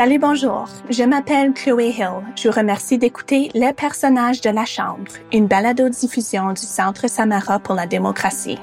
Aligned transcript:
Salut, 0.00 0.18
bonjour. 0.18 0.66
Je 0.88 1.04
m'appelle 1.04 1.52
Chloé 1.52 1.90
Hill. 1.90 2.24
Je 2.34 2.48
vous 2.48 2.56
remercie 2.56 2.96
d'écouter 2.96 3.50
Les 3.52 3.74
personnages 3.74 4.40
de 4.40 4.48
la 4.48 4.64
Chambre, 4.64 5.12
une 5.30 5.46
balado-diffusion 5.46 6.54
du 6.54 6.62
Centre 6.62 7.06
Samara 7.06 7.58
pour 7.58 7.74
la 7.74 7.86
démocratie. 7.86 8.58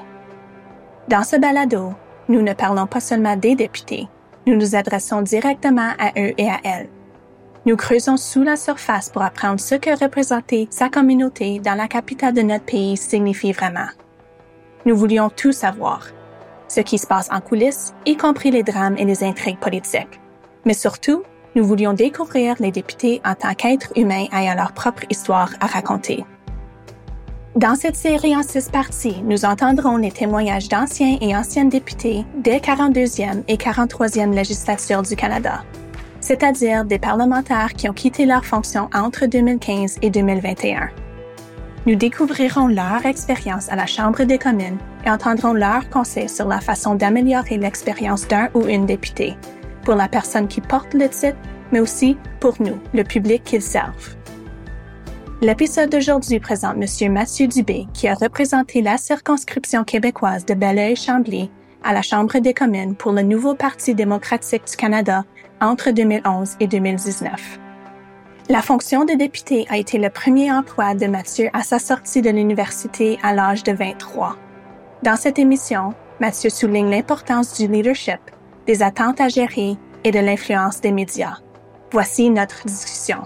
Dans 1.06 1.22
ce 1.22 1.36
balado, 1.36 1.92
nous 2.28 2.42
ne 2.42 2.54
parlons 2.54 2.88
pas 2.88 2.98
seulement 2.98 3.36
des 3.36 3.54
députés, 3.54 4.08
nous 4.48 4.56
nous 4.56 4.74
adressons 4.74 5.22
directement 5.22 5.92
à 6.00 6.08
eux 6.18 6.34
et 6.36 6.50
à 6.50 6.58
elles. 6.64 6.88
Nous 7.66 7.76
creusons 7.76 8.16
sous 8.16 8.42
la 8.42 8.56
surface 8.56 9.08
pour 9.08 9.22
apprendre 9.22 9.60
ce 9.60 9.76
que 9.76 9.96
représenter 9.96 10.66
sa 10.70 10.88
communauté 10.88 11.60
dans 11.60 11.76
la 11.76 11.86
capitale 11.86 12.34
de 12.34 12.42
notre 12.42 12.64
pays 12.64 12.96
signifie 12.96 13.52
vraiment. 13.52 13.90
Nous 14.86 14.96
voulions 14.96 15.30
tout 15.30 15.52
savoir, 15.52 16.08
ce 16.66 16.80
qui 16.80 16.98
se 16.98 17.06
passe 17.06 17.30
en 17.30 17.40
coulisses, 17.40 17.94
y 18.06 18.16
compris 18.16 18.50
les 18.50 18.64
drames 18.64 18.96
et 18.98 19.04
les 19.04 19.22
intrigues 19.22 19.60
politiques. 19.60 20.18
Mais 20.68 20.74
surtout, 20.74 21.22
nous 21.58 21.66
voulions 21.66 21.92
découvrir 21.92 22.54
les 22.60 22.70
députés 22.70 23.20
en 23.24 23.34
tant 23.34 23.52
qu'êtres 23.52 23.92
humains 23.96 24.26
ayant 24.32 24.54
leur 24.54 24.70
propre 24.72 25.02
histoire 25.10 25.50
à 25.58 25.66
raconter. 25.66 26.24
Dans 27.56 27.74
cette 27.74 27.96
série 27.96 28.36
en 28.36 28.44
six 28.44 28.68
parties, 28.68 29.20
nous 29.24 29.44
entendrons 29.44 29.96
les 29.96 30.12
témoignages 30.12 30.68
d'anciens 30.68 31.18
et 31.20 31.34
anciennes 31.34 31.68
députés 31.68 32.24
des 32.36 32.60
42e 32.60 33.42
et 33.48 33.56
43e 33.56 34.32
législatures 34.32 35.02
du 35.02 35.16
Canada, 35.16 35.64
c'est-à-dire 36.20 36.84
des 36.84 37.00
parlementaires 37.00 37.74
qui 37.74 37.88
ont 37.88 37.92
quitté 37.92 38.24
leur 38.24 38.44
fonction 38.44 38.88
entre 38.94 39.26
2015 39.26 39.96
et 40.00 40.10
2021. 40.10 40.90
Nous 41.86 41.96
découvrirons 41.96 42.68
leur 42.68 43.04
expérience 43.04 43.68
à 43.68 43.74
la 43.74 43.86
Chambre 43.86 44.22
des 44.22 44.38
communes 44.38 44.78
et 45.04 45.10
entendrons 45.10 45.54
leurs 45.54 45.90
conseils 45.90 46.28
sur 46.28 46.46
la 46.46 46.60
façon 46.60 46.94
d'améliorer 46.94 47.58
l'expérience 47.58 48.28
d'un 48.28 48.48
ou 48.54 48.66
une 48.68 48.86
députée, 48.86 49.36
pour 49.88 49.96
la 49.96 50.06
personne 50.06 50.48
qui 50.48 50.60
porte 50.60 50.92
le 50.92 51.08
titre, 51.08 51.38
mais 51.72 51.80
aussi 51.80 52.18
pour 52.40 52.60
nous, 52.60 52.78
le 52.92 53.04
public 53.04 53.42
qu'ils 53.42 53.62
servent. 53.62 54.16
L'épisode 55.40 55.88
d'aujourd'hui 55.88 56.40
présente 56.40 56.76
M. 56.76 57.10
Mathieu 57.10 57.46
Dubé, 57.46 57.86
qui 57.94 58.06
a 58.06 58.12
représenté 58.12 58.82
la 58.82 58.98
circonscription 58.98 59.84
québécoise 59.84 60.44
de 60.44 60.52
Belleuil-Chambly 60.52 61.50
à 61.82 61.94
la 61.94 62.02
Chambre 62.02 62.38
des 62.38 62.52
communes 62.52 62.96
pour 62.96 63.12
le 63.12 63.22
nouveau 63.22 63.54
Parti 63.54 63.94
démocratique 63.94 64.64
du 64.70 64.76
Canada 64.76 65.24
entre 65.58 65.90
2011 65.90 66.56
et 66.60 66.66
2019. 66.66 67.58
La 68.50 68.60
fonction 68.60 69.06
de 69.06 69.14
député 69.14 69.64
a 69.70 69.78
été 69.78 69.96
le 69.96 70.10
premier 70.10 70.52
emploi 70.52 70.94
de 70.96 71.06
Mathieu 71.06 71.48
à 71.54 71.62
sa 71.62 71.78
sortie 71.78 72.20
de 72.20 72.28
l'université 72.28 73.18
à 73.22 73.32
l'âge 73.32 73.62
de 73.62 73.72
23. 73.72 74.36
Dans 75.02 75.16
cette 75.16 75.38
émission, 75.38 75.94
Mathieu 76.20 76.50
souligne 76.50 76.90
l'importance 76.90 77.58
du 77.58 77.68
leadership, 77.68 78.20
des 78.68 78.82
attentes 78.82 79.18
à 79.22 79.28
gérer 79.28 79.76
et 80.04 80.10
de 80.10 80.18
l'influence 80.18 80.82
des 80.82 80.92
médias. 80.92 81.38
Voici 81.90 82.28
notre 82.28 82.66
discussion. 82.66 83.22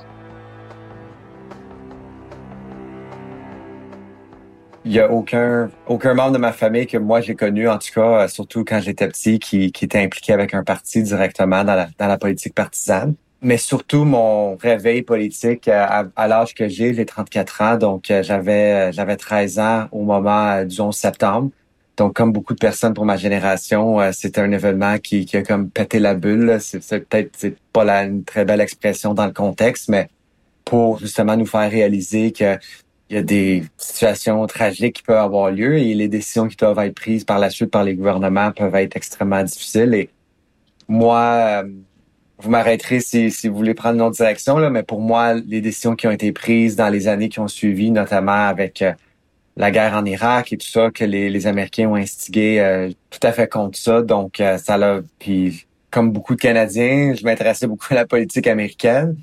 Il 4.84 4.92
n'y 4.92 5.00
a 5.00 5.10
aucun, 5.10 5.68
aucun 5.88 6.14
membre 6.14 6.32
de 6.32 6.38
ma 6.38 6.52
famille 6.52 6.86
que 6.86 6.96
moi 6.96 7.20
j'ai 7.20 7.34
connu, 7.34 7.68
en 7.68 7.78
tout 7.78 7.88
cas, 7.92 8.28
surtout 8.28 8.64
quand 8.64 8.80
j'étais 8.80 9.08
petit, 9.08 9.40
qui, 9.40 9.64
était 9.64 9.98
impliqué 9.98 10.32
avec 10.32 10.54
un 10.54 10.62
parti 10.62 11.02
directement 11.02 11.64
dans 11.64 11.88
la, 11.98 12.18
politique 12.18 12.54
partisane 12.54 13.14
mais 13.44 13.56
surtout 13.56 14.04
mon 14.04 14.54
réveil 14.54 15.02
politique 15.02 15.66
à, 15.66 16.28
l'âge 16.28 16.54
que 16.54 16.68
j'ai, 16.68 16.94
j'ai 16.94 17.04
34 17.04 17.62
ans, 17.62 17.76
donc 17.76 18.04
j'avais 18.06 18.92
j'avais 18.92 19.16
13 19.16 19.58
ans 19.58 19.88
au 19.90 20.04
moment 20.04 20.64
du 20.64 20.80
11 20.80 20.94
septembre. 20.94 21.50
Donc 21.96 22.14
comme 22.14 22.32
beaucoup 22.32 22.54
de 22.54 22.58
personnes 22.58 22.94
pour 22.94 23.04
ma 23.04 23.16
génération, 23.16 23.98
c'était 24.12 24.40
un 24.40 24.50
événement 24.50 24.98
qui, 24.98 25.26
qui 25.26 25.36
a 25.36 25.42
comme 25.42 25.70
pété 25.70 25.98
la 25.98 26.14
bulle. 26.14 26.58
C'est 26.60 26.80
peut-être 27.06 27.30
c'est 27.36 27.56
pas 27.72 27.84
une 28.04 28.24
très 28.24 28.44
belle 28.44 28.60
expression 28.60 29.14
dans 29.14 29.26
le 29.26 29.32
contexte, 29.32 29.88
mais 29.88 30.08
pour 30.64 30.98
justement 30.98 31.36
nous 31.36 31.46
faire 31.46 31.70
réaliser 31.70 32.32
que 32.32 32.56
il 33.12 33.16
y 33.16 33.18
a 33.18 33.22
des 33.22 33.64
situations 33.76 34.46
tragiques 34.46 34.96
qui 34.96 35.02
peuvent 35.02 35.18
avoir 35.18 35.50
lieu 35.50 35.76
et 35.76 35.92
les 35.92 36.08
décisions 36.08 36.48
qui 36.48 36.56
doivent 36.56 36.78
être 36.78 36.94
prises 36.94 37.24
par 37.24 37.38
la 37.38 37.50
suite 37.50 37.70
par 37.70 37.84
les 37.84 37.94
gouvernements 37.94 38.52
peuvent 38.52 38.74
être 38.76 38.96
extrêmement 38.96 39.42
difficiles. 39.42 39.92
Et 39.92 40.08
moi, 40.88 41.62
vous 42.38 42.48
m'arrêterez 42.48 43.00
si, 43.00 43.30
si 43.30 43.48
vous 43.48 43.56
voulez 43.56 43.74
prendre 43.74 43.96
une 43.96 44.00
autre 44.00 44.16
direction, 44.16 44.56
là, 44.56 44.70
mais 44.70 44.82
pour 44.82 45.02
moi, 45.02 45.34
les 45.34 45.60
décisions 45.60 45.94
qui 45.94 46.06
ont 46.06 46.10
été 46.10 46.32
prises 46.32 46.74
dans 46.74 46.88
les 46.88 47.06
années 47.06 47.28
qui 47.28 47.38
ont 47.38 47.48
suivi, 47.48 47.90
notamment 47.90 48.48
avec 48.48 48.80
euh, 48.80 48.94
la 49.56 49.70
guerre 49.70 49.94
en 49.94 50.04
Irak 50.04 50.52
et 50.52 50.56
tout 50.56 50.66
ça, 50.66 50.90
que 50.90 51.04
les, 51.04 51.46
Américains 51.46 51.88
ont 51.88 51.96
instigé 51.96 52.60
euh, 52.60 52.90
tout 53.10 53.20
à 53.22 53.32
fait 53.32 53.48
contre 53.48 53.78
ça. 53.78 54.02
Donc, 54.02 54.40
euh, 54.40 54.58
ça 54.58 54.76
l'a... 54.76 55.00
Puis, 55.18 55.66
comme 55.90 56.10
beaucoup 56.10 56.34
de 56.34 56.40
Canadiens, 56.40 57.14
je 57.14 57.24
m'intéressais 57.24 57.66
beaucoup 57.66 57.86
à 57.90 57.94
la 57.94 58.06
politique 58.06 58.46
américaine. 58.46 59.16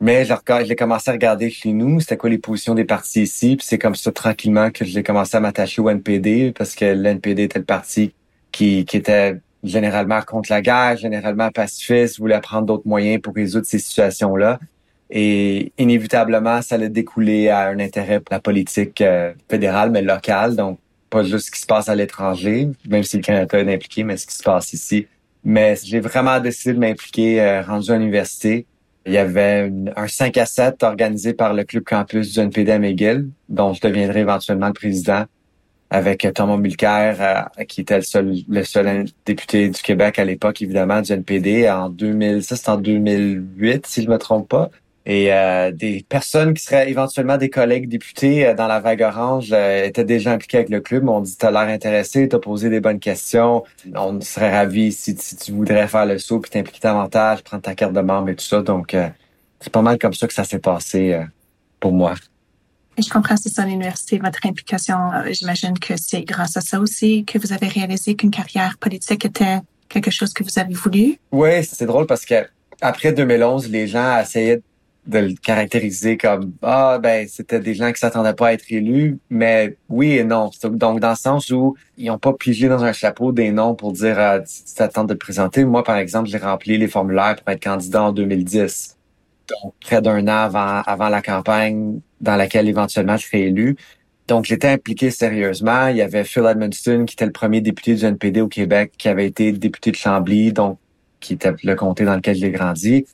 Mais 0.00 0.26
j'ai 0.64 0.76
commencé 0.76 1.10
à 1.10 1.12
regarder 1.12 1.50
chez 1.50 1.72
nous, 1.72 2.00
c'était 2.00 2.16
quoi 2.16 2.30
les 2.30 2.38
positions 2.38 2.74
des 2.74 2.84
partis 2.84 3.22
ici? 3.22 3.56
Puis 3.56 3.66
c'est 3.68 3.78
comme 3.78 3.96
ça, 3.96 4.12
tranquillement, 4.12 4.70
que 4.70 4.84
j'ai 4.84 5.02
commencé 5.02 5.36
à 5.36 5.40
m'attacher 5.40 5.82
au 5.82 5.90
NPD, 5.90 6.52
parce 6.56 6.76
que 6.76 6.84
l'NPD 6.84 7.42
était 7.42 7.58
le 7.58 7.64
parti 7.64 8.14
qui, 8.52 8.84
qui 8.84 8.96
était 8.96 9.40
généralement 9.64 10.22
contre 10.22 10.52
la 10.52 10.62
guerre, 10.62 10.96
généralement 10.96 11.50
pacifiste, 11.50 12.20
voulait 12.20 12.40
prendre 12.40 12.66
d'autres 12.66 12.86
moyens 12.86 13.20
pour 13.20 13.34
résoudre 13.34 13.66
ces 13.66 13.80
situations-là. 13.80 14.60
Et 15.10 15.72
inévitablement, 15.78 16.60
ça 16.60 16.74
allait 16.74 16.90
découler 16.90 17.48
à 17.48 17.68
un 17.68 17.78
intérêt 17.78 18.20
pour 18.20 18.34
la 18.34 18.40
politique 18.40 19.00
euh, 19.00 19.32
fédérale, 19.48 19.90
mais 19.90 20.02
locale. 20.02 20.54
Donc, 20.54 20.78
pas 21.08 21.22
juste 21.22 21.46
ce 21.46 21.50
qui 21.50 21.60
se 21.60 21.66
passe 21.66 21.88
à 21.88 21.94
l'étranger, 21.94 22.68
même 22.86 23.02
si 23.02 23.16
le 23.16 23.22
Canada 23.22 23.58
est 23.58 23.74
impliqué, 23.74 24.04
mais 24.04 24.16
ce 24.18 24.26
qui 24.26 24.34
se 24.34 24.42
passe 24.42 24.72
ici. 24.72 25.06
Mais 25.44 25.76
j'ai 25.82 26.00
vraiment 26.00 26.38
décidé 26.40 26.74
de 26.74 26.78
m'impliquer 26.78 27.40
euh, 27.40 27.62
rendu 27.62 27.90
à 27.90 27.96
l'université. 27.96 28.66
Il 29.06 29.12
y 29.12 29.18
avait 29.18 29.72
un 29.96 30.06
5 30.06 30.36
à 30.36 30.44
7 30.44 30.82
organisé 30.82 31.32
par 31.32 31.54
le 31.54 31.64
Club 31.64 31.84
Campus 31.84 32.34
du 32.34 32.40
NPD 32.40 32.72
à 32.72 32.78
McGill, 32.78 33.30
dont 33.48 33.72
je 33.72 33.80
deviendrai 33.80 34.20
éventuellement 34.20 34.66
le 34.66 34.74
président 34.74 35.24
avec 35.90 36.26
Thomas 36.34 36.58
Mulcair, 36.58 37.16
euh, 37.20 37.64
qui 37.64 37.80
était 37.80 37.96
le 37.96 38.02
seul, 38.02 38.34
le 38.46 38.64
seul 38.64 39.06
député 39.24 39.70
du 39.70 39.80
Québec 39.80 40.18
à 40.18 40.24
l'époque, 40.24 40.60
évidemment, 40.60 41.00
du 41.00 41.12
NPD 41.12 41.70
en 41.70 41.88
2000, 41.88 42.42
ça 42.42 42.74
en 42.74 42.76
2008, 42.76 43.86
si 43.86 44.02
je 44.02 44.10
me 44.10 44.18
trompe 44.18 44.48
pas. 44.48 44.70
Et 45.08 45.32
euh, 45.32 45.72
des 45.72 46.04
personnes 46.08 46.54
qui 46.54 46.62
seraient 46.62 46.88
éventuellement 46.88 47.36
des 47.36 47.50
collègues 47.50 47.88
députés 47.88 48.46
euh, 48.46 48.54
dans 48.54 48.68
la 48.68 48.78
vague 48.78 49.02
orange 49.02 49.52
étaient 49.52 50.04
déjà 50.04 50.32
impliqués 50.32 50.58
avec 50.58 50.68
le 50.68 50.80
club. 50.80 51.08
On 51.08 51.20
dit 51.20 51.36
t'as 51.36 51.50
l'air 51.50 51.62
intéressé, 51.62 52.28
t'as 52.28 52.38
posé 52.38 52.70
des 52.70 52.78
bonnes 52.78 53.00
questions. 53.00 53.64
On 53.96 54.20
serait 54.20 54.56
ravis 54.56 54.92
si, 54.92 55.16
tu 55.16 55.52
voudrais 55.52 55.88
faire 55.88 56.06
le 56.06 56.18
saut 56.18 56.38
puis 56.38 56.50
t'impliquer 56.50 56.80
davantage, 56.82 57.42
prendre 57.42 57.62
ta 57.62 57.74
carte 57.74 57.94
de 57.94 58.00
membre 58.00 58.28
et 58.28 58.36
tout 58.36 58.44
ça. 58.44 58.62
Donc 58.62 58.94
c'est 59.60 59.72
pas 59.72 59.82
mal 59.82 59.98
comme 59.98 60.14
ça 60.14 60.28
que 60.28 60.34
ça 60.34 60.44
s'est 60.44 60.60
passé 60.60 61.18
pour 61.80 61.92
moi. 61.92 62.14
Je 63.00 63.08
comprends, 63.08 63.36
c'est 63.36 63.48
ça 63.48 63.64
l'université, 63.64 64.18
votre 64.18 64.44
implication. 64.44 64.96
Euh, 65.12 65.30
j'imagine 65.30 65.78
que 65.78 65.94
c'est 65.96 66.22
grâce 66.22 66.56
à 66.56 66.60
ça 66.60 66.80
aussi 66.80 67.24
que 67.24 67.38
vous 67.38 67.52
avez 67.52 67.68
réalisé 67.68 68.16
qu'une 68.16 68.30
carrière 68.30 68.76
politique 68.78 69.24
était 69.24 69.58
quelque 69.88 70.10
chose 70.10 70.32
que 70.32 70.42
vous 70.42 70.58
avez 70.58 70.74
voulu. 70.74 71.18
Oui, 71.30 71.64
c'est 71.64 71.86
drôle 71.86 72.06
parce 72.06 72.24
que 72.24 72.46
après 72.80 73.12
2011, 73.12 73.70
les 73.70 73.86
gens 73.86 74.18
essayaient 74.20 74.60
de 75.08 75.18
le 75.18 75.34
caractériser 75.34 76.16
comme 76.16 76.52
ah 76.62 76.98
ben 77.02 77.26
c'était 77.28 77.60
des 77.60 77.74
gens 77.74 77.90
qui 77.92 77.98
s'attendaient 77.98 78.34
pas 78.34 78.48
à 78.48 78.52
être 78.52 78.70
élus 78.70 79.18
mais 79.30 79.76
oui 79.88 80.12
et 80.12 80.24
non 80.24 80.50
donc 80.62 81.00
dans 81.00 81.10
le 81.10 81.16
sens 81.16 81.50
où 81.50 81.76
ils 81.96 82.10
ont 82.10 82.18
pas 82.18 82.34
pigé 82.34 82.68
dans 82.68 82.84
un 82.84 82.92
chapeau 82.92 83.32
des 83.32 83.50
noms 83.50 83.74
pour 83.74 83.92
dire 83.92 84.16
ah, 84.18 84.40
t'attends 84.76 85.04
de 85.04 85.14
te 85.14 85.18
présenter 85.18 85.64
moi 85.64 85.82
par 85.82 85.96
exemple 85.96 86.28
j'ai 86.28 86.38
rempli 86.38 86.78
les 86.78 86.88
formulaires 86.88 87.36
pour 87.36 87.50
être 87.50 87.62
candidat 87.62 88.02
en 88.04 88.12
2010 88.12 88.98
donc 89.48 89.74
près 89.80 90.02
d'un 90.02 90.26
an 90.28 90.44
avant, 90.44 90.82
avant 90.82 91.08
la 91.08 91.22
campagne 91.22 92.00
dans 92.20 92.36
laquelle 92.36 92.68
éventuellement 92.68 93.16
je 93.16 93.26
serais 93.26 93.42
élu. 93.42 93.76
Donc, 94.26 94.44
j'étais 94.44 94.68
impliqué 94.68 95.10
sérieusement. 95.10 95.88
Il 95.88 95.96
y 95.96 96.02
avait 96.02 96.24
Phil 96.24 96.44
Edmonston, 96.44 97.06
qui 97.06 97.14
était 97.14 97.24
le 97.24 97.32
premier 97.32 97.60
député 97.60 97.94
du 97.94 98.04
NPD 98.04 98.42
au 98.42 98.48
Québec, 98.48 98.92
qui 98.98 99.08
avait 99.08 99.26
été 99.26 99.52
député 99.52 99.90
de 99.90 99.96
Chambly, 99.96 100.52
donc 100.52 100.78
qui 101.20 101.34
était 101.34 101.54
le 101.62 101.74
comté 101.74 102.04
dans 102.04 102.14
lequel 102.14 102.36
j'ai 102.36 102.50
grandi. 102.50 103.06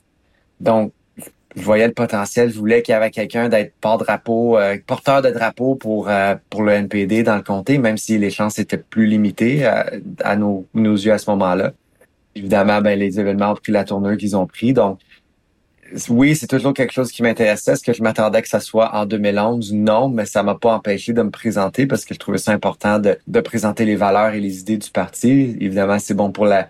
Donc, 0.59 0.91
je 1.55 1.61
voyais 1.61 1.87
le 1.87 1.93
potentiel. 1.93 2.51
Je 2.51 2.57
voulais 2.57 2.81
qu'il 2.81 2.91
y 2.91 2.95
avait 2.95 3.11
quelqu'un 3.11 3.49
d'être 3.49 3.73
porte-drapeau, 3.79 4.57
euh, 4.57 4.77
porteur 4.85 5.21
de 5.21 5.29
drapeau 5.29 5.75
pour 5.75 6.09
euh, 6.09 6.35
pour 6.49 6.63
le 6.63 6.73
NPD 6.73 7.23
dans 7.23 7.35
le 7.35 7.41
comté, 7.41 7.77
même 7.77 7.97
si 7.97 8.17
les 8.17 8.29
chances 8.29 8.59
étaient 8.59 8.77
plus 8.77 9.05
limitées 9.05 9.65
à, 9.65 9.93
euh, 9.93 9.99
à 10.23 10.35
nos, 10.35 10.65
yeux 10.73 11.13
à 11.13 11.17
ce 11.17 11.29
moment-là. 11.31 11.71
Évidemment, 12.35 12.81
ben 12.81 12.99
les 12.99 13.19
événements 13.19 13.51
ont 13.51 13.55
pris 13.55 13.71
la 13.71 13.85
tournure 13.85 14.17
qu'ils 14.17 14.35
ont 14.35 14.45
pris. 14.45 14.73
Donc, 14.73 14.99
oui, 16.09 16.35
c'est 16.35 16.47
toujours 16.47 16.73
quelque 16.73 16.91
chose 16.91 17.11
qui 17.11 17.23
m'intéressait. 17.23 17.73
Est-ce 17.73 17.83
que 17.83 17.93
je 17.93 18.03
m'attendais 18.03 18.41
que 18.41 18.49
ça 18.49 18.59
soit 18.59 18.93
en 18.93 19.05
2011? 19.05 19.71
Non, 19.73 20.09
mais 20.09 20.25
ça 20.25 20.43
m'a 20.43 20.55
pas 20.55 20.73
empêché 20.73 21.13
de 21.13 21.21
me 21.21 21.29
présenter 21.29 21.85
parce 21.87 22.03
que 22.03 22.13
je 22.13 22.19
trouvais 22.19 22.39
ça 22.39 22.51
important 22.51 22.99
de 22.99 23.39
présenter 23.39 23.85
les 23.85 23.95
valeurs 23.95 24.33
et 24.33 24.41
les 24.41 24.59
idées 24.59 24.77
du 24.77 24.89
parti. 24.89 25.55
Évidemment, 25.61 25.99
c'est 25.99 26.15
bon 26.15 26.31
pour 26.31 26.45
la, 26.45 26.69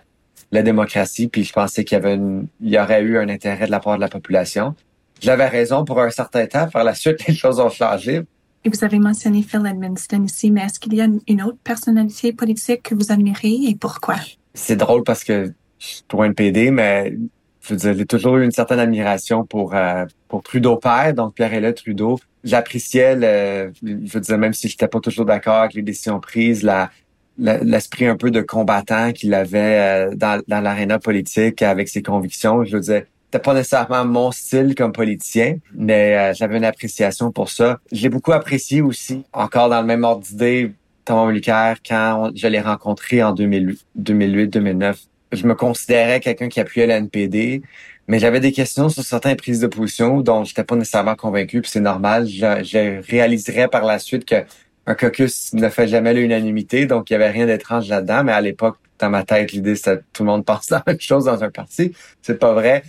la 0.52 0.62
démocratie, 0.62 1.28
puis 1.28 1.44
je 1.44 1.52
pensais 1.52 1.84
qu'il 1.84 1.96
y 1.96 2.00
avait 2.00 2.14
une, 2.14 2.46
il 2.60 2.70
y 2.70 2.78
aurait 2.78 3.02
eu 3.02 3.18
un 3.18 3.28
intérêt 3.28 3.66
de 3.66 3.70
la 3.70 3.80
part 3.80 3.96
de 3.96 4.00
la 4.00 4.08
population. 4.08 4.74
J'avais 5.20 5.46
raison 5.46 5.84
pour 5.84 6.00
un 6.00 6.10
certain 6.10 6.46
temps. 6.46 6.68
Par 6.68 6.84
la 6.84 6.94
suite, 6.94 7.24
les 7.28 7.34
choses 7.34 7.58
ont 7.60 7.70
changé. 7.70 8.22
Et 8.64 8.68
vous 8.68 8.84
avez 8.84 8.98
mentionné 8.98 9.42
Phil 9.42 9.64
Edmonston 9.64 10.24
ici, 10.24 10.50
mais 10.50 10.62
est-ce 10.62 10.80
qu'il 10.80 10.94
y 10.94 11.00
a 11.00 11.06
une 11.28 11.42
autre 11.42 11.58
personnalité 11.62 12.32
politique 12.32 12.82
que 12.82 12.94
vous 12.94 13.12
admirez 13.12 13.54
et 13.68 13.76
pourquoi? 13.76 14.16
C'est 14.54 14.76
drôle 14.76 15.04
parce 15.04 15.22
que 15.22 15.52
je 15.78 15.86
suis 15.86 16.02
pour 16.08 16.22
un 16.22 16.32
PD, 16.32 16.70
mais 16.70 17.14
je 17.60 17.74
veux 17.74 17.76
dire, 17.76 17.94
j'ai 17.94 18.06
toujours 18.06 18.36
eu 18.38 18.44
une 18.44 18.50
certaine 18.50 18.80
admiration 18.80 19.44
pour 19.44 19.74
euh, 19.74 20.04
pour 20.28 20.42
Trudeau 20.42 20.76
père, 20.76 21.14
donc 21.14 21.34
Pierre-Éliott 21.34 21.76
Trudeau. 21.76 22.18
J'appréciais 22.42 23.14
le, 23.16 23.72
je 23.82 24.12
veux 24.12 24.20
dire, 24.20 24.38
même 24.38 24.52
si 24.52 24.68
j'étais 24.68 24.88
pas 24.88 25.00
toujours 25.00 25.24
d'accord 25.24 25.56
avec 25.56 25.74
les 25.74 25.82
décisions 25.82 26.20
prises, 26.20 26.62
la 26.62 26.90
l'esprit 27.38 28.06
un 28.06 28.16
peu 28.16 28.30
de 28.30 28.40
combattant 28.40 29.12
qu'il 29.12 29.34
avait 29.34 30.08
euh, 30.08 30.14
dans, 30.14 30.42
dans 30.48 30.60
l'aréna 30.60 30.98
politique 30.98 31.62
avec 31.62 31.88
ses 31.88 32.02
convictions. 32.02 32.64
Je 32.64 32.76
veux 32.76 32.82
dire, 32.82 33.02
c'était 33.26 33.42
pas 33.42 33.54
nécessairement 33.54 34.04
mon 34.04 34.32
style 34.32 34.74
comme 34.74 34.92
politicien, 34.92 35.58
mais 35.74 36.16
euh, 36.16 36.34
j'avais 36.34 36.56
une 36.56 36.64
appréciation 36.64 37.32
pour 37.32 37.50
ça. 37.50 37.78
J'ai 37.92 38.08
beaucoup 38.08 38.32
apprécié 38.32 38.80
aussi, 38.80 39.24
encore 39.32 39.68
dans 39.68 39.80
le 39.80 39.86
même 39.86 40.04
ordre 40.04 40.22
d'idée, 40.22 40.72
Thomas 41.04 41.26
Mulcair, 41.26 41.78
quand 41.86 42.30
je 42.34 42.46
l'ai 42.46 42.60
rencontré 42.60 43.22
en 43.22 43.34
2008-2009. 43.34 44.96
Je 45.32 45.46
me 45.46 45.54
considérais 45.54 46.20
quelqu'un 46.20 46.48
qui 46.48 46.60
appuyait 46.60 46.86
la 46.86 46.96
NPD, 46.98 47.62
mais 48.08 48.20
j'avais 48.20 48.40
des 48.40 48.52
questions 48.52 48.88
sur 48.88 49.02
certaines 49.02 49.36
prises 49.36 49.60
de 49.60 49.66
position 49.66 50.20
dont 50.20 50.44
j'étais 50.44 50.64
pas 50.64 50.76
nécessairement 50.76 51.16
convaincu, 51.16 51.60
puis 51.60 51.70
c'est 51.70 51.80
normal. 51.80 52.26
Je, 52.26 52.62
je 52.62 53.10
réaliserais 53.10 53.68
par 53.68 53.84
la 53.84 53.98
suite 53.98 54.24
que 54.24 54.44
un 54.86 54.94
caucus 54.94 55.52
ne 55.52 55.68
fait 55.68 55.88
jamais 55.88 56.14
l'unanimité, 56.14 56.86
donc 56.86 57.10
il 57.10 57.14
y 57.14 57.16
avait 57.16 57.30
rien 57.30 57.46
d'étrange 57.46 57.88
là-dedans. 57.88 58.24
Mais 58.24 58.32
à 58.32 58.40
l'époque, 58.40 58.76
dans 58.98 59.10
ma 59.10 59.24
tête, 59.24 59.52
l'idée 59.52 59.76
c'était 59.76 60.00
tout 60.12 60.22
le 60.22 60.30
monde 60.30 60.44
pense 60.44 60.70
la 60.70 60.82
même 60.86 61.00
chose 61.00 61.24
dans 61.24 61.42
un 61.42 61.50
parti. 61.50 61.92
C'est 62.22 62.38
pas 62.38 62.52
vrai. 62.52 62.82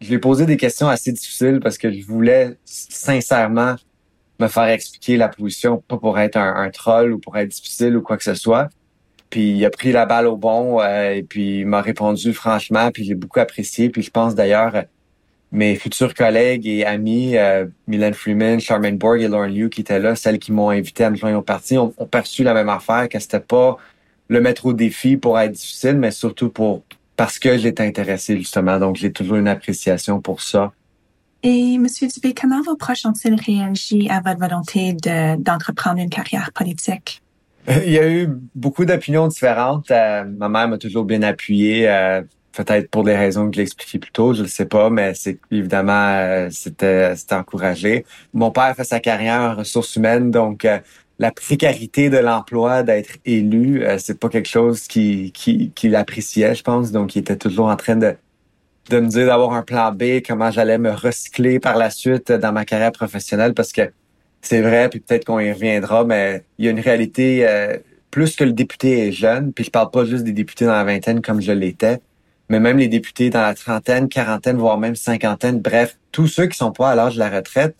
Je 0.00 0.08
lui 0.08 0.14
ai 0.14 0.18
posé 0.18 0.46
des 0.46 0.56
questions 0.56 0.88
assez 0.88 1.12
difficiles 1.12 1.60
parce 1.60 1.78
que 1.78 1.90
je 1.90 2.04
voulais 2.04 2.56
sincèrement 2.64 3.76
me 4.40 4.48
faire 4.48 4.64
expliquer 4.64 5.16
la 5.16 5.28
position, 5.28 5.82
pas 5.88 5.96
pour 5.96 6.18
être 6.18 6.36
un, 6.36 6.68
troll 6.70 7.12
ou 7.12 7.18
pour 7.18 7.36
être 7.36 7.48
difficile 7.48 7.96
ou 7.96 8.02
quoi 8.02 8.16
que 8.16 8.24
ce 8.24 8.34
soit. 8.34 8.68
Puis 9.30 9.52
il 9.52 9.64
a 9.64 9.70
pris 9.70 9.92
la 9.92 10.06
balle 10.06 10.26
au 10.26 10.36
bon 10.36 10.80
euh, 10.80 11.10
et 11.10 11.22
puis 11.22 11.60
il 11.60 11.66
m'a 11.66 11.80
répondu 11.80 12.32
franchement, 12.32 12.90
puis 12.92 13.04
j'ai 13.04 13.14
beaucoup 13.14 13.40
apprécié. 13.40 13.88
Puis 13.90 14.02
je 14.02 14.10
pense 14.10 14.34
d'ailleurs 14.34 14.84
mes 15.54 15.76
futurs 15.76 16.14
collègues 16.14 16.66
et 16.66 16.84
amis, 16.84 17.36
euh, 17.36 17.66
Milan 17.86 18.10
Freeman, 18.12 18.58
Charmaine 18.58 18.98
Borg 18.98 19.22
et 19.22 19.28
Lauren 19.28 19.46
Liu 19.46 19.70
qui 19.70 19.82
étaient 19.82 20.00
là, 20.00 20.16
celles 20.16 20.40
qui 20.40 20.50
m'ont 20.50 20.70
invité 20.70 21.04
à 21.04 21.10
me 21.10 21.16
joindre 21.16 21.38
au 21.38 21.42
parti, 21.42 21.78
ont, 21.78 21.94
perçu 22.10 22.42
la 22.42 22.54
même 22.54 22.68
affaire, 22.68 23.08
que 23.08 23.18
c'était 23.20 23.40
pas 23.40 23.78
le 24.28 24.40
mettre 24.40 24.66
au 24.66 24.72
défi 24.72 25.16
pour 25.16 25.38
être 25.38 25.52
difficile, 25.52 25.96
mais 25.96 26.10
surtout 26.10 26.50
pour 26.50 26.82
parce 27.16 27.38
que 27.38 27.56
j'étais 27.56 27.86
intéressé 27.86 28.36
justement. 28.36 28.80
Donc 28.80 28.96
j'ai 28.96 29.12
toujours 29.12 29.36
une 29.36 29.46
appréciation 29.46 30.20
pour 30.20 30.42
ça. 30.42 30.72
Et 31.44 31.78
Monsieur 31.78 32.08
Dubé, 32.08 32.34
comment 32.34 32.60
vos 32.62 32.74
proches 32.74 33.06
ont-ils 33.06 33.34
réagi 33.34 34.08
à 34.10 34.20
votre 34.20 34.40
volonté 34.40 34.94
d'entreprendre 35.38 36.00
une 36.00 36.10
carrière 36.10 36.50
politique? 36.52 37.22
Il 37.68 37.92
y 37.92 37.98
a 37.98 38.10
eu 38.10 38.28
beaucoup 38.56 38.84
d'opinions 38.84 39.28
différentes. 39.28 39.90
Euh, 39.90 40.24
ma 40.24 40.48
mère 40.48 40.68
m'a 40.68 40.78
toujours 40.78 41.04
bien 41.04 41.22
appuyé. 41.22 41.88
Euh, 41.88 42.22
peut-être 42.54 42.90
pour 42.90 43.04
des 43.04 43.16
raisons 43.16 43.50
que 43.50 43.56
l'expliquais 43.56 43.98
plus 43.98 44.12
tôt, 44.12 44.34
je 44.34 44.42
ne 44.42 44.46
sais 44.46 44.66
pas, 44.66 44.90
mais 44.90 45.14
c'est 45.14 45.38
évidemment 45.50 45.92
euh, 46.16 46.48
c'était 46.50 47.16
c'était 47.16 47.34
encouragé. 47.34 48.04
Mon 48.32 48.50
père 48.50 48.74
fait 48.76 48.84
sa 48.84 49.00
carrière 49.00 49.40
en 49.40 49.54
ressources 49.56 49.96
humaines, 49.96 50.30
donc 50.30 50.64
euh, 50.64 50.78
la 51.18 51.32
précarité 51.32 52.10
de 52.10 52.18
l'emploi, 52.18 52.82
d'être 52.82 53.16
élu, 53.24 53.84
euh, 53.84 53.98
c'est 53.98 54.18
pas 54.18 54.28
quelque 54.28 54.48
chose 54.48 54.86
qui 54.88 55.32
qui 55.32 55.94
appréciait, 55.94 56.54
je 56.54 56.62
pense. 56.62 56.92
Donc 56.92 57.16
il 57.16 57.20
était 57.20 57.36
toujours 57.36 57.66
en 57.68 57.76
train 57.76 57.96
de 57.96 58.14
de 58.90 59.00
me 59.00 59.08
dire 59.08 59.26
d'avoir 59.26 59.52
un 59.54 59.62
plan 59.62 59.92
B, 59.92 60.20
comment 60.26 60.50
j'allais 60.50 60.78
me 60.78 60.90
recycler 60.92 61.58
par 61.58 61.76
la 61.78 61.90
suite 61.90 62.30
dans 62.32 62.52
ma 62.52 62.64
carrière 62.64 62.92
professionnelle, 62.92 63.54
parce 63.54 63.72
que 63.72 63.90
c'est 64.42 64.60
vrai, 64.60 64.90
puis 64.90 65.00
peut-être 65.00 65.24
qu'on 65.24 65.40
y 65.40 65.50
reviendra, 65.52 66.04
mais 66.04 66.44
il 66.58 66.66
y 66.66 66.68
a 66.68 66.70
une 66.70 66.80
réalité. 66.80 67.46
plus 68.10 68.36
que 68.36 68.44
le 68.44 68.52
député 68.52 69.08
est 69.08 69.12
jeune, 69.12 69.52
puis 69.52 69.64
je 69.64 69.70
parle 69.70 69.90
pas 69.90 70.04
juste 70.04 70.24
des 70.24 70.32
députés 70.32 70.66
dans 70.66 70.72
la 70.74 70.84
vingtaine 70.84 71.20
comme 71.22 71.40
je 71.40 71.52
l'étais, 71.52 72.00
mais 72.48 72.60
même 72.60 72.78
les 72.78 72.88
députés 72.88 73.30
dans 73.30 73.42
la 73.42 73.54
trentaine, 73.54 74.08
quarantaine, 74.08 74.56
voire 74.56 74.78
même 74.78 74.96
cinquantaine, 74.96 75.60
bref, 75.60 75.98
tous 76.12 76.26
ceux 76.26 76.46
qui 76.46 76.56
sont 76.56 76.72
pas 76.72 76.90
à 76.90 76.94
l'âge 76.94 77.14
de 77.14 77.20
la 77.20 77.30
retraite, 77.30 77.76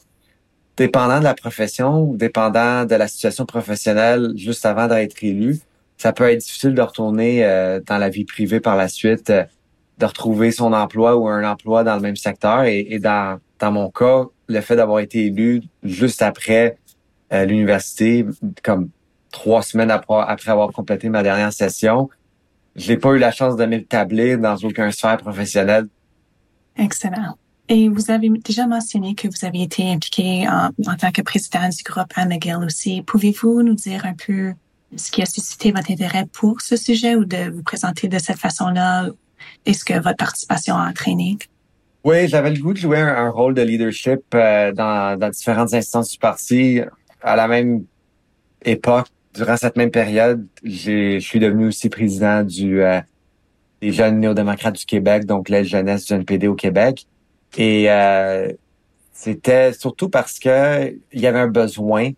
dépendant 0.76 1.18
de 1.18 1.24
la 1.24 1.34
profession, 1.34 2.14
dépendant 2.14 2.84
de 2.84 2.94
la 2.94 3.08
situation 3.08 3.46
professionnelle 3.46 4.32
juste 4.36 4.66
avant 4.66 4.88
d'être 4.88 5.22
élu, 5.22 5.60
ça 5.96 6.12
peut 6.12 6.28
être 6.30 6.40
difficile 6.40 6.74
de 6.74 6.82
retourner 6.82 7.44
euh, 7.44 7.80
dans 7.86 7.98
la 7.98 8.08
vie 8.08 8.24
privée 8.24 8.60
par 8.60 8.76
la 8.76 8.88
suite, 8.88 9.30
euh, 9.30 9.44
de 9.98 10.06
retrouver 10.06 10.50
son 10.50 10.72
emploi 10.72 11.16
ou 11.16 11.28
un 11.28 11.48
emploi 11.48 11.84
dans 11.84 11.94
le 11.94 12.00
même 12.00 12.16
secteur. 12.16 12.64
Et, 12.64 12.98
dans, 12.98 13.38
dans 13.60 13.70
mon 13.70 13.90
cas, 13.90 14.24
le 14.48 14.60
fait 14.60 14.76
d'avoir 14.76 14.98
été 14.98 15.26
élu 15.26 15.62
juste 15.84 16.20
après 16.20 16.76
euh, 17.32 17.44
l'université, 17.44 18.26
comme 18.62 18.88
trois 19.30 19.62
semaines 19.62 19.90
après 19.90 20.50
avoir 20.50 20.72
complété 20.72 21.08
ma 21.08 21.22
dernière 21.22 21.52
session, 21.52 22.10
j'ai 22.76 22.96
pas 22.96 23.10
eu 23.10 23.18
la 23.18 23.30
chance 23.30 23.56
de 23.56 23.64
m'établir 23.64 24.38
dans 24.38 24.56
aucun 24.56 24.90
sphère 24.90 25.18
professionnelle. 25.18 25.86
Excellent. 26.76 27.36
Et 27.68 27.88
vous 27.88 28.10
avez 28.10 28.28
déjà 28.28 28.66
mentionné 28.66 29.14
que 29.14 29.28
vous 29.28 29.46
avez 29.46 29.62
été 29.62 29.90
impliqué 29.90 30.46
en, 30.48 30.70
en 30.86 30.96
tant 30.96 31.10
que 31.12 31.22
président 31.22 31.68
du 31.68 31.82
groupe 31.82 32.12
à 32.14 32.26
McGill 32.26 32.58
aussi. 32.64 33.02
Pouvez-vous 33.02 33.62
nous 33.62 33.74
dire 33.74 34.04
un 34.04 34.14
peu 34.14 34.52
ce 34.96 35.10
qui 35.10 35.22
a 35.22 35.26
suscité 35.26 35.72
votre 35.72 35.90
intérêt 35.90 36.26
pour 36.32 36.60
ce 36.60 36.76
sujet 36.76 37.14
ou 37.14 37.24
de 37.24 37.50
vous 37.50 37.62
présenter 37.62 38.08
de 38.08 38.18
cette 38.18 38.38
façon-là? 38.38 39.08
Est-ce 39.64 39.84
que 39.84 39.94
votre 39.94 40.16
participation 40.16 40.76
a 40.76 40.88
entraîné? 40.88 41.38
Oui, 42.02 42.28
j'avais 42.28 42.50
le 42.50 42.60
goût 42.60 42.74
de 42.74 42.78
jouer 42.78 43.00
un, 43.00 43.30
rôle 43.30 43.54
de 43.54 43.62
leadership 43.62 44.20
euh, 44.34 44.72
dans, 44.72 45.18
dans 45.18 45.30
différentes 45.30 45.72
instances 45.72 46.10
du 46.10 46.18
parti 46.18 46.80
à 47.22 47.34
la 47.34 47.48
même 47.48 47.84
époque 48.62 49.06
durant 49.34 49.56
cette 49.56 49.76
même 49.76 49.90
période, 49.90 50.46
je 50.62 51.18
suis 51.18 51.40
devenu 51.40 51.66
aussi 51.66 51.88
président 51.88 52.42
du 52.42 52.82
euh, 52.82 53.00
des 53.80 53.92
jeunes 53.92 54.20
néo-démocrates 54.20 54.76
du 54.76 54.86
Québec, 54.86 55.26
donc 55.26 55.48
l'aide 55.48 55.66
jeunesse 55.66 56.06
du 56.06 56.14
NPD 56.14 56.48
au 56.48 56.54
Québec. 56.54 57.06
Et 57.56 57.90
euh, 57.90 58.50
c'était 59.12 59.72
surtout 59.72 60.08
parce 60.08 60.38
que 60.38 60.96
il 61.12 61.20
y 61.20 61.26
avait 61.26 61.40
un 61.40 61.48
besoin. 61.48 62.10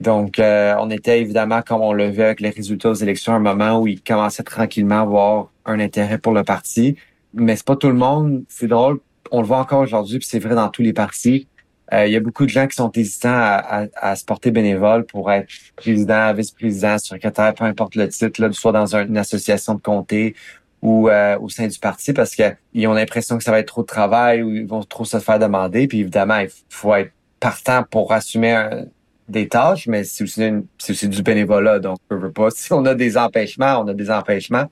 Donc, 0.00 0.38
euh, 0.38 0.74
on 0.80 0.90
était 0.90 1.20
évidemment, 1.20 1.62
comme 1.62 1.80
on 1.80 1.92
le 1.92 2.10
vu 2.10 2.22
avec 2.22 2.40
les 2.40 2.50
résultats 2.50 2.90
aux 2.90 2.94
élections, 2.94 3.32
à 3.32 3.36
un 3.36 3.38
moment 3.38 3.80
où 3.80 3.86
il 3.86 4.02
commençait 4.02 4.42
tranquillement 4.42 4.96
à 4.96 5.00
avoir 5.02 5.50
un 5.64 5.80
intérêt 5.80 6.18
pour 6.18 6.32
le 6.32 6.42
parti. 6.42 6.96
Mais 7.32 7.56
c'est 7.56 7.64
pas 7.64 7.76
tout 7.76 7.88
le 7.88 7.94
monde. 7.94 8.44
C'est 8.48 8.66
drôle. 8.66 9.00
On 9.30 9.40
le 9.40 9.46
voit 9.46 9.58
encore 9.58 9.80
aujourd'hui, 9.80 10.18
puis 10.18 10.28
c'est 10.28 10.40
vrai 10.40 10.54
dans 10.54 10.68
tous 10.68 10.82
les 10.82 10.92
partis. 10.92 11.48
Euh, 11.92 12.06
il 12.06 12.12
y 12.12 12.16
a 12.16 12.20
beaucoup 12.20 12.44
de 12.44 12.50
gens 12.50 12.66
qui 12.66 12.76
sont 12.76 12.90
hésitants 12.92 13.28
à, 13.30 14.16
se 14.16 14.24
porter 14.24 14.50
bénévole 14.50 15.04
pour 15.04 15.30
être 15.30 15.48
président, 15.76 16.32
vice-président, 16.32 16.98
secrétaire, 16.98 17.54
peu 17.54 17.64
importe 17.64 17.94
le 17.94 18.08
titre, 18.08 18.40
là, 18.40 18.50
soit 18.52 18.72
dans 18.72 18.96
une 18.96 19.18
association 19.18 19.74
de 19.74 19.80
comté 19.80 20.34
ou 20.80 21.08
euh, 21.08 21.38
au 21.38 21.48
sein 21.48 21.66
du 21.66 21.78
parti 21.78 22.12
parce 22.12 22.34
qu'ils 22.34 22.86
ont 22.86 22.94
l'impression 22.94 23.36
que 23.38 23.44
ça 23.44 23.50
va 23.50 23.58
être 23.58 23.68
trop 23.68 23.82
de 23.82 23.86
travail 23.86 24.42
ou 24.42 24.54
ils 24.54 24.66
vont 24.66 24.82
trop 24.82 25.04
se 25.04 25.18
faire 25.18 25.38
demander. 25.38 25.86
Puis 25.86 26.00
évidemment, 26.00 26.38
il 26.38 26.48
faut 26.70 26.94
être 26.94 27.12
partant 27.38 27.82
pour 27.82 28.12
assumer 28.12 28.84
des 29.28 29.48
tâches, 29.48 29.86
mais 29.86 30.04
c'est 30.04 30.24
aussi, 30.24 31.08
du 31.08 31.22
bénévolat. 31.22 31.78
Donc, 31.78 31.98
on 32.10 32.16
veut 32.16 32.32
pas. 32.32 32.48
Si 32.54 32.72
on 32.72 32.84
a 32.84 32.94
des 32.94 33.16
empêchements, 33.16 33.80
on 33.80 33.88
a 33.88 33.94
des 33.94 34.10
empêchements. 34.10 34.66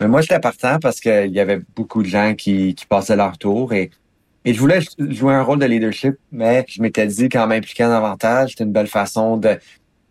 Mais 0.00 0.08
moi, 0.08 0.20
j'étais 0.20 0.40
partant 0.40 0.78
parce 0.78 1.00
qu'il 1.00 1.32
y 1.32 1.40
avait 1.40 1.60
beaucoup 1.74 2.02
de 2.02 2.08
gens 2.08 2.34
qui, 2.34 2.74
qui 2.74 2.86
passaient 2.86 3.16
leur 3.16 3.38
tour 3.38 3.72
et 3.72 3.90
et 4.46 4.54
je 4.54 4.60
voulais 4.60 4.78
jouer 4.96 5.34
un 5.34 5.42
rôle 5.42 5.58
de 5.58 5.66
leadership, 5.66 6.14
mais 6.30 6.64
je 6.68 6.80
m'étais 6.80 7.08
dit 7.08 7.28
qu'en 7.28 7.48
m'impliquant 7.48 7.88
davantage, 7.88 8.50
c'était 8.50 8.62
une 8.62 8.70
belle 8.70 8.86
façon 8.86 9.36
de, 9.36 9.58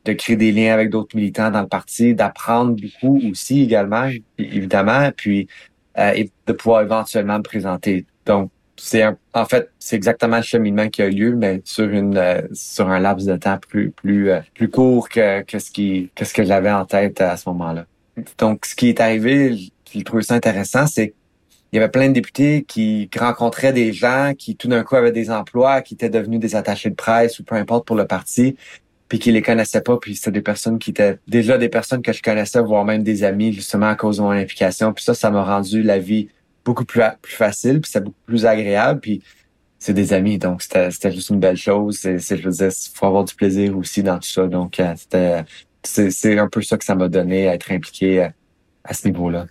de 0.04 0.12
créer 0.12 0.36
des 0.36 0.52
liens 0.52 0.74
avec 0.74 0.90
d'autres 0.90 1.16
militants 1.16 1.50
dans 1.50 1.62
le 1.62 1.68
parti, 1.68 2.14
d'apprendre 2.14 2.76
beaucoup 2.76 3.22
aussi 3.32 3.64
également, 3.64 4.10
évidemment, 4.38 5.10
puis 5.16 5.48
euh, 5.98 6.12
et 6.14 6.30
de 6.48 6.52
pouvoir 6.52 6.82
éventuellement 6.82 7.38
me 7.38 7.44
présenter. 7.44 8.06
Donc, 8.26 8.52
c'est 8.76 9.06
en 9.34 9.46
fait, 9.46 9.72
c'est 9.80 9.96
exactement 9.96 10.36
le 10.36 10.44
cheminement 10.44 10.90
qui 10.90 11.02
a 11.02 11.10
lieu, 11.10 11.34
mais 11.34 11.62
sur 11.64 11.88
une 11.88 12.18
euh, 12.18 12.42
sur 12.52 12.90
un 12.90 13.00
laps 13.00 13.26
de 13.26 13.38
temps 13.38 13.58
plus 13.58 13.92
plus 13.92 14.32
euh, 14.32 14.42
plus 14.54 14.70
court 14.70 15.08
que, 15.08 15.44
que 15.44 15.60
ce 15.60 15.72
qui 15.72 16.10
que 16.14 16.26
ce 16.26 16.34
que 16.34 16.44
j'avais 16.44 16.72
en 16.72 16.84
tête 16.84 17.22
à 17.22 17.38
ce 17.38 17.48
moment-là. 17.48 17.86
Donc, 18.38 18.66
ce 18.66 18.76
qui 18.76 18.90
est 18.90 19.00
arrivé, 19.00 19.72
je 19.94 20.02
trouve 20.02 20.20
ça 20.22 20.34
intéressant, 20.34 20.88
c'est 20.88 21.14
il 21.76 21.80
y 21.80 21.82
avait 21.82 21.92
plein 21.92 22.08
de 22.08 22.14
députés 22.14 22.64
qui 22.64 23.10
rencontraient 23.20 23.74
des 23.74 23.92
gens 23.92 24.32
qui 24.38 24.56
tout 24.56 24.70
d'un 24.70 24.82
coup 24.86 24.96
avaient 24.96 25.12
des 25.12 25.30
emplois, 25.30 25.82
qui 25.82 25.96
étaient 25.96 26.10
devenus 26.10 26.40
des 26.40 26.56
attachés 26.56 26.90
de 26.90 26.96
presse 26.96 27.38
ou 27.40 27.44
peu 27.44 27.56
importe 27.56 27.86
pour 27.86 27.98
le 27.98 28.08
parti, 28.08 28.56
puis 29.10 29.20
qui 29.20 29.30
les 29.34 29.42
connaissaient 29.42 29.82
pas, 29.82 29.98
puis 29.98 30.16
c'était 30.16 30.32
des 30.32 30.42
personnes 30.42 30.80
qui 30.80 30.92
étaient 30.92 31.20
déjà 31.28 31.58
des 31.58 31.68
personnes 31.68 32.02
que 32.02 32.14
je 32.14 32.22
connaissais, 32.22 32.62
voire 32.62 32.86
même 32.86 33.04
des 33.04 33.26
amis, 33.26 33.52
justement 33.52 33.88
à 33.88 33.96
cause 33.96 34.18
de 34.18 34.22
mon 34.22 34.30
implication. 34.30 34.94
Puis 34.94 35.04
ça, 35.04 35.14
ça 35.14 35.30
m'a 35.30 35.44
rendu 35.44 35.84
la 35.84 36.00
vie 36.00 36.30
beaucoup 36.64 36.86
plus, 36.86 37.02
facile, 37.24 37.82
puis 37.82 37.92
c'est 37.92 38.02
beaucoup 38.06 38.24
plus 38.26 38.46
agréable, 38.46 39.02
puis 39.02 39.22
c'est 39.78 39.94
des 39.94 40.14
amis, 40.14 40.38
donc 40.38 40.62
c'était, 40.62 41.12
juste 41.12 41.30
une 41.30 41.42
belle 41.42 41.58
chose. 41.58 41.98
C'est, 42.00 42.20
je 42.20 42.42
veux 42.42 42.52
dire, 42.52 42.70
faut 42.94 43.06
avoir 43.06 43.26
du 43.26 43.36
plaisir 43.36 43.78
aussi 43.78 44.02
dans 44.02 44.18
tout 44.18 44.30
ça. 44.30 44.48
Donc 44.48 44.80
euh, 44.80 44.94
c'était, 44.96 45.44
c'est, 45.84 46.10
c'est 46.10 46.40
un 46.40 46.48
peu 46.48 46.62
ça 46.62 46.78
que 46.78 46.86
ça 46.86 46.96
m'a 46.96 47.10
donné 47.10 47.50
à 47.50 47.54
être 47.56 47.70
impliqué 47.70 48.24
euh, 48.24 48.30
à 48.86 48.94
ce 48.94 49.06
niveau-là. 49.08 49.48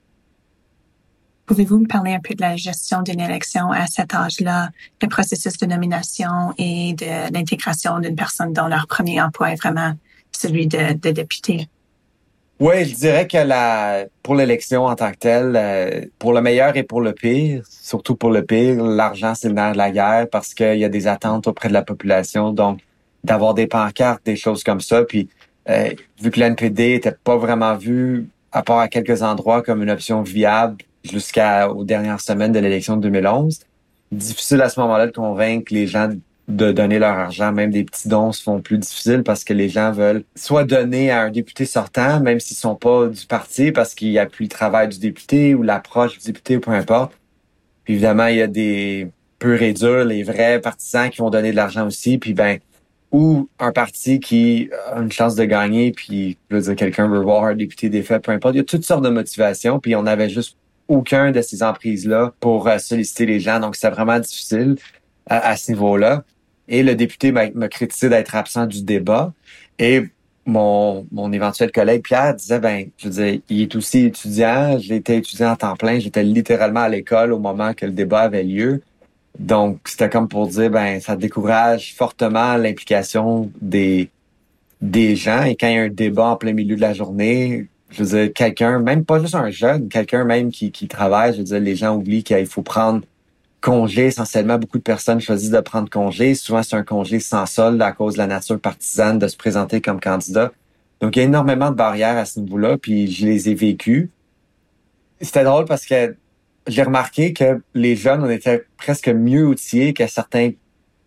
Pouvez-vous 1.46 1.78
me 1.80 1.86
parler 1.86 2.14
un 2.14 2.20
peu 2.20 2.34
de 2.34 2.40
la 2.40 2.56
gestion 2.56 3.02
d'une 3.02 3.20
élection 3.20 3.70
à 3.70 3.86
cet 3.86 4.14
âge-là, 4.14 4.70
le 5.02 5.08
processus 5.08 5.58
de 5.58 5.66
nomination 5.66 6.54
et 6.56 6.94
de 6.94 7.32
l'intégration 7.32 7.98
d'une 7.98 8.16
personne 8.16 8.54
dont 8.54 8.66
leur 8.66 8.86
premier 8.86 9.20
emploi 9.20 9.52
est 9.52 9.56
vraiment 9.56 9.92
celui 10.32 10.66
de, 10.66 11.10
député? 11.10 11.68
Oui, 12.60 12.86
je 12.86 12.94
dirais 12.94 13.26
que 13.26 13.36
la 13.36 14.06
pour 14.22 14.36
l'élection 14.36 14.86
en 14.86 14.94
tant 14.94 15.10
que 15.10 15.18
telle, 15.18 15.54
euh, 15.56 16.06
pour 16.18 16.32
le 16.32 16.40
meilleur 16.40 16.76
et 16.76 16.82
pour 16.82 17.02
le 17.02 17.12
pire, 17.12 17.62
surtout 17.68 18.14
pour 18.14 18.30
le 18.30 18.42
pire, 18.44 18.82
l'argent 18.82 19.34
c'est 19.34 19.48
le 19.48 19.54
nerf 19.54 19.72
de 19.72 19.78
la 19.78 19.90
guerre 19.90 20.28
parce 20.30 20.54
qu'il 20.54 20.78
y 20.78 20.84
a 20.84 20.88
des 20.88 21.06
attentes 21.06 21.46
auprès 21.46 21.68
de 21.68 21.74
la 21.74 21.82
population. 21.82 22.52
Donc, 22.52 22.80
d'avoir 23.22 23.54
des 23.54 23.66
pancartes, 23.66 24.24
des 24.24 24.36
choses 24.36 24.62
comme 24.62 24.80
ça, 24.80 25.02
puis 25.02 25.28
euh, 25.68 25.90
vu 26.22 26.30
que 26.30 26.40
l'NPD 26.40 26.94
était 26.94 27.12
pas 27.12 27.36
vraiment 27.36 27.76
vu, 27.76 28.28
à 28.52 28.62
part 28.62 28.78
à 28.78 28.88
quelques 28.88 29.22
endroits, 29.22 29.60
comme 29.62 29.82
une 29.82 29.90
option 29.90 30.22
viable 30.22 30.76
jusqu'aux 31.04 31.84
dernières 31.84 32.20
semaines 32.20 32.52
de 32.52 32.58
l'élection 32.58 32.96
de 32.96 33.02
2011, 33.02 33.60
difficile 34.12 34.62
à 34.62 34.68
ce 34.68 34.80
moment-là 34.80 35.06
de 35.06 35.12
convaincre 35.12 35.72
les 35.72 35.86
gens 35.86 36.10
de 36.48 36.72
donner 36.72 36.98
leur 36.98 37.16
argent. 37.16 37.52
Même 37.52 37.70
des 37.70 37.84
petits 37.84 38.08
dons 38.08 38.32
se 38.32 38.42
font 38.42 38.60
plus 38.60 38.78
difficiles 38.78 39.22
parce 39.22 39.44
que 39.44 39.52
les 39.52 39.68
gens 39.68 39.92
veulent 39.92 40.24
soit 40.34 40.64
donner 40.64 41.10
à 41.10 41.22
un 41.22 41.30
député 41.30 41.64
sortant, 41.64 42.20
même 42.20 42.40
s'ils 42.40 42.56
sont 42.56 42.74
pas 42.74 43.06
du 43.06 43.26
parti, 43.26 43.72
parce 43.72 43.94
qu'il 43.94 44.08
y 44.08 44.18
a 44.18 44.26
plus 44.26 44.44
le 44.44 44.50
travail 44.50 44.88
du 44.88 44.98
député 44.98 45.54
ou 45.54 45.62
l'approche 45.62 46.18
du 46.18 46.26
député 46.26 46.56
ou 46.56 46.60
peu 46.60 46.72
importe. 46.72 47.12
Puis 47.84 47.94
évidemment, 47.94 48.26
il 48.26 48.36
y 48.36 48.42
a 48.42 48.46
des 48.46 49.08
peu 49.38 49.60
et 49.60 49.74
les 50.06 50.22
vrais 50.22 50.60
partisans 50.60 51.10
qui 51.10 51.18
vont 51.18 51.30
donner 51.30 51.50
de 51.50 51.56
l'argent 51.56 51.86
aussi. 51.86 52.18
Puis 52.18 52.32
ben, 52.34 52.58
ou 53.12 53.48
un 53.58 53.72
parti 53.72 54.18
qui 54.18 54.70
a 54.92 55.00
une 55.00 55.12
chance 55.12 55.34
de 55.36 55.44
gagner, 55.44 55.92
puis 55.92 56.36
je 56.50 56.56
dire, 56.56 56.76
quelqu'un 56.76 57.08
veut 57.08 57.20
voir 57.20 57.44
un 57.44 57.54
député 57.54 57.88
défait, 57.88 58.18
peu 58.20 58.32
importe. 58.32 58.54
Il 58.54 58.58
y 58.58 58.60
a 58.60 58.64
toutes 58.64 58.84
sortes 58.84 59.04
de 59.04 59.10
motivations, 59.10 59.78
puis 59.78 59.94
on 59.94 60.06
avait 60.06 60.28
juste 60.28 60.56
aucun 60.88 61.30
de 61.30 61.40
ces 61.40 61.62
emprises-là 61.62 62.34
pour 62.40 62.68
euh, 62.68 62.78
solliciter 62.78 63.26
les 63.26 63.40
gens. 63.40 63.60
Donc, 63.60 63.76
c'est 63.76 63.90
vraiment 63.90 64.18
difficile 64.18 64.76
à 65.26 65.56
ce 65.56 65.72
niveau-là. 65.72 66.22
Et 66.68 66.82
le 66.82 66.94
député 66.94 67.32
m'a 67.32 67.68
critiqué 67.68 68.08
d'être 68.08 68.34
absent 68.34 68.66
du 68.66 68.82
débat. 68.82 69.32
Et 69.78 70.04
mon, 70.46 71.32
éventuel 71.32 71.72
collègue 71.72 72.02
Pierre 72.02 72.34
disait, 72.34 72.58
ben, 72.58 72.86
je 72.98 73.08
disais, 73.08 73.42
il 73.48 73.62
est 73.62 73.76
aussi 73.76 74.06
étudiant. 74.06 74.78
J'étais 74.78 75.18
étudiant 75.18 75.52
en 75.52 75.56
temps 75.56 75.76
plein. 75.76 75.98
J'étais 75.98 76.22
littéralement 76.22 76.80
à 76.80 76.88
l'école 76.88 77.32
au 77.32 77.38
moment 77.38 77.74
que 77.74 77.86
le 77.86 77.92
débat 77.92 78.20
avait 78.20 78.44
lieu. 78.44 78.82
Donc, 79.38 79.80
c'était 79.86 80.08
comme 80.08 80.28
pour 80.28 80.46
dire, 80.46 80.70
ben, 80.70 81.00
ça 81.00 81.16
décourage 81.16 81.94
fortement 81.94 82.56
l'implication 82.56 83.50
des, 83.60 84.10
des 84.80 85.16
gens. 85.16 85.42
Et 85.42 85.56
quand 85.56 85.68
il 85.68 85.74
y 85.74 85.78
a 85.78 85.82
un 85.82 85.88
débat 85.88 86.28
en 86.28 86.36
plein 86.36 86.52
milieu 86.52 86.76
de 86.76 86.80
la 86.80 86.94
journée, 86.94 87.66
je 87.94 88.02
veux 88.02 88.18
dire, 88.18 88.32
quelqu'un, 88.32 88.80
même 88.80 89.04
pas 89.04 89.20
juste 89.20 89.34
un 89.34 89.50
jeune, 89.50 89.88
quelqu'un 89.88 90.24
même 90.24 90.50
qui, 90.50 90.70
travaille, 90.88 91.32
je 91.32 91.38
veux 91.38 91.44
dire, 91.44 91.60
les 91.60 91.76
gens 91.76 91.96
oublient 91.96 92.24
qu'il 92.24 92.46
faut 92.46 92.62
prendre 92.62 93.02
congé. 93.60 94.06
Essentiellement, 94.06 94.58
beaucoup 94.58 94.78
de 94.78 94.82
personnes 94.82 95.20
choisissent 95.20 95.50
de 95.50 95.60
prendre 95.60 95.88
congé. 95.88 96.34
Souvent, 96.34 96.62
c'est 96.62 96.76
un 96.76 96.82
congé 96.82 97.20
sans 97.20 97.46
solde 97.46 97.80
à 97.80 97.92
cause 97.92 98.14
de 98.14 98.18
la 98.18 98.26
nature 98.26 98.60
partisane 98.60 99.18
de 99.18 99.28
se 99.28 99.36
présenter 99.36 99.80
comme 99.80 100.00
candidat. 100.00 100.52
Donc, 101.00 101.16
il 101.16 101.20
y 101.20 101.22
a 101.22 101.24
énormément 101.26 101.70
de 101.70 101.76
barrières 101.76 102.16
à 102.16 102.24
ce 102.24 102.40
niveau-là, 102.40 102.78
puis 102.78 103.10
je 103.10 103.26
les 103.26 103.48
ai 103.48 103.54
vécues. 103.54 104.10
C'était 105.20 105.44
drôle 105.44 105.64
parce 105.64 105.86
que 105.86 106.16
j'ai 106.66 106.82
remarqué 106.82 107.32
que 107.32 107.62
les 107.74 107.94
jeunes, 107.94 108.22
on 108.22 108.30
était 108.30 108.64
presque 108.76 109.08
mieux 109.08 109.46
outillés 109.46 109.92
que 109.94 110.06
certains 110.06 110.50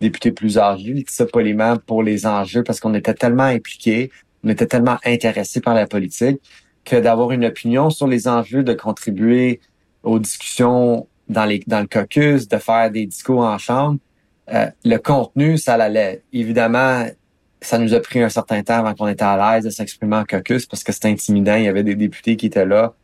députés 0.00 0.32
plus 0.32 0.58
âgés, 0.58 1.04
ça 1.08 1.26
poliment, 1.26 1.76
pour 1.76 2.02
les 2.02 2.26
enjeux, 2.26 2.62
parce 2.62 2.80
qu'on 2.80 2.94
était 2.94 3.14
tellement 3.14 3.44
impliqués, 3.44 4.10
on 4.44 4.48
était 4.48 4.66
tellement 4.66 4.98
intéressés 5.04 5.60
par 5.60 5.74
la 5.74 5.86
politique, 5.86 6.40
que 6.88 6.96
d'avoir 6.96 7.32
une 7.32 7.44
opinion 7.44 7.90
sur 7.90 8.06
les 8.06 8.28
enjeux, 8.28 8.62
de 8.62 8.72
contribuer 8.72 9.60
aux 10.02 10.18
discussions 10.18 11.06
dans, 11.28 11.44
le 11.44 11.86
caucus, 11.86 12.48
de 12.48 12.56
faire 12.56 12.90
des 12.90 13.04
discours 13.04 13.40
en 13.40 13.58
chambre. 13.58 13.98
Euh, 14.52 14.66
le 14.84 14.96
contenu, 14.96 15.58
ça 15.58 15.76
l'allait. 15.76 16.22
Évidemment, 16.32 17.06
ça 17.60 17.78
nous 17.78 17.92
a 17.92 18.00
pris 18.00 18.22
un 18.22 18.30
certain 18.30 18.62
temps 18.62 18.78
avant 18.78 18.94
qu'on 18.94 19.08
était 19.08 19.24
à 19.24 19.54
l'aise 19.54 19.64
de 19.64 19.70
s'exprimer 19.70 20.16
en 20.16 20.24
caucus 20.24 20.64
parce 20.64 20.82
que 20.82 20.92
c'était 20.92 21.08
intimidant. 21.08 21.56
Il 21.56 21.64
y 21.64 21.68
avait 21.68 21.82
des 21.82 21.94
députés 21.94 22.36
qui 22.36 22.46
étaient 22.46 22.64
là, 22.64 22.94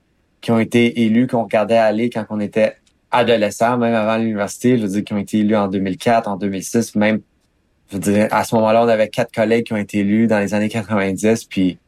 qui 0.41 0.51
ont 0.51 0.59
été 0.59 1.03
élus, 1.03 1.27
qu'on 1.27 1.43
regardait 1.43 1.77
aller 1.77 2.09
quand 2.09 2.25
on 2.31 2.41
était 2.41 2.77
adolescent, 3.11 3.77
même 3.77 3.95
avant 3.95 4.17
l'université. 4.17 4.79
Je 4.79 4.85
veux 4.85 4.89
dire, 4.89 5.05
qui 5.05 5.13
ont 5.13 5.19
été 5.19 5.41
élus 5.41 5.57
en 5.57 5.69
2004, 5.69 6.29
en 6.29 6.37
2006, 6.37 6.95
même. 6.95 7.21
Je 7.91 7.97
veux 7.97 8.01
dire, 8.01 8.29
à 8.31 8.45
ce 8.45 8.55
moment-là, 8.55 8.83
on 8.83 8.89
avait 8.89 9.09
quatre 9.09 9.33
collègues 9.33 9.67
qui 9.67 9.75
ont 9.75 9.77
été 9.77 9.99
élus 9.99 10.27
dans 10.27 10.39
les 10.39 10.55
années 10.55 10.71
90, 10.71 11.45
puis 11.45 11.79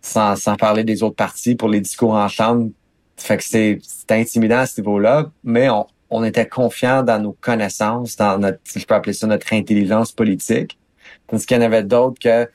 sans, 0.00 0.36
sans 0.36 0.56
parler 0.56 0.84
des 0.84 1.02
autres 1.02 1.16
partis 1.16 1.54
pour 1.54 1.68
les 1.68 1.80
discours 1.80 2.14
en 2.14 2.28
chambre, 2.28 2.70
fait 3.16 3.36
que 3.36 3.42
c'est 3.44 3.80
intimidant 4.10 4.58
à 4.58 4.66
ce 4.66 4.80
niveau-là, 4.80 5.30
mais 5.44 5.68
on, 5.68 5.86
on 6.10 6.24
était 6.24 6.46
confiant 6.46 7.02
dans 7.02 7.20
nos 7.20 7.32
connaissances, 7.32 8.16
dans 8.16 8.38
notre, 8.38 8.58
je 8.74 8.84
peux 8.84 8.94
appeler 8.94 9.12
ça 9.12 9.26
notre 9.26 9.52
intelligence 9.52 10.12
politique. 10.12 10.78
Tandis 11.26 11.46
qu'il 11.46 11.56
y 11.56 11.60
en 11.60 11.62
avait 11.62 11.82
d'autres 11.82 12.18
que 12.18 12.48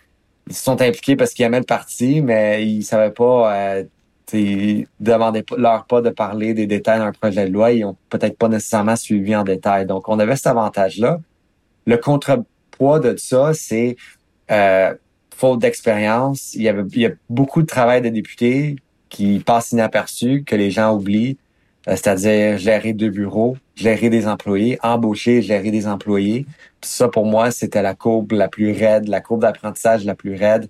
ils 0.47 0.55
sont 0.55 0.81
impliqués 0.81 1.15
parce 1.15 1.33
qu'ils 1.33 1.45
aimaient 1.45 1.59
le 1.59 1.65
parti, 1.65 2.21
mais 2.21 2.65
ils 2.65 2.83
savaient 2.83 3.12
pas, 3.13 3.55
euh, 3.55 3.83
demandaient 5.00 5.45
leur 5.57 5.85
pas 5.85 6.01
de 6.01 6.09
parler 6.09 6.53
des 6.53 6.67
détails 6.67 7.00
d'un 7.00 7.12
projet 7.12 7.47
de 7.47 7.53
loi. 7.53 7.71
Ils 7.71 7.85
ont 7.85 7.95
peut-être 8.09 8.38
pas 8.38 8.50
nécessairement 8.50 8.95
suivi 8.95 9.35
en 9.35 9.43
détail. 9.43 9.85
Donc, 9.85 10.09
on 10.09 10.19
avait 10.19 10.35
cet 10.35 10.47
avantage-là. 10.47 11.19
Le 11.85 11.97
contrepoids 11.97 13.00
de 13.00 13.15
ça, 13.17 13.53
c'est 13.53 13.95
euh, 14.51 14.93
faute 15.43 15.59
d'expérience. 15.59 16.53
Il 16.55 16.62
y 16.62 16.69
a 16.69 17.12
beaucoup 17.29 17.62
de 17.63 17.67
travail 17.67 18.01
de 18.01 18.07
députés, 18.07 18.77
qui 19.09 19.39
passe 19.39 19.73
inaperçu, 19.73 20.45
que 20.45 20.55
les 20.55 20.71
gens 20.71 20.95
oublient, 20.95 21.38
euh, 21.89 21.97
c'est-à-dire 21.97 22.57
gérer 22.57 22.93
deux 22.93 23.09
bureaux, 23.09 23.57
gérer 23.75 24.09
des 24.09 24.25
employés, 24.25 24.79
embaucher, 24.83 25.41
gérer 25.41 25.69
des 25.69 25.85
employés. 25.85 26.45
Ça, 26.81 27.09
pour 27.09 27.25
moi, 27.25 27.51
c'était 27.51 27.81
la 27.81 27.93
courbe 27.93 28.31
la 28.31 28.47
plus 28.47 28.71
raide, 28.71 29.09
la 29.09 29.19
courbe 29.19 29.41
d'apprentissage 29.41 30.05
la 30.05 30.15
plus 30.15 30.33
raide, 30.33 30.69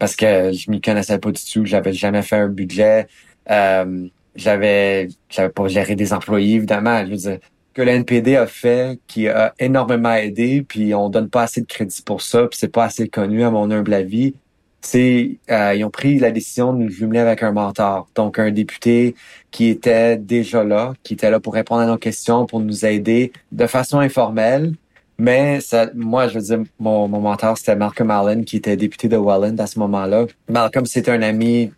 parce 0.00 0.16
que 0.16 0.50
je 0.50 0.68
m'y 0.72 0.80
connaissais 0.80 1.20
pas 1.20 1.30
du 1.30 1.44
tout, 1.52 1.64
j'avais 1.64 1.92
jamais 1.92 2.22
fait 2.22 2.40
un 2.46 2.48
budget, 2.48 3.06
euh, 3.50 4.08
j'avais 4.34 5.06
pas 5.54 5.68
géré 5.68 5.94
des 5.94 6.12
employés, 6.12 6.56
évidemment. 6.56 7.04
Je 7.06 7.10
veux 7.10 7.16
dire, 7.16 7.38
que 7.74 7.82
le 7.82 7.88
NPD 7.88 8.36
a 8.36 8.46
fait, 8.46 8.98
qui 9.06 9.28
a 9.28 9.54
énormément 9.58 10.14
aidé, 10.14 10.62
puis 10.66 10.94
on 10.94 11.08
donne 11.08 11.28
pas 11.30 11.42
assez 11.42 11.60
de 11.60 11.66
crédit 11.66 12.02
pour 12.02 12.22
ça, 12.22 12.46
puis 12.46 12.58
c'est 12.58 12.72
pas 12.72 12.84
assez 12.84 13.08
connu 13.08 13.42
à 13.44 13.50
mon 13.50 13.70
humble 13.70 13.94
avis 13.94 14.34
c'est 14.82 15.38
euh, 15.50 15.74
ils 15.74 15.84
ont 15.84 15.90
pris 15.90 16.18
la 16.18 16.30
décision 16.30 16.72
de 16.72 16.78
nous 16.78 16.90
jumeler 16.90 17.20
avec 17.20 17.42
un 17.42 17.52
mentor, 17.52 18.08
donc 18.14 18.38
un 18.38 18.50
député 18.50 19.14
qui 19.50 19.68
était 19.68 20.16
déjà 20.16 20.64
là, 20.64 20.92
qui 21.02 21.14
était 21.14 21.30
là 21.30 21.40
pour 21.40 21.54
répondre 21.54 21.80
à 21.82 21.86
nos 21.86 21.98
questions, 21.98 22.46
pour 22.46 22.60
nous 22.60 22.84
aider 22.84 23.32
de 23.52 23.66
façon 23.66 24.00
informelle. 24.00 24.74
Mais 25.18 25.60
ça, 25.60 25.88
moi, 25.94 26.26
je 26.26 26.38
veux 26.38 26.44
dire, 26.44 26.58
mon, 26.80 27.06
mon 27.06 27.20
mentor, 27.20 27.56
c'était 27.56 27.76
Malcolm 27.76 28.10
Allen, 28.10 28.44
qui 28.44 28.56
était 28.56 28.76
député 28.76 29.08
de 29.08 29.16
Welland 29.16 29.56
à 29.58 29.66
ce 29.66 29.78
moment-là. 29.78 30.26
Malcolm, 30.48 30.84
c'était 30.84 31.12
un 31.12 31.22
ami 31.22 31.70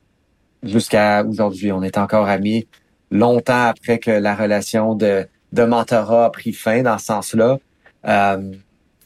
jusqu'à 0.62 1.24
aujourd'hui. 1.24 1.72
On 1.72 1.82
est 1.82 1.98
encore 1.98 2.26
amis 2.28 2.66
longtemps 3.10 3.66
après 3.66 3.98
que 3.98 4.10
la 4.10 4.34
relation 4.34 4.94
de, 4.94 5.26
de 5.54 5.64
mentorat 5.64 6.26
a 6.26 6.30
pris 6.30 6.52
fin 6.52 6.82
dans 6.82 6.98
ce 6.98 7.06
sens-là. 7.06 7.58
Euh, 8.06 8.52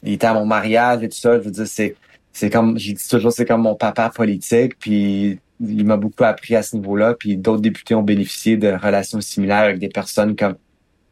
il 0.03 0.13
était 0.13 0.27
à 0.27 0.33
mon 0.33 0.45
mariage 0.45 1.03
et 1.03 1.09
tout 1.09 1.17
ça. 1.17 1.37
Je 1.37 1.43
veux 1.43 1.51
dire, 1.51 1.67
c'est 1.67 1.95
c'est 2.33 2.49
comme, 2.49 2.77
j'ai 2.77 2.93
dit 2.93 3.07
toujours, 3.07 3.31
c'est 3.31 3.45
comme 3.45 3.61
mon 3.61 3.75
papa 3.75 4.09
politique, 4.09 4.77
puis 4.79 5.39
il 5.59 5.85
m'a 5.85 5.97
beaucoup 5.97 6.23
appris 6.23 6.55
à 6.55 6.63
ce 6.63 6.75
niveau-là, 6.75 7.15
puis 7.15 7.37
d'autres 7.37 7.61
députés 7.61 7.95
ont 7.95 8.03
bénéficié 8.03 8.55
de 8.55 8.69
relations 8.69 9.19
similaires 9.19 9.63
avec 9.63 9.79
des 9.79 9.89
personnes 9.89 10.35
comme 10.35 10.55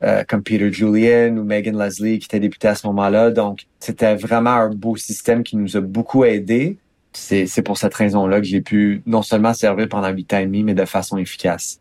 euh, 0.04 0.24
comme 0.28 0.44
Peter 0.44 0.72
Julian 0.72 1.38
ou 1.38 1.44
Megan 1.44 1.76
Leslie 1.78 2.20
qui 2.20 2.26
étaient 2.26 2.40
députés 2.40 2.68
à 2.68 2.76
ce 2.76 2.86
moment-là. 2.88 3.32
Donc, 3.32 3.66
c'était 3.80 4.16
vraiment 4.16 4.52
un 4.52 4.70
beau 4.70 4.96
système 4.96 5.42
qui 5.44 5.58
nous 5.58 5.76
a 5.76 5.82
beaucoup 5.82 6.24
aidés. 6.24 6.78
C'est, 7.14 7.48
c'est 7.48 7.64
pour 7.64 7.80
cette 7.80 7.96
raison-là 7.96 8.40
que 8.40 8.46
j'ai 8.46 8.62
pu 8.62 9.02
non 9.08 9.24
seulement 9.24 9.56
servir 9.56 9.90
pendant 9.90 10.10
huit 10.10 10.32
ans 10.34 10.38
et 10.38 10.46
demi, 10.46 10.64
mais 10.64 10.76
de 10.76 10.86
façon 10.86 11.18
efficace. 11.18 11.80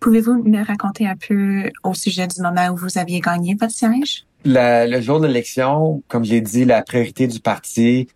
Pouvez-vous 0.00 0.42
me 0.42 0.64
raconter 0.64 1.06
un 1.06 1.16
peu 1.16 1.70
au 1.82 1.94
sujet 1.94 2.26
du 2.26 2.40
moment 2.42 2.68
où 2.68 2.76
vous 2.76 2.98
aviez 2.98 3.20
gagné 3.20 3.56
votre 3.58 3.72
siège? 3.72 4.24
le 4.46 5.00
jour 5.00 5.20
de 5.20 5.26
l'élection, 5.26 6.02
comme 6.08 6.24
je 6.24 6.32
l'ai 6.32 6.42
dit, 6.42 6.66
la 6.66 6.82
priorité 6.82 7.26
du 7.26 7.40
parti, 7.40 8.08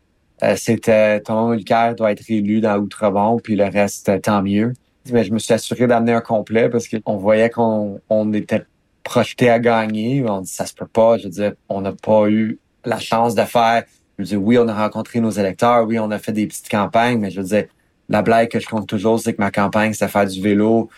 euh, 0.43 0.55
c'était 0.57 1.21
Thomas 1.21 1.51
Mulcair 1.55 1.95
doit 1.95 2.13
être 2.13 2.23
élu 2.29 2.61
dans 2.61 2.79
Outremont, 2.79 3.39
puis 3.39 3.57
le 3.57 3.65
reste, 3.65 4.21
tant 4.23 4.43
mieux. 4.43 4.75
Mais 5.11 5.25
je 5.25 5.33
me 5.33 5.39
suis 5.39 5.55
assuré 5.55 5.87
d'amener 5.87 6.13
un 6.13 6.21
complet 6.21 6.69
parce 6.69 6.87
qu'on 6.89 7.17
voyait 7.17 7.51
qu'on 7.51 8.01
on 8.11 8.33
était 8.33 8.65
projeté 9.03 9.49
à 9.51 9.59
gagner. 9.59 10.25
On 10.29 10.43
dit 10.43 10.51
ça 10.51 10.67
se 10.67 10.75
peut 10.75 10.87
pas. 10.87 11.17
Je 11.17 11.25
veux 11.25 11.31
dire, 11.31 11.53
on 11.69 11.81
n'a 11.81 11.93
pas 11.93 12.29
eu 12.29 12.59
la 12.85 12.99
chance 12.99 13.35
de 13.35 13.43
faire. 13.43 13.85
Je 14.19 14.23
veux 14.23 14.29
dire, 14.29 14.43
oui, 14.43 14.59
on 14.59 14.69
a 14.69 14.75
rencontré 14.75 15.21
nos 15.21 15.31
électeurs, 15.31 15.87
oui, 15.87 15.99
on 15.99 16.11
a 16.11 16.19
fait 16.19 16.33
des 16.33 16.47
petites 16.47 16.69
campagnes, 16.69 17.19
mais 17.21 17.31
je 17.31 17.41
veux 17.41 17.47
dire, 17.47 17.65
la 18.09 18.23
blague 18.23 18.49
que 18.49 18.59
je 18.59 18.67
compte 18.67 18.89
toujours, 18.89 19.21
c'est 19.21 19.33
que 19.33 19.41
ma 19.41 19.51
campagne, 19.51 19.93
c'est 19.93 20.09
faire 20.09 20.27
du 20.27 20.41
vélo 20.41 20.89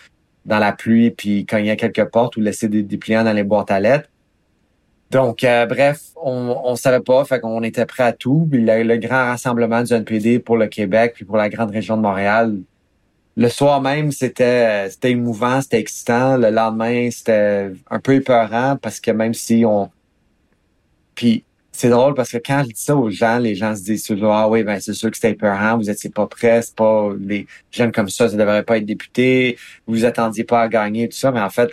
dans 0.45 0.59
la 0.59 0.71
pluie, 0.71 1.11
puis 1.11 1.45
cogner 1.45 1.71
à 1.71 1.75
quelques 1.75 2.05
portes 2.05 2.37
ou 2.37 2.41
laisser 2.41 2.67
des 2.67 2.83
dépliants 2.83 3.23
dans 3.23 3.33
les 3.33 3.43
boîtes 3.43 3.71
à 3.71 3.79
lettres. 3.79 4.09
Donc, 5.11 5.43
euh, 5.43 5.65
bref, 5.65 6.01
on, 6.15 6.57
on 6.63 6.75
savait 6.75 7.01
pas, 7.01 7.25
fait 7.25 7.41
qu'on 7.41 7.61
était 7.63 7.85
prêt 7.85 8.03
à 8.03 8.13
tout. 8.13 8.47
Puis 8.49 8.61
le, 8.63 8.97
grand 8.97 9.25
rassemblement 9.25 9.83
du 9.83 9.93
NPD 9.93 10.39
pour 10.39 10.57
le 10.57 10.67
Québec, 10.67 11.13
puis 11.15 11.25
pour 11.25 11.37
la 11.37 11.49
grande 11.49 11.71
région 11.71 11.97
de 11.97 12.01
Montréal, 12.01 12.57
le 13.35 13.49
soir 13.49 13.81
même, 13.81 14.11
c'était 14.11 14.89
c'était 14.89 15.11
émouvant, 15.11 15.61
c'était 15.61 15.79
excitant. 15.79 16.37
Le 16.37 16.49
lendemain, 16.49 17.09
c'était 17.11 17.71
un 17.89 17.99
peu 17.99 18.15
épeurant 18.15 18.77
parce 18.81 18.99
que 18.99 19.11
même 19.11 19.33
si 19.33 19.63
on... 19.65 19.89
Puis 21.15 21.43
c'est 21.81 21.89
drôle 21.89 22.13
parce 22.13 22.29
que 22.29 22.37
quand 22.37 22.61
je 22.61 22.67
dis 22.67 22.81
ça 22.81 22.95
aux 22.95 23.09
gens, 23.09 23.39
les 23.39 23.55
gens 23.55 23.75
se 23.75 23.81
disent 23.81 24.03
toujours 24.03 24.33
ah 24.33 24.47
oui 24.47 24.63
ben 24.63 24.79
c'est 24.79 24.93
sûr 24.93 25.09
que 25.09 25.17
c'était 25.17 25.31
épeurant, 25.31 25.77
vous 25.77 25.89
étiez 25.89 26.11
pas 26.11 26.27
prêts, 26.27 26.61
c'est 26.61 26.75
pas 26.75 27.09
les 27.19 27.47
jeunes 27.71 27.91
comme 27.91 28.07
ça, 28.07 28.29
ça 28.29 28.37
devrait 28.37 28.61
pas 28.61 28.77
être 28.77 28.85
député, 28.85 29.57
vous 29.87 29.95
vous 29.95 30.05
attendiez 30.05 30.43
pas 30.43 30.61
à 30.61 30.67
gagner 30.67 31.09
tout 31.09 31.17
ça, 31.17 31.31
mais 31.31 31.41
en 31.41 31.49
fait 31.49 31.71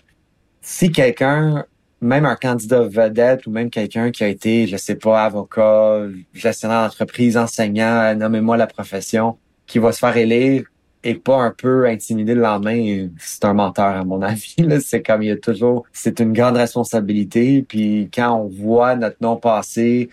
si 0.62 0.90
quelqu'un 0.90 1.66
même 2.00 2.24
un 2.24 2.36
candidat 2.36 2.84
vedette 2.84 3.46
ou 3.46 3.50
même 3.50 3.68
quelqu'un 3.68 4.10
qui 4.10 4.24
a 4.24 4.28
été, 4.28 4.66
je 4.66 4.78
sais 4.78 4.94
pas, 4.94 5.24
avocat, 5.24 6.06
gestionnaire 6.32 6.84
d'entreprise, 6.84 7.36
enseignant, 7.36 8.14
nommez-moi 8.14 8.56
la 8.56 8.66
profession, 8.66 9.36
qui 9.66 9.78
va 9.78 9.92
se 9.92 9.98
faire 9.98 10.16
élire 10.16 10.64
et 11.04 11.14
pas 11.14 11.42
un 11.42 11.50
peu 11.56 11.86
intimidé 11.86 12.34
le 12.34 12.42
lendemain, 12.42 13.08
c'est 13.18 13.44
un 13.44 13.54
menteur 13.54 13.96
à 13.96 14.04
mon 14.04 14.22
avis. 14.22 14.56
C'est 14.84 15.02
comme 15.02 15.22
il 15.22 15.28
y 15.28 15.30
a 15.32 15.36
toujours, 15.36 15.84
c'est 15.92 16.20
une 16.20 16.32
grande 16.32 16.56
responsabilité. 16.56 17.64
Puis 17.66 18.10
quand 18.12 18.34
on 18.34 18.48
voit 18.48 18.96
notre 18.96 19.16
nom 19.20 19.36
passer 19.36 20.10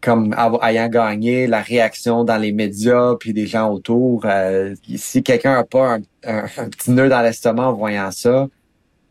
comme 0.00 0.34
ayant 0.62 0.88
gagné, 0.88 1.46
la 1.48 1.60
réaction 1.60 2.22
dans 2.22 2.36
les 2.36 2.52
médias 2.52 3.16
puis 3.18 3.32
des 3.32 3.46
gens 3.46 3.72
autour, 3.72 4.22
euh, 4.24 4.74
si 4.96 5.22
quelqu'un 5.22 5.54
a 5.54 5.64
pas 5.64 5.98
un, 6.24 6.68
petit 6.68 6.92
nœud 6.92 7.08
dans 7.08 7.22
l'estomac 7.22 7.68
en 7.68 7.72
voyant 7.72 8.10
ça, 8.12 8.46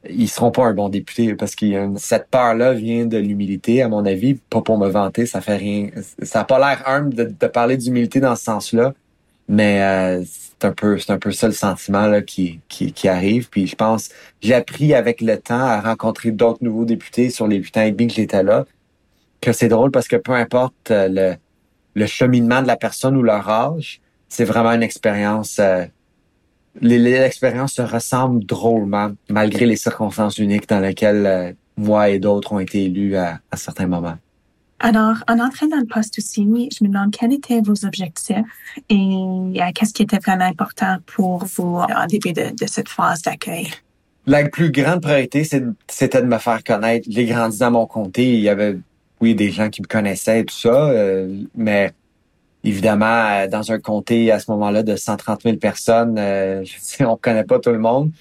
ils 0.09 0.29
seront 0.29 0.51
pas 0.51 0.65
un 0.65 0.73
bon 0.73 0.87
député 0.87 1.35
parce 1.35 1.55
que 1.55 1.65
cette 1.97 2.29
peur-là 2.29 2.73
vient 2.73 3.05
de 3.05 3.17
l'humilité, 3.17 3.81
à 3.81 3.89
mon 3.89 4.05
avis. 4.05 4.35
Pas 4.35 4.61
pour 4.61 4.77
me 4.77 4.87
vanter, 4.87 5.25
ça 5.25 5.41
fait 5.41 5.57
rien. 5.57 5.89
Ça 6.21 6.41
a 6.41 6.43
pas 6.45 6.59
l'air 6.59 6.87
humble 6.87 7.13
de, 7.13 7.23
de 7.23 7.47
parler 7.47 7.75
d'humilité 7.75 8.19
dans 8.19 8.35
ce 8.35 8.43
sens-là, 8.43 8.93
mais 9.47 9.81
euh, 9.81 10.23
c'est 10.25 10.65
un 10.65 10.71
peu 10.71 10.97
c'est 10.97 11.11
un 11.11 11.19
peu 11.19 11.31
ça 11.31 11.47
le 11.47 11.53
sentiment 11.53 12.07
là 12.07 12.21
qui, 12.21 12.59
qui, 12.67 12.91
qui 12.93 13.07
arrive. 13.07 13.49
Puis 13.49 13.67
je 13.67 13.75
pense 13.75 14.09
j'ai 14.41 14.53
appris 14.53 14.93
avec 14.93 15.21
le 15.21 15.37
temps 15.37 15.59
à 15.59 15.81
rencontrer 15.81 16.31
d'autres 16.31 16.63
nouveaux 16.63 16.85
députés 16.85 17.29
sur 17.29 17.47
les 17.47 17.57
huit 17.57 17.75
ans 17.77 17.81
et 17.83 17.91
demi 17.91 18.07
que 18.07 18.13
j'étais 18.13 18.43
là 18.43 18.65
que 19.41 19.51
c'est 19.53 19.67
drôle 19.67 19.91
parce 19.91 20.07
que 20.07 20.15
peu 20.15 20.33
importe 20.33 20.91
euh, 20.91 21.07
le 21.09 21.35
le 21.95 22.05
cheminement 22.07 22.61
de 22.61 22.67
la 22.67 22.75
personne 22.75 23.15
ou 23.15 23.23
leur 23.23 23.47
âge, 23.49 24.01
c'est 24.27 24.43
vraiment 24.43 24.73
une 24.73 24.83
expérience 24.83 25.59
euh, 25.59 25.85
l'expérience 26.81 27.73
se 27.73 27.81
ressemble 27.81 28.45
drôlement, 28.45 29.11
malgré 29.29 29.65
les 29.65 29.77
circonstances 29.77 30.37
uniques 30.37 30.67
dans 30.67 30.79
lesquelles 30.79 31.25
euh, 31.25 31.53
moi 31.77 32.09
et 32.09 32.19
d'autres 32.19 32.53
ont 32.53 32.59
été 32.59 32.85
élus 32.85 33.15
à, 33.15 33.39
certains 33.55 33.87
moments. 33.87 34.17
Alors, 34.79 35.15
en 35.27 35.39
entrant 35.39 35.67
dans 35.67 35.77
le 35.77 35.85
poste 35.85 36.17
aussi, 36.17 36.43
je 36.43 36.83
me 36.83 36.89
demande 36.89 37.11
quels 37.11 37.33
étaient 37.33 37.61
vos 37.61 37.85
objectifs 37.85 38.37
et 38.89 38.95
euh, 38.95 39.71
qu'est-ce 39.73 39.93
qui 39.93 40.03
était 40.03 40.19
vraiment 40.19 40.45
important 40.45 40.97
pour 41.05 41.45
vous 41.45 41.77
en 41.77 42.05
début 42.07 42.33
de, 42.33 42.51
cette 42.67 42.89
phase 42.89 43.21
d'accueil? 43.21 43.69
La 44.27 44.47
plus 44.49 44.71
grande 44.71 45.01
priorité, 45.01 45.43
c'était 45.43 46.21
de 46.21 46.27
me 46.27 46.37
faire 46.39 46.63
connaître. 46.63 47.07
J'ai 47.09 47.25
grandi 47.25 47.59
dans 47.59 47.71
mon 47.71 47.85
comté. 47.85 48.33
Il 48.33 48.41
y 48.41 48.49
avait, 48.49 48.77
oui, 49.21 49.33
des 49.33 49.51
gens 49.51 49.69
qui 49.69 49.81
me 49.81 49.87
connaissaient 49.87 50.41
et 50.41 50.45
tout 50.45 50.55
ça, 50.55 50.89
euh, 50.89 51.43
mais 51.55 51.93
évidemment, 52.63 53.05
euh, 53.05 53.47
dans 53.47 53.71
un 53.71 53.79
comté 53.79 54.31
à 54.31 54.39
ce 54.39 54.51
moment-là 54.51 54.83
de 54.83 54.95
130 54.95 55.43
000 55.43 55.57
personnes, 55.57 56.15
euh, 56.17 56.65
on 57.01 57.15
connaît 57.15 57.43
pas 57.45 57.59
tout 57.59 57.71
le 57.71 57.79
monde. 57.79 58.11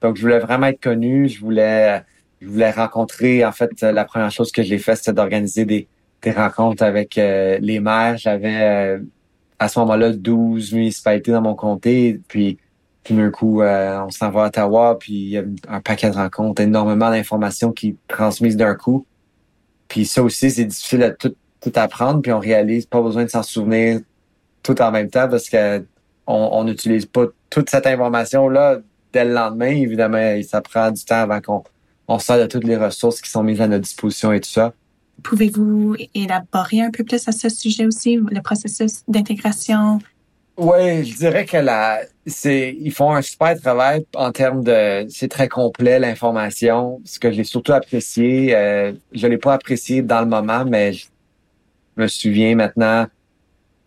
Donc, 0.00 0.16
je 0.16 0.22
voulais 0.22 0.38
vraiment 0.38 0.66
être 0.66 0.80
connu. 0.80 1.28
Je 1.28 1.40
voulais, 1.40 2.02
je 2.40 2.46
voulais 2.46 2.70
rencontrer. 2.70 3.44
En 3.44 3.52
fait, 3.52 3.80
la 3.80 4.04
première 4.04 4.30
chose 4.30 4.52
que 4.52 4.62
j'ai 4.62 4.78
fait, 4.78 4.96
c'était 4.96 5.14
d'organiser 5.14 5.64
des, 5.64 5.88
des 6.24 6.32
rencontres 6.32 6.82
avec 6.82 7.16
euh, 7.18 7.58
les 7.60 7.80
maires. 7.80 8.16
J'avais 8.16 8.98
à 9.58 9.68
ce 9.68 9.78
moment-là 9.80 10.12
12 10.12 10.72
municipalités 10.72 11.30
dans 11.30 11.42
mon 11.42 11.54
comté. 11.54 12.20
Puis, 12.28 12.58
d'un 13.08 13.30
coup, 13.30 13.62
on 13.62 14.10
s'en 14.10 14.30
va 14.30 14.44
à 14.44 14.46
Ottawa. 14.48 14.98
Puis, 14.98 15.12
il 15.12 15.28
y 15.28 15.38
a 15.38 15.44
un 15.68 15.80
paquet 15.80 16.10
de 16.10 16.16
rencontres, 16.16 16.62
énormément 16.62 17.10
d'informations 17.10 17.72
qui 17.72 17.96
transmises 18.08 18.56
d'un 18.56 18.74
coup. 18.74 19.06
Puis 19.88 20.06
ça 20.06 20.22
aussi, 20.22 20.50
c'est 20.50 20.64
difficile 20.64 21.02
à 21.02 21.10
tout 21.10 21.36
apprendre, 21.76 22.20
puis 22.20 22.32
on 22.32 22.40
réalise 22.40 22.86
pas 22.86 23.00
besoin 23.00 23.24
de 23.24 23.30
s'en 23.30 23.42
souvenir 23.42 24.00
tout 24.62 24.80
en 24.82 24.90
même 24.90 25.08
temps 25.08 25.28
parce 25.28 25.48
que 25.48 25.84
on 26.26 26.64
n'utilise 26.64 27.06
pas 27.06 27.26
toute 27.50 27.68
cette 27.68 27.86
information-là 27.86 28.78
dès 29.12 29.24
le 29.24 29.32
lendemain. 29.32 29.68
Évidemment, 29.68 30.40
ça 30.42 30.62
prend 30.62 30.90
du 30.90 31.04
temps 31.04 31.20
avant 31.20 31.40
qu'on 31.40 31.62
on 32.08 32.16
de 32.16 32.46
toutes 32.46 32.64
les 32.64 32.76
ressources 32.76 33.20
qui 33.20 33.30
sont 33.30 33.42
mises 33.42 33.60
à 33.60 33.68
notre 33.68 33.84
disposition 33.84 34.32
et 34.32 34.40
tout 34.40 34.50
ça. 34.50 34.72
Pouvez-vous 35.22 35.96
élaborer 36.14 36.80
un 36.82 36.90
peu 36.90 37.04
plus 37.04 37.26
à 37.28 37.32
ce 37.32 37.48
sujet 37.48 37.86
aussi, 37.86 38.16
le 38.16 38.40
processus 38.42 39.02
d'intégration? 39.08 40.00
Oui, 40.56 41.04
je 41.04 41.16
dirais 41.16 41.46
que 41.46 41.56
la, 41.56 42.02
c'est, 42.26 42.76
ils 42.78 42.92
font 42.92 43.12
un 43.12 43.22
super 43.22 43.58
travail 43.60 44.06
en 44.14 44.30
termes 44.30 44.62
de, 44.62 45.04
c'est 45.08 45.28
très 45.28 45.48
complet 45.48 45.98
l'information. 45.98 47.00
Ce 47.04 47.18
que 47.18 47.32
j'ai 47.32 47.42
surtout 47.42 47.72
apprécié, 47.72 48.54
euh, 48.54 48.92
je 49.12 49.26
l'ai 49.26 49.38
pas 49.38 49.54
apprécié 49.54 50.02
dans 50.02 50.20
le 50.20 50.26
moment, 50.26 50.64
mais 50.64 50.92
je 50.92 51.06
me 51.96 52.06
souviens 52.06 52.54
maintenant, 52.54 53.06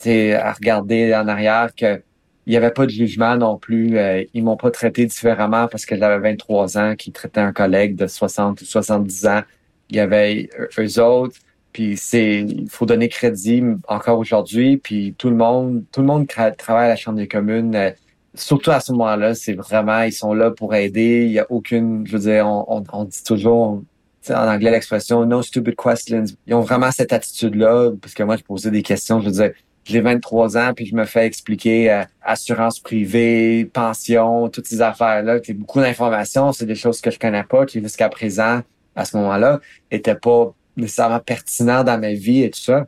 à 0.06 0.54
regarder 0.54 1.16
en 1.16 1.28
arrière 1.28 1.74
que 1.76 2.02
il 2.46 2.52
n'y 2.52 2.58
avait 2.58 2.72
pas 2.72 2.86
de 2.86 2.92
jugement 2.92 3.36
non 3.36 3.58
plus. 3.58 3.98
Euh, 3.98 4.24
ils 4.34 4.42
m'ont 4.42 4.56
pas 4.56 4.72
traité 4.72 5.06
différemment 5.06 5.68
parce 5.68 5.86
que 5.86 5.98
j'avais 5.98 6.18
23 6.18 6.78
ans, 6.78 6.96
qui 6.96 7.12
traitait 7.12 7.42
un 7.42 7.52
collègue 7.52 7.98
de 7.98 8.08
60 8.08 8.62
ou 8.62 8.66
70 8.66 9.28
ans. 9.28 9.42
Il 9.90 9.96
y 9.96 10.00
avait 10.00 10.50
eux 10.78 11.02
autres. 11.02 11.38
Puis 11.74 11.98
c'est, 11.98 12.42
il 12.42 12.70
faut 12.70 12.86
donner 12.86 13.10
crédit 13.10 13.64
encore 13.88 14.20
aujourd'hui. 14.20 14.78
Puis 14.78 15.14
tout 15.18 15.30
le 15.30 15.36
monde, 15.36 15.84
tout 15.92 16.02
le 16.02 16.08
monde 16.08 16.28
travaille 16.28 16.86
à 16.86 16.90
la 16.90 16.96
Chambre 16.96 17.18
des 17.18 17.28
communes. 17.28 17.76
Euh, 17.76 17.92
surtout 18.34 18.72
à 18.72 18.80
ce 18.80 18.92
moment-là, 18.94 19.36
c'est 19.36 19.54
vraiment, 19.54 20.02
ils 20.02 20.14
sont 20.14 20.34
là 20.34 20.52
pour 20.52 20.74
aider. 20.76 21.26
Il 21.26 21.32
y 21.32 21.40
a 21.40 21.46
aucune, 21.50 22.06
je 22.08 22.14
veux 22.14 22.32
dire, 22.32 22.48
on, 22.48 22.84
on 22.92 23.04
dit 23.04 23.24
toujours, 23.24 23.84
en 24.30 24.48
anglais 24.48 24.72
l'expression 24.72 25.26
no 25.26 25.42
stupid 25.42 25.76
questions. 25.76 26.26
Ils 26.46 26.54
ont 26.54 26.62
vraiment 26.62 26.92
cette 26.92 27.14
attitude-là, 27.14 27.92
parce 28.02 28.14
que 28.14 28.24
moi, 28.24 28.38
je 28.38 28.44
posais 28.44 28.72
des 28.72 28.84
questions, 28.84 29.22
je 29.22 29.26
veux 29.28 29.32
dire, 29.32 29.52
j'ai 29.84 30.02
23 30.02 30.58
ans, 30.58 30.74
puis 30.76 30.86
je 30.86 30.96
me 30.96 31.06
fais 31.06 31.26
expliquer 31.26 31.92
euh, 31.92 32.04
assurance 32.22 32.80
privée, 32.80 33.70
pension, 33.72 34.50
toutes 34.50 34.68
ces 34.68 34.82
affaires-là. 34.82 35.40
C'est 35.44 35.54
beaucoup 35.54 35.80
d'informations, 35.80 36.52
c'est 36.52 36.66
des 36.66 36.76
choses 36.76 37.00
que 37.00 37.10
je 37.10 37.18
connais 37.18 37.44
pas, 37.44 37.66
qui 37.66 37.82
jusqu'à 37.82 38.10
présent, 38.10 38.62
à 38.98 39.06
ce 39.06 39.16
moment-là, 39.18 39.62
étaient 39.92 40.16
pas 40.16 40.54
nécessairement 40.76 41.20
pertinents 41.20 41.84
dans 41.84 42.00
ma 42.00 42.12
vie 42.12 42.44
et 42.44 42.50
tout 42.50 42.60
ça. 42.60 42.88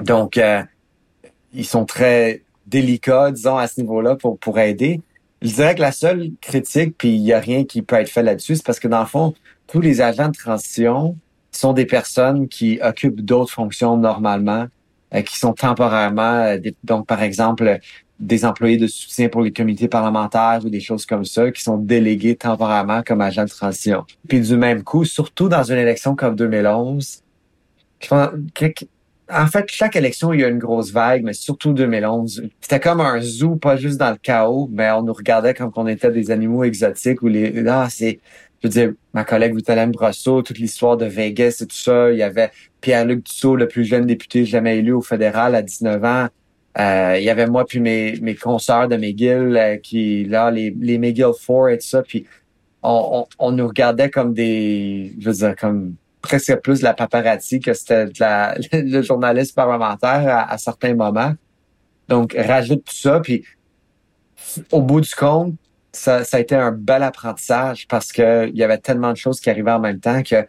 Donc, 0.00 0.38
euh, 0.38 0.62
ils 1.52 1.66
sont 1.66 1.84
très 1.84 2.42
délicats, 2.66 3.32
disons, 3.32 3.56
à 3.56 3.66
ce 3.66 3.80
niveau-là 3.80 4.14
pour, 4.14 4.38
pour 4.38 4.58
aider. 4.58 5.00
Je 5.42 5.48
dirais 5.48 5.74
que 5.74 5.80
la 5.80 5.92
seule 5.92 6.30
critique, 6.40 6.96
puis 6.98 7.14
il 7.14 7.22
y 7.22 7.32
a 7.32 7.40
rien 7.40 7.64
qui 7.64 7.82
peut 7.82 7.96
être 7.96 8.10
fait 8.10 8.22
là-dessus, 8.22 8.56
c'est 8.56 8.64
parce 8.64 8.78
que 8.78 8.88
dans 8.88 9.00
le 9.00 9.06
fond, 9.06 9.34
tous 9.66 9.80
les 9.80 10.00
agents 10.00 10.28
de 10.28 10.36
transition 10.36 11.16
sont 11.50 11.72
des 11.72 11.86
personnes 11.86 12.46
qui 12.48 12.78
occupent 12.82 13.22
d'autres 13.22 13.52
fonctions 13.52 13.96
normalement, 13.96 14.66
euh, 15.14 15.22
qui 15.22 15.38
sont 15.38 15.54
temporairement, 15.54 16.42
euh, 16.42 16.58
donc 16.84 17.06
par 17.06 17.22
exemple 17.22 17.78
des 18.20 18.44
employés 18.44 18.76
de 18.76 18.86
soutien 18.86 19.28
pour 19.28 19.40
les 19.40 19.52
comités 19.52 19.88
parlementaires 19.88 20.60
ou 20.64 20.68
des 20.68 20.80
choses 20.80 21.06
comme 21.06 21.24
ça, 21.24 21.50
qui 21.50 21.62
sont 21.62 21.78
délégués 21.78 22.36
temporairement 22.36 23.02
comme 23.02 23.22
agents 23.22 23.44
de 23.44 23.48
transition. 23.48 24.04
Puis 24.28 24.40
du 24.40 24.56
même 24.56 24.82
coup, 24.84 25.04
surtout 25.04 25.48
dans 25.48 25.64
une 25.64 25.78
élection 25.78 26.14
comme 26.14 26.36
2011, 26.36 27.22
en 29.32 29.46
fait, 29.46 29.64
chaque 29.68 29.96
élection, 29.96 30.32
il 30.32 30.40
y 30.40 30.44
a 30.44 30.48
une 30.48 30.58
grosse 30.58 30.90
vague, 30.90 31.22
mais 31.22 31.32
surtout 31.32 31.72
2011. 31.72 32.48
C'était 32.60 32.80
comme 32.80 33.00
un 33.00 33.20
zoo, 33.20 33.56
pas 33.56 33.76
juste 33.76 33.98
dans 33.98 34.10
le 34.10 34.16
chaos, 34.16 34.68
mais 34.72 34.90
on 34.90 35.02
nous 35.02 35.12
regardait 35.12 35.54
comme 35.54 35.70
qu'on 35.70 35.86
était 35.86 36.10
des 36.10 36.30
animaux 36.30 36.64
exotiques 36.64 37.22
ou 37.22 37.28
les, 37.28 37.66
ah, 37.68 37.88
c'est, 37.90 38.18
je 38.62 38.68
veux 38.68 38.72
dire, 38.72 38.92
ma 39.14 39.24
collègue 39.24 39.54
Vitelem 39.54 39.92
Brosseau, 39.92 40.42
toute 40.42 40.58
l'histoire 40.58 40.96
de 40.96 41.06
Vegas 41.06 41.58
et 41.60 41.66
tout 41.66 41.76
ça. 41.76 42.10
Il 42.10 42.18
y 42.18 42.22
avait 42.22 42.50
Pierre-Luc 42.80 43.24
Dussault, 43.24 43.56
le 43.56 43.68
plus 43.68 43.84
jeune 43.84 44.06
député 44.06 44.44
jamais 44.44 44.78
élu 44.78 44.92
au 44.92 45.02
fédéral 45.02 45.54
à 45.54 45.62
19 45.62 46.04
ans. 46.04 46.28
Euh, 46.78 47.16
il 47.18 47.24
y 47.24 47.30
avait 47.30 47.46
moi 47.46 47.64
puis 47.64 47.80
mes, 47.80 48.18
mes 48.20 48.34
consoeurs 48.34 48.86
de 48.86 48.96
McGill 48.96 49.56
euh, 49.56 49.76
qui, 49.76 50.24
là, 50.24 50.50
les, 50.50 50.74
les 50.78 50.98
McGill 50.98 51.32
4 51.46 51.68
et 51.68 51.78
tout 51.78 51.86
ça. 51.86 52.02
Puis 52.02 52.26
on, 52.82 53.26
on, 53.38 53.52
nous 53.52 53.66
regardait 53.66 54.08
comme 54.08 54.32
des, 54.32 55.12
je 55.18 55.30
veux 55.30 55.36
dire, 55.36 55.56
comme 55.56 55.94
presque 56.22 56.54
plus 56.60 56.80
de 56.80 56.84
la 56.84 56.94
paparazzi 56.94 57.58
que 57.58 57.74
c'était 57.74 58.06
la, 58.20 58.54
le 58.72 59.02
journaliste 59.02 59.54
parlementaire 59.54 60.28
à, 60.28 60.52
à, 60.52 60.58
certains 60.58 60.94
moments. 60.94 61.34
Donc, 62.08 62.36
rajoute 62.38 62.84
tout 62.84 62.96
ça. 62.96 63.20
Puis 63.20 63.44
au 64.70 64.80
bout 64.80 65.00
du 65.00 65.14
compte, 65.14 65.54
ça, 65.92 66.22
ça 66.22 66.36
a 66.36 66.40
été 66.40 66.54
un 66.54 66.70
bel 66.70 67.02
apprentissage 67.02 67.88
parce 67.88 68.12
que 68.12 68.48
il 68.48 68.56
y 68.56 68.62
avait 68.62 68.78
tellement 68.78 69.10
de 69.10 69.16
choses 69.16 69.40
qui 69.40 69.50
arrivaient 69.50 69.72
en 69.72 69.80
même 69.80 69.98
temps 69.98 70.22
que 70.22 70.46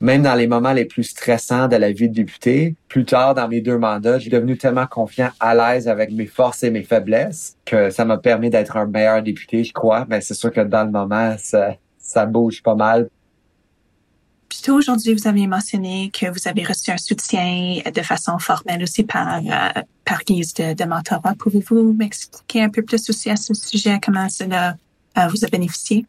même 0.00 0.22
dans 0.22 0.34
les 0.34 0.46
moments 0.46 0.72
les 0.72 0.86
plus 0.86 1.04
stressants 1.04 1.68
de 1.68 1.76
la 1.76 1.92
vie 1.92 2.08
de 2.08 2.14
député, 2.14 2.74
plus 2.88 3.04
tard 3.04 3.34
dans 3.34 3.48
mes 3.48 3.60
deux 3.60 3.76
mandats, 3.76 4.18
j'ai 4.18 4.30
devenu 4.30 4.56
tellement 4.56 4.86
confiant, 4.86 5.30
à 5.38 5.54
l'aise 5.54 5.88
avec 5.88 6.10
mes 6.10 6.26
forces 6.26 6.62
et 6.62 6.70
mes 6.70 6.82
faiblesses 6.82 7.56
que 7.66 7.90
ça 7.90 8.06
m'a 8.06 8.16
permis 8.16 8.48
d'être 8.48 8.76
un 8.78 8.86
meilleur 8.86 9.22
député, 9.22 9.62
je 9.62 9.72
crois. 9.72 10.06
Mais 10.08 10.22
c'est 10.22 10.34
sûr 10.34 10.50
que 10.50 10.62
dans 10.62 10.84
le 10.84 10.90
moment, 10.90 11.36
ça, 11.38 11.74
ça 11.98 12.24
bouge 12.24 12.62
pas 12.62 12.74
mal. 12.74 13.10
Plutôt 14.48 14.74
aujourd'hui, 14.74 15.14
vous 15.14 15.28
avez 15.28 15.46
mentionné 15.46 16.10
que 16.12 16.26
vous 16.26 16.48
avez 16.48 16.64
reçu 16.64 16.90
un 16.90 16.96
soutien 16.96 17.80
de 17.94 18.02
façon 18.02 18.38
formelle 18.38 18.82
aussi 18.82 19.04
par, 19.04 19.38
euh, 19.38 19.82
par 20.04 20.24
guise 20.24 20.54
de, 20.54 20.74
de 20.74 20.84
mentorat. 20.84 21.34
Pouvez-vous 21.38 21.92
m'expliquer 21.92 22.62
un 22.62 22.68
peu 22.70 22.82
plus 22.82 23.08
aussi 23.10 23.30
à 23.30 23.36
ce 23.36 23.54
sujet, 23.54 24.00
comment 24.02 24.28
cela 24.28 24.76
euh, 25.18 25.28
vous 25.28 25.44
a 25.44 25.48
bénéficié? 25.48 26.04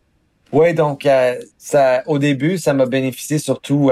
Oui, 0.52 0.74
donc 0.74 1.06
euh, 1.06 1.36
ça, 1.58 2.04
au 2.08 2.20
début, 2.20 2.58
ça 2.58 2.74
m'a 2.74 2.86
bénéficié 2.86 3.38
surtout 3.38 3.92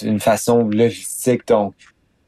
d'une 0.00 0.20
façon 0.20 0.68
logistique. 0.68 1.46
Donc, 1.48 1.74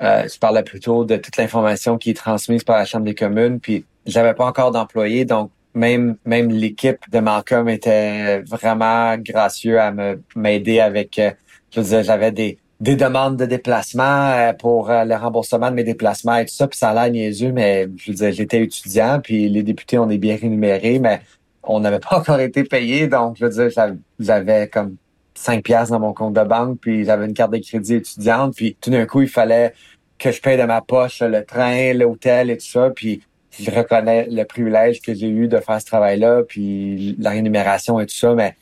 euh, 0.03 0.27
je 0.29 0.39
parlais 0.39 0.63
plutôt 0.63 1.05
de 1.05 1.17
toute 1.17 1.37
l'information 1.37 1.99
qui 1.99 2.11
est 2.11 2.15
transmise 2.15 2.65
par 2.65 2.79
la 2.79 2.85
Chambre 2.85 3.05
des 3.05 3.15
communes. 3.15 3.61
Puis, 3.61 3.85
j'avais 4.07 4.35
pas 4.35 4.47
encore 4.47 4.71
d'employés, 4.71 5.25
donc 5.25 5.51
même 5.75 6.17
même 6.25 6.51
l'équipe 6.51 6.99
de 7.11 7.19
Malcolm 7.21 7.69
était 7.69 8.41
vraiment 8.43 9.17
gracieux 9.19 9.81
à 9.81 9.91
me 9.93 10.23
m'aider 10.37 10.81
avec. 10.81 11.19
Euh, 11.19 11.31
je 11.71 11.81
veux 11.81 11.87
dire, 11.87 12.03
j'avais 12.05 12.33
des 12.33 12.59
des 12.81 12.97
demandes 12.97 13.37
de 13.37 13.47
déplacement 13.47 14.03
euh, 14.31 14.53
pour 14.53 14.91
euh, 14.91 15.05
le 15.05 15.15
remboursement 15.15 15.71
de 15.71 15.77
mes 15.77 15.85
déplacements 15.85 16.37
et 16.37 16.45
tout 16.45 16.55
ça, 16.55 16.67
puis 16.69 16.79
ça 16.79 16.91
a 16.91 16.95
l'air 16.95 17.13
niaiseux, 17.13 17.53
mais 17.53 17.89
je 17.97 18.11
veux 18.11 18.17
dire, 18.17 18.33
j'étais 18.33 18.63
étudiant, 18.63 19.21
puis 19.23 19.49
les 19.49 19.63
députés, 19.63 19.97
on 19.99 20.11
est 20.11 20.19
bien 20.19 20.37
rémunérés, 20.37 20.99
mais 20.99 21.21
on 21.67 21.81
n'avait 21.81 22.01
pas 22.01 22.17
encore 22.19 22.41
été 22.41 22.65
payé, 22.65 23.07
donc 23.07 23.37
je 23.39 23.47
veux 23.47 23.69
dire, 23.69 23.85
j'avais 24.19 24.69
comme 24.69 24.97
5 25.35 25.63
piastres 25.63 25.93
dans 25.93 26.01
mon 26.01 26.13
compte 26.13 26.35
de 26.35 26.45
banque, 26.45 26.79
puis 26.81 27.05
j'avais 27.05 27.27
une 27.27 27.35
carte 27.35 27.53
de 27.53 27.59
crédit 27.59 27.95
étudiante, 27.95 28.55
puis 28.55 28.77
tout 28.81 28.91
d'un 28.91 29.07
coup, 29.07 29.23
il 29.23 29.29
fallait 29.29 29.75
que 30.19 30.31
je 30.31 30.41
paye 30.41 30.57
de 30.57 30.63
ma 30.63 30.81
poche 30.81 31.21
le 31.21 31.45
train, 31.45 31.93
l'hôtel 31.93 32.51
et 32.51 32.57
tout 32.57 32.67
ça, 32.67 32.91
puis 32.91 33.23
je 33.59 33.71
reconnais 33.71 34.27
le 34.31 34.45
privilège 34.45 35.01
que 35.01 35.15
j'ai 35.15 35.29
eu 35.29 35.49
de 35.49 35.59
faire 35.59 35.81
ce 35.81 35.87
travail-là, 35.87 36.43
puis 36.47 37.17
la 37.19 37.31
rémunération 37.31 38.01
et 38.01 38.07
tout 38.07 38.15
ça, 38.15 38.35
mais 38.35 38.57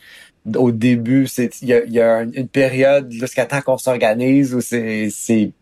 au 0.57 0.73
début, 0.73 1.27
c'est 1.27 1.61
il 1.63 1.69
y 1.69 2.01
a, 2.01 2.23
une 2.23 2.49
période 2.49 3.11
jusqu'à 3.11 3.47
temps 3.47 3.61
qu'on 3.61 3.79
s'organise 3.79 4.55
où 4.55 4.61
c'est 4.61 5.09
c'est 5.11 5.53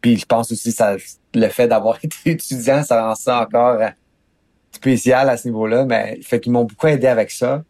puis 0.00 0.16
je 0.16 0.24
pense 0.24 0.50
aussi 0.52 0.72
ça 0.72 0.96
le 1.34 1.48
fait 1.48 1.68
d'avoir 1.68 1.98
été 2.02 2.30
étudiant, 2.30 2.82
ça 2.82 3.02
rend 3.02 3.14
ça 3.14 3.42
encore 3.42 3.80
euh, 3.80 3.88
spécial 4.80 5.28
à 5.28 5.36
ce 5.36 5.48
niveau-là, 5.48 5.84
mais 5.84 6.18
fait 6.22 6.40
qu'ils 6.40 6.52
m'ont 6.52 6.64
beaucoup 6.64 6.86
aidé 6.86 7.06
avec 7.06 7.30
ça. 7.30 7.62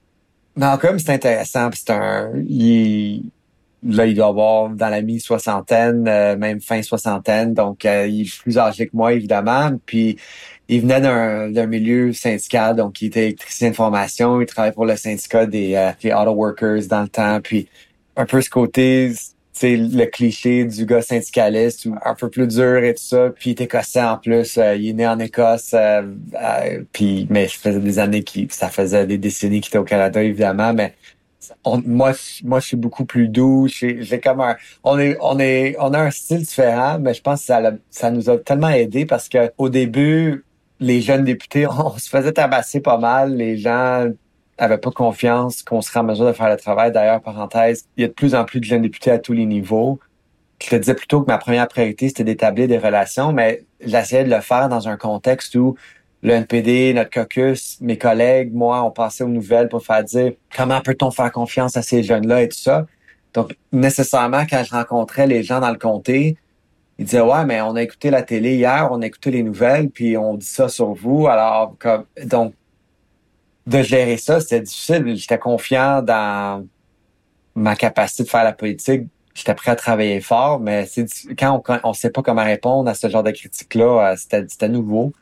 Mais 0.56 0.66
comme 0.80 0.98
c'est 0.98 1.12
intéressant, 1.12 1.70
c'est 1.72 1.90
un 1.90 2.32
il, 2.36 3.30
là 3.82 4.06
il 4.06 4.14
doit 4.14 4.28
avoir 4.28 4.70
dans 4.70 4.88
la 4.88 5.02
mi-soixantaine, 5.02 6.06
euh, 6.06 6.36
même 6.36 6.60
fin 6.60 6.82
soixantaine, 6.82 7.54
donc 7.54 7.84
euh, 7.84 8.06
il 8.06 8.22
est 8.22 8.40
plus 8.42 8.58
âgé 8.58 8.86
que 8.86 8.96
moi 8.96 9.12
évidemment, 9.12 9.72
puis 9.86 10.16
il 10.68 10.82
venait 10.82 11.00
d'un 11.00 11.66
milieu 11.66 12.12
syndical, 12.12 12.76
donc 12.76 13.02
il 13.02 13.06
était 13.06 13.24
électricien 13.24 13.70
de 13.70 13.74
formation, 13.74 14.40
il 14.40 14.46
travaillait 14.46 14.74
pour 14.74 14.86
le 14.86 14.96
syndicat 14.96 15.46
des, 15.46 15.74
euh, 15.74 15.90
des 16.02 16.12
auto 16.12 16.32
workers 16.32 16.86
dans 16.88 17.02
le 17.02 17.08
temps, 17.08 17.40
puis 17.42 17.68
un 18.16 18.26
peu 18.26 18.40
ce 18.40 18.50
côté, 18.50 19.12
c'est 19.52 19.76
le 19.76 20.06
cliché 20.06 20.64
du 20.64 20.86
gars 20.86 21.02
syndicaliste, 21.02 21.88
un 22.04 22.14
peu 22.14 22.30
plus 22.30 22.46
dur 22.46 22.78
et 22.84 22.94
tout 22.94 23.02
ça, 23.02 23.30
puis 23.30 23.50
il 23.50 23.60
est 23.60 23.64
écossais 23.64 24.02
en 24.02 24.16
plus, 24.16 24.58
euh, 24.58 24.76
il 24.76 24.90
est 24.90 24.92
né 24.92 25.06
en 25.06 25.18
Écosse, 25.18 25.74
euh, 25.74 26.82
puis 26.92 27.26
mais 27.30 27.48
ça 27.48 27.58
faisait 27.58 27.80
des 27.80 27.98
années 27.98 28.22
qui, 28.22 28.48
ça 28.50 28.68
faisait 28.68 29.06
des 29.06 29.18
décennies 29.18 29.60
qu'il 29.60 29.70
était 29.70 29.78
au 29.78 29.84
Canada 29.84 30.22
évidemment, 30.22 30.72
mais 30.72 30.94
moi, 31.64 32.12
moi, 32.44 32.60
je 32.60 32.66
suis 32.66 32.76
beaucoup 32.76 33.04
plus 33.04 33.28
doux. 33.28 33.66
J'ai 33.68 34.20
comme 34.20 34.40
un, 34.40 34.56
on 34.84 34.98
est, 34.98 35.16
on 35.20 35.38
est, 35.38 35.76
on 35.78 35.92
a 35.94 36.00
un 36.00 36.10
style 36.10 36.38
différent, 36.38 36.98
mais 37.00 37.14
je 37.14 37.22
pense 37.22 37.40
que 37.40 37.46
ça, 37.46 37.72
ça 37.90 38.10
nous 38.10 38.30
a 38.30 38.38
tellement 38.38 38.68
aidé 38.68 39.06
parce 39.06 39.28
que 39.28 39.50
au 39.58 39.68
début, 39.68 40.44
les 40.78 41.00
jeunes 41.00 41.24
députés, 41.24 41.66
on 41.70 41.96
se 41.98 42.08
faisait 42.08 42.32
tabasser 42.32 42.80
pas 42.80 42.98
mal. 42.98 43.34
Les 43.36 43.56
gens 43.56 44.08
avaient 44.60 44.78
pas 44.78 44.90
confiance 44.90 45.62
qu'on 45.62 45.80
serait 45.80 46.00
en 46.00 46.04
mesure 46.04 46.26
de 46.26 46.32
faire 46.32 46.50
le 46.50 46.56
travail. 46.56 46.92
D'ailleurs, 46.92 47.20
parenthèse, 47.20 47.86
il 47.96 48.02
y 48.02 48.04
a 48.04 48.08
de 48.08 48.12
plus 48.12 48.34
en 48.34 48.44
plus 48.44 48.60
de 48.60 48.64
jeunes 48.64 48.82
députés 48.82 49.10
à 49.10 49.18
tous 49.18 49.32
les 49.32 49.46
niveaux. 49.46 49.98
Je 50.62 50.68
te 50.68 50.76
disais 50.76 50.94
plutôt 50.94 51.22
que 51.22 51.26
ma 51.26 51.38
première 51.38 51.66
priorité, 51.66 52.08
c'était 52.08 52.24
d'établir 52.24 52.68
des 52.68 52.78
relations, 52.78 53.32
mais 53.32 53.64
j'essayais 53.80 54.24
de 54.24 54.30
le 54.30 54.40
faire 54.40 54.68
dans 54.68 54.88
un 54.88 54.96
contexte 54.96 55.54
où 55.54 55.76
le 56.22 56.34
NPD, 56.34 56.92
notre 56.92 57.10
caucus, 57.10 57.78
mes 57.80 57.96
collègues, 57.96 58.52
moi, 58.52 58.84
on 58.84 58.90
passait 58.90 59.24
aux 59.24 59.28
nouvelles 59.28 59.68
pour 59.68 59.82
faire 59.82 60.04
dire 60.04 60.32
comment 60.54 60.82
peut-on 60.82 61.10
faire 61.10 61.32
confiance 61.32 61.78
à 61.78 61.82
ces 61.82 62.02
jeunes-là 62.02 62.42
et 62.42 62.48
tout 62.48 62.58
ça. 62.58 62.86
Donc, 63.32 63.56
nécessairement, 63.72 64.44
quand 64.48 64.62
je 64.62 64.72
rencontrais 64.72 65.26
les 65.26 65.42
gens 65.42 65.60
dans 65.60 65.70
le 65.70 65.78
comté, 65.78 66.36
il 66.98 67.06
disait 67.06 67.22
ouais 67.22 67.46
mais 67.46 67.62
on 67.62 67.76
a 67.76 67.82
écouté 67.82 68.10
la 68.10 68.22
télé 68.22 68.56
hier, 68.56 68.90
on 68.90 69.00
a 69.00 69.06
écouté 69.06 69.30
les 69.30 69.42
nouvelles 69.42 69.88
puis 69.88 70.18
on 70.18 70.34
dit 70.34 70.44
ça 70.44 70.68
sur 70.68 70.92
vous. 70.92 71.28
Alors 71.28 71.74
comme 71.78 72.04
donc 72.26 72.52
de 73.66 73.82
gérer 73.82 74.16
ça, 74.16 74.40
c'était 74.40 74.60
difficile. 74.60 75.16
J'étais 75.16 75.38
confiant 75.38 76.02
dans 76.02 76.66
ma 77.54 77.76
capacité 77.76 78.24
de 78.24 78.28
faire 78.28 78.44
la 78.44 78.52
politique. 78.52 79.02
J'étais 79.34 79.54
prêt 79.54 79.70
à 79.70 79.76
travailler 79.76 80.20
fort, 80.20 80.60
mais 80.60 80.86
c'est 80.86 81.06
quand 81.38 81.62
on 81.68 81.80
on 81.84 81.92
sait 81.92 82.10
pas 82.10 82.22
comment 82.22 82.44
répondre 82.44 82.88
à 82.90 82.94
ce 82.94 83.08
genre 83.08 83.22
de 83.22 83.30
critique 83.30 83.74
là, 83.74 84.12
euh, 84.12 84.16
c'était 84.16 84.68
nouveau. 84.68 85.12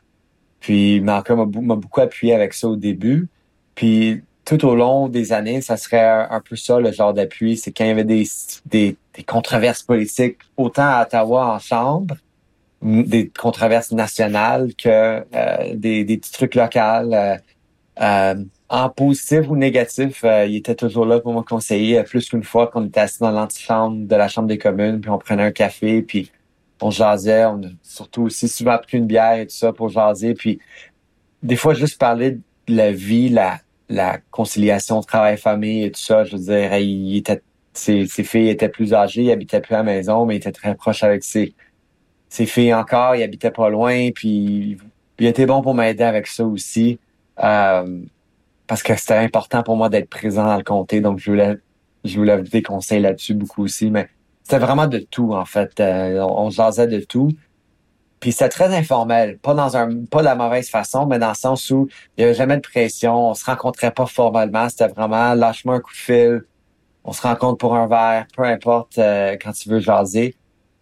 Puis 0.59 0.99
Malcolm 1.01 1.49
m'a 1.61 1.75
beaucoup 1.75 2.01
appuyé 2.01 2.33
avec 2.33 2.53
ça 2.53 2.67
au 2.67 2.75
début. 2.75 3.29
Puis 3.75 4.23
tout 4.45 4.65
au 4.65 4.75
long 4.75 5.07
des 5.07 5.31
années, 5.31 5.61
ça 5.61 5.77
serait 5.77 6.27
un 6.29 6.41
peu 6.41 6.55
ça 6.55 6.79
le 6.79 6.91
genre 6.91 7.13
d'appui. 7.13 7.55
C'est 7.55 7.71
quand 7.71 7.83
il 7.83 7.89
y 7.89 7.91
avait 7.91 8.03
des, 8.03 8.27
des, 8.65 8.97
controverses 9.27 9.83
politiques, 9.83 10.37
autant 10.57 10.87
à 10.87 11.03
Ottawa 11.03 11.53
en 11.55 11.59
chambre, 11.59 12.15
des 12.81 13.29
controverses 13.29 13.91
nationales 13.91 14.73
que 14.75 15.23
euh, 15.35 15.75
des, 15.75 16.03
petits 16.03 16.31
trucs 16.31 16.55
locaux. 16.55 16.79
Euh, 16.79 17.37
en 17.99 18.89
positif 18.89 19.49
ou 19.49 19.57
négatif, 19.57 20.23
il 20.23 20.55
était 20.55 20.75
toujours 20.75 21.05
là 21.05 21.19
pour 21.19 21.33
me 21.33 21.41
conseiller 21.41 22.01
plus 22.03 22.29
qu'une 22.29 22.43
fois 22.43 22.67
qu'on 22.67 22.85
était 22.85 23.01
assis 23.01 23.19
dans 23.19 23.31
l'antichambre 23.31 24.07
de 24.07 24.15
la 24.15 24.27
Chambre 24.27 24.47
des 24.47 24.57
communes, 24.57 25.01
puis 25.01 25.09
on 25.09 25.17
prenait 25.17 25.43
un 25.43 25.51
café, 25.51 26.01
puis 26.01 26.31
on 26.81 26.91
jasait. 26.91 27.45
On 27.45 27.63
a 27.63 27.67
surtout 27.83 28.23
aussi 28.23 28.47
souvent 28.47 28.77
pris 28.77 28.97
une 28.97 29.05
bière 29.05 29.39
et 29.39 29.47
tout 29.47 29.55
ça 29.55 29.73
pour 29.73 29.89
jaser. 29.89 30.33
Puis 30.33 30.59
des 31.43 31.55
fois, 31.55 31.73
juste 31.73 31.97
parler 31.99 32.31
de 32.67 32.75
la 32.75 32.91
vie, 32.91 33.29
la, 33.29 33.59
conciliation 34.31 35.01
travail-famille 35.01 35.83
et 35.85 35.91
tout 35.91 35.99
ça. 35.99 36.23
Je 36.23 36.37
veux 36.37 36.43
dire, 36.43 37.39
ses, 37.73 38.05
filles 38.07 38.49
étaient 38.49 38.69
plus 38.69 38.93
âgées, 38.93 39.23
il 39.23 39.31
habitait 39.31 39.61
plus 39.61 39.73
à 39.73 39.79
la 39.79 39.83
maison, 39.83 40.25
mais 40.25 40.35
il 40.35 40.37
était 40.37 40.51
très 40.51 40.75
proche 40.75 41.03
avec 41.03 41.23
ses, 41.23 41.53
ses 42.29 42.45
filles 42.45 42.73
encore, 42.73 43.15
il 43.15 43.23
habitait 43.23 43.51
pas 43.51 43.69
loin, 43.69 44.11
puis 44.11 44.77
il 45.17 45.25
était 45.25 45.45
bon 45.45 45.61
pour 45.61 45.73
m'aider 45.73 46.03
avec 46.03 46.27
ça 46.27 46.45
aussi. 46.45 46.99
Euh, 47.43 48.01
parce 48.67 48.83
que 48.83 48.95
c'était 48.95 49.15
important 49.15 49.63
pour 49.63 49.75
moi 49.75 49.89
d'être 49.89 50.09
présent 50.09 50.45
dans 50.45 50.57
le 50.57 50.63
comté, 50.63 51.01
donc 51.01 51.19
je 51.19 51.31
voulais, 51.31 51.57
je 52.03 52.17
voulais 52.17 52.41
des 52.41 52.61
conseils 52.61 53.01
là-dessus 53.01 53.33
beaucoup 53.33 53.63
aussi, 53.63 53.89
mais 53.89 54.09
c'était 54.43 54.59
vraiment 54.59 54.87
de 54.87 54.99
tout, 54.99 55.33
en 55.33 55.45
fait. 55.45 55.79
Euh, 55.79 56.19
on, 56.21 56.45
on 56.45 56.49
jasait 56.49 56.87
de 56.87 56.99
tout. 56.99 57.31
Puis 58.19 58.33
c'était 58.33 58.49
très 58.49 58.75
informel, 58.75 59.37
pas 59.37 59.53
dans 59.53 59.77
un 59.77 60.03
pas 60.05 60.19
de 60.19 60.25
la 60.25 60.35
mauvaise 60.35 60.69
façon, 60.69 61.05
mais 61.05 61.19
dans 61.19 61.29
le 61.29 61.35
sens 61.35 61.69
où 61.69 61.87
il 62.17 62.21
y 62.21 62.23
avait 62.25 62.33
jamais 62.33 62.57
de 62.57 62.61
pression, 62.61 63.29
on 63.29 63.33
se 63.33 63.45
rencontrait 63.45 63.91
pas 63.91 64.05
formellement, 64.05 64.67
c'était 64.67 64.89
vraiment 64.89 65.33
lâche-moi 65.35 65.75
un 65.75 65.79
coup 65.79 65.93
de 65.93 65.97
fil, 65.97 66.41
on 67.05 67.13
se 67.13 67.21
rencontre 67.21 67.57
pour 67.57 67.75
un 67.75 67.87
verre, 67.87 68.27
peu 68.35 68.43
importe 68.43 68.97
euh, 68.97 69.37
quand 69.41 69.53
tu 69.53 69.69
veux 69.69 69.79
jaser. 69.79 70.35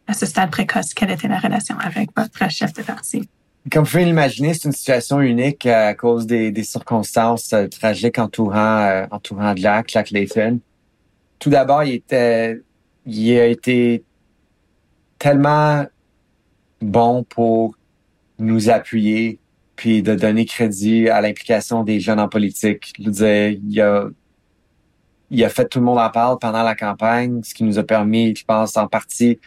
À 0.07 0.13
ce 0.13 0.25
stade 0.25 0.49
précoce, 0.49 0.93
quelle 0.95 1.11
était 1.11 1.27
la 1.27 1.37
relation 1.37 1.77
avec 1.77 2.09
votre 2.15 2.49
chef 2.49 2.73
de 2.73 2.81
parti? 2.81 3.29
Comme 3.71 3.83
vous 3.83 3.91
pouvez 3.91 4.05
l'imaginer, 4.05 4.53
c'est 4.53 4.65
une 4.65 4.71
situation 4.71 5.19
unique 5.19 5.65
à 5.65 5.93
cause 5.93 6.25
des, 6.25 6.51
des 6.51 6.63
circonstances 6.63 7.51
euh, 7.53 7.67
tragiques 7.67 8.19
entourant 8.19 8.79
euh, 8.81 9.05
entourant 9.11 9.55
Jack, 9.55 9.89
Jack 9.89 10.11
Layton. 10.11 10.59
Tout 11.39 11.49
d'abord, 11.49 11.83
il 11.83 11.95
était 11.95 12.61
il 13.05 13.37
a 13.37 13.45
été 13.45 14.03
tellement 15.19 15.85
bon 16.81 17.23
pour 17.23 17.75
nous 18.39 18.69
appuyer 18.69 19.39
puis 19.75 20.01
de 20.01 20.15
donner 20.15 20.45
crédit 20.45 21.09
à 21.09 21.21
l'implication 21.21 21.83
des 21.83 21.99
jeunes 21.99 22.19
en 22.19 22.27
politique. 22.27 22.93
Je 22.99 23.09
veux 23.09 23.51
il 23.51 23.81
a, 23.81 24.07
il 25.29 25.43
a 25.43 25.49
fait 25.49 25.67
tout 25.67 25.79
le 25.79 25.85
monde 25.85 25.99
en 25.99 26.09
parle 26.09 26.37
pendant 26.39 26.63
la 26.63 26.75
campagne, 26.75 27.41
ce 27.43 27.53
qui 27.53 27.63
nous 27.63 27.79
a 27.79 27.83
permis, 27.83 28.35
je 28.35 28.43
pense, 28.43 28.75
en 28.75 28.87
partie, 28.87 29.39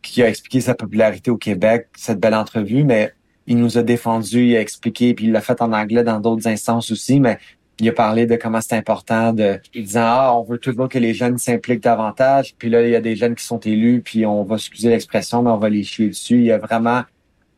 qui 0.00 0.22
a 0.22 0.28
expliqué 0.28 0.60
sa 0.60 0.74
popularité 0.74 1.30
au 1.30 1.36
Québec, 1.36 1.88
cette 1.96 2.20
belle 2.20 2.34
entrevue, 2.34 2.84
mais 2.84 3.12
il 3.48 3.56
nous 3.56 3.78
a 3.78 3.82
défendu, 3.82 4.44
il 4.44 4.56
a 4.56 4.60
expliqué, 4.60 5.14
puis 5.14 5.24
il 5.24 5.32
l'a 5.32 5.40
fait 5.40 5.60
en 5.62 5.72
anglais 5.72 6.04
dans 6.04 6.20
d'autres 6.20 6.46
instances 6.46 6.92
aussi, 6.92 7.18
mais 7.18 7.38
il 7.80 7.88
a 7.88 7.92
parlé 7.92 8.26
de 8.26 8.36
comment 8.36 8.60
c'est 8.60 8.76
important 8.76 9.32
de 9.32 9.58
disant 9.74 10.02
ah 10.04 10.34
on 10.36 10.42
veut 10.42 10.58
toujours 10.58 10.88
que 10.88 10.98
les 10.98 11.14
jeunes 11.14 11.38
s'impliquent 11.38 11.82
davantage 11.82 12.54
puis 12.58 12.68
là 12.68 12.82
il 12.82 12.90
y 12.90 12.96
a 12.96 13.00
des 13.00 13.14
jeunes 13.14 13.36
qui 13.36 13.44
sont 13.44 13.60
élus 13.60 14.02
puis 14.04 14.26
on 14.26 14.42
va 14.42 14.56
excuser 14.56 14.90
l'expression 14.90 15.42
mais 15.42 15.50
on 15.50 15.58
va 15.58 15.68
les 15.68 15.84
chier 15.84 16.08
dessus. 16.08 16.42
Il 16.42 16.50
a 16.50 16.58
vraiment 16.58 17.02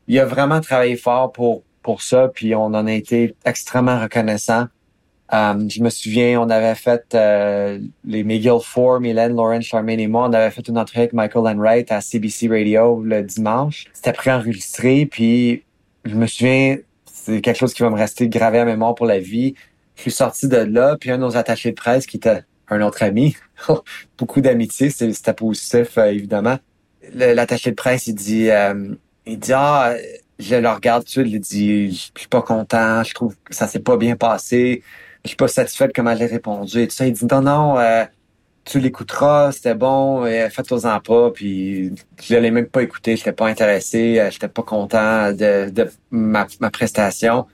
il 0.08 0.18
a 0.18 0.26
vraiment 0.26 0.60
travaillé 0.60 0.96
fort 0.96 1.32
pour 1.32 1.62
pour 1.82 2.02
ça 2.02 2.28
puis 2.28 2.54
on 2.54 2.66
en 2.66 2.86
a 2.86 2.92
été 2.92 3.34
extrêmement 3.46 3.98
reconnaissant 3.98 4.66
euh, 5.32 5.68
je 5.68 5.82
me 5.82 5.88
souviens 5.88 6.40
on 6.40 6.50
avait 6.50 6.74
fait 6.74 7.14
euh, 7.14 7.78
les 8.04 8.22
McGill 8.22 8.58
Four 8.62 9.00
Mylène 9.00 9.34
Lauren 9.34 9.62
Charmaine 9.62 10.00
et 10.00 10.06
moi 10.06 10.28
on 10.28 10.32
avait 10.34 10.50
fait 10.50 10.68
une 10.68 10.76
entrée 10.76 11.00
avec 11.00 11.12
Michael 11.14 11.46
Enright 11.46 11.90
à 11.90 12.02
CBC 12.02 12.48
Radio 12.48 13.00
le 13.02 13.22
dimanche. 13.22 13.86
C'était 13.94 14.12
préenregistré 14.12 15.06
puis 15.06 15.62
je 16.04 16.14
me 16.14 16.26
souviens 16.26 16.78
c'est 17.12 17.40
quelque 17.40 17.58
chose 17.58 17.74
qui 17.74 17.82
va 17.82 17.90
me 17.90 17.96
rester 17.96 18.28
gravé 18.28 18.58
à 18.58 18.64
mémoire 18.64 18.94
pour 18.94 19.06
la 19.06 19.18
vie 19.18 19.54
je 20.00 20.02
suis 20.02 20.12
sorti 20.12 20.48
de 20.48 20.56
là, 20.56 20.96
puis 20.98 21.10
un 21.10 21.18
de 21.18 21.22
nos 21.22 21.36
attachés 21.36 21.70
de 21.70 21.74
presse 21.74 22.06
qui 22.06 22.16
était 22.16 22.42
un 22.68 22.80
autre 22.80 23.02
ami, 23.02 23.36
beaucoup 24.18 24.40
d'amitié, 24.40 24.88
c'était 24.88 25.34
positif 25.34 25.98
euh, 25.98 26.06
évidemment. 26.06 26.58
L'attaché 27.12 27.70
de 27.70 27.74
presse, 27.74 28.06
il 28.06 28.14
dit, 28.14 28.50
euh, 28.50 28.94
il 29.26 29.38
dit 29.38 29.52
ah, 29.52 29.94
je 30.38 30.56
le 30.56 30.68
regarde 30.70 31.04
tout 31.04 31.20
il 31.20 31.38
dit, 31.38 31.90
je 31.90 32.20
suis 32.20 32.28
pas 32.30 32.40
content, 32.40 33.02
je 33.02 33.12
trouve 33.12 33.36
que 33.44 33.54
ça 33.54 33.66
s'est 33.66 33.80
pas 33.80 33.98
bien 33.98 34.16
passé, 34.16 34.82
je 35.24 35.28
suis 35.28 35.36
pas 35.36 35.48
satisfait 35.48 35.88
de 35.88 35.92
comment 35.92 36.16
j'ai 36.16 36.26
répondu 36.26 36.80
et 36.80 36.88
tout 36.88 36.94
ça. 36.94 37.06
Il 37.06 37.12
dit 37.12 37.26
non 37.30 37.42
non, 37.42 37.78
euh, 37.78 38.04
tu 38.64 38.78
l'écouteras, 38.78 39.52
c'était 39.52 39.74
bon, 39.74 40.24
faites-en 40.24 41.00
pas. 41.00 41.30
Puis 41.30 41.92
je 42.22 42.36
l'ai 42.36 42.50
même 42.50 42.66
pas 42.66 42.82
écouté, 42.82 43.16
j'étais 43.16 43.32
pas 43.32 43.48
intéressé, 43.48 44.28
j'étais 44.30 44.48
pas 44.48 44.62
content 44.62 45.32
de, 45.32 45.70
de 45.70 45.90
ma, 46.10 46.46
ma 46.60 46.70
prestation. 46.70 47.46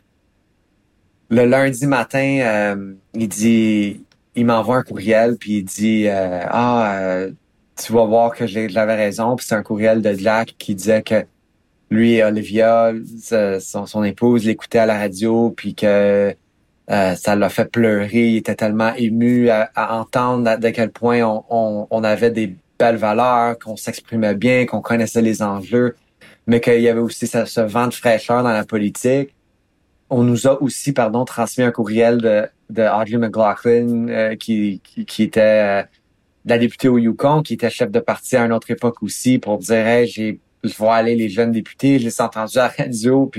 Le 1.28 1.44
lundi 1.44 1.86
matin, 1.86 2.38
euh, 2.40 2.94
il 3.14 3.28
dit, 3.28 4.04
il 4.36 4.46
m'envoie 4.46 4.76
un 4.76 4.82
courriel, 4.82 5.36
puis 5.36 5.58
il 5.58 5.64
dit, 5.64 6.06
euh, 6.06 6.40
ah, 6.48 6.98
euh, 7.00 7.32
tu 7.76 7.92
vas 7.92 8.04
voir 8.04 8.32
que 8.34 8.46
j'avais 8.46 8.94
raison. 8.94 9.34
Puis 9.34 9.46
c'est 9.48 9.56
un 9.56 9.62
courriel 9.62 10.02
de 10.02 10.12
Jack 10.12 10.54
qui 10.58 10.74
disait 10.76 11.02
que 11.02 11.24
lui 11.90 12.14
et 12.14 12.24
Olivia, 12.24 12.92
son, 13.60 13.86
son 13.86 14.04
épouse, 14.04 14.44
l'écoutaient 14.44 14.78
à 14.78 14.86
la 14.86 14.98
radio, 14.98 15.50
puis 15.50 15.74
que 15.74 16.34
ça 16.88 17.36
l'a 17.36 17.48
fait 17.48 17.70
pleurer. 17.70 18.28
Il 18.28 18.36
était 18.36 18.54
tellement 18.54 18.94
ému 18.94 19.50
à, 19.50 19.70
entendre 19.98 20.56
de 20.56 20.70
quel 20.70 20.90
point 20.90 21.20
on, 21.50 22.04
avait 22.04 22.30
des 22.30 22.54
belles 22.78 22.96
valeurs, 22.96 23.58
qu'on 23.58 23.76
s'exprimait 23.76 24.34
bien, 24.34 24.66
qu'on 24.66 24.80
connaissait 24.80 25.22
les 25.22 25.42
enjeux, 25.42 25.96
mais 26.46 26.60
qu'il 26.60 26.80
y 26.80 26.88
avait 26.88 27.00
aussi 27.00 27.26
ce, 27.26 27.44
ce 27.44 27.60
vent 27.60 27.88
de 27.88 27.94
fraîcheur 27.94 28.42
dans 28.42 28.52
la 28.52 28.64
politique 28.64 29.30
on 30.10 30.22
nous 30.22 30.46
a 30.46 30.60
aussi, 30.62 30.92
pardon, 30.92 31.24
transmis 31.24 31.64
un 31.64 31.72
courriel 31.72 32.18
de, 32.18 32.48
Audrey 32.70 33.18
McLaughlin, 33.18 34.08
euh, 34.08 34.36
qui, 34.36 34.80
qui, 35.06 35.22
était 35.22 35.40
euh, 35.40 35.82
la 36.44 36.58
députée 36.58 36.88
au 36.88 36.98
Yukon, 36.98 37.42
qui 37.42 37.54
était 37.54 37.70
chef 37.70 37.90
de 37.90 38.00
parti 38.00 38.36
à 38.36 38.44
une 38.44 38.52
autre 38.52 38.70
époque 38.70 39.02
aussi, 39.02 39.38
pour 39.38 39.58
dire 39.58 40.06
j'ai 40.06 40.40
je 40.64 40.74
vois 40.74 40.96
aller 40.96 41.14
les 41.14 41.28
jeunes 41.28 41.52
députés, 41.52 42.00
je 42.00 42.06
les 42.06 42.16
ai 42.16 42.22
entendus 42.22 42.58
à 42.58 42.72
la 42.76 42.84
radio, 42.84 43.30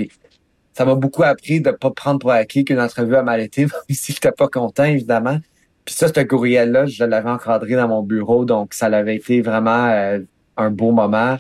ça 0.77 0.85
m'a 0.85 0.93
beaucoup 0.93 1.23
appris 1.23 1.59
de 1.59 1.71
pas 1.71 1.89
prendre 1.89 2.19
pour 2.19 2.29
acquis 2.29 2.63
qu'une 2.63 2.79
entrevue 2.79 3.15
a 3.15 3.23
mal 3.23 3.41
été, 3.41 3.61
même 3.65 3.71
si 3.89 4.13
j'étais 4.13 4.31
pas 4.31 4.47
content, 4.47 4.83
évidemment. 4.83 5.39
Puis 5.85 5.95
ça, 5.95 6.07
ce 6.07 6.19
courriel-là, 6.21 6.85
je 6.85 7.03
l'avais 7.03 7.29
encadré 7.29 7.73
dans 7.75 7.87
mon 7.87 8.03
bureau, 8.03 8.45
donc 8.45 8.75
ça 8.75 8.87
l'avait 8.87 9.15
été 9.15 9.41
vraiment 9.41 9.87
euh, 9.87 10.19
un 10.55 10.69
beau 10.69 10.91
moment. 10.91 11.37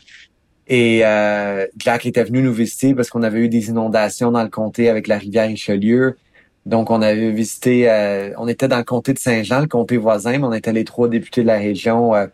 Et 0.67 1.01
euh, 1.05 1.67
était 2.03 2.23
venu 2.23 2.41
nous 2.41 2.53
visiter 2.53 2.95
parce 2.95 3.09
qu'on 3.09 3.21
avait 3.21 3.39
eu 3.39 3.49
des 3.49 3.69
inondations 3.69 4.31
dans 4.31 4.41
le 4.41 4.49
comté 4.49 4.89
avec 4.89 5.07
la 5.07 5.19
rivière 5.19 5.47
Richelieu. 5.47 6.17
Donc, 6.65 6.89
on 6.89 7.01
avait 7.01 7.31
visité, 7.31 7.89
euh, 7.91 8.31
on 8.37 8.47
était 8.47 8.67
dans 8.67 8.77
le 8.77 8.83
comté 8.83 9.13
de 9.13 9.19
Saint-Jean, 9.19 9.61
le 9.61 9.67
comté 9.67 9.97
voisin, 9.97 10.39
mais 10.39 10.45
on 10.45 10.53
était 10.53 10.73
les 10.73 10.83
trois 10.83 11.07
députés 11.07 11.43
de 11.43 11.47
la 11.47 11.57
région 11.57 12.15
euh, 12.15 12.25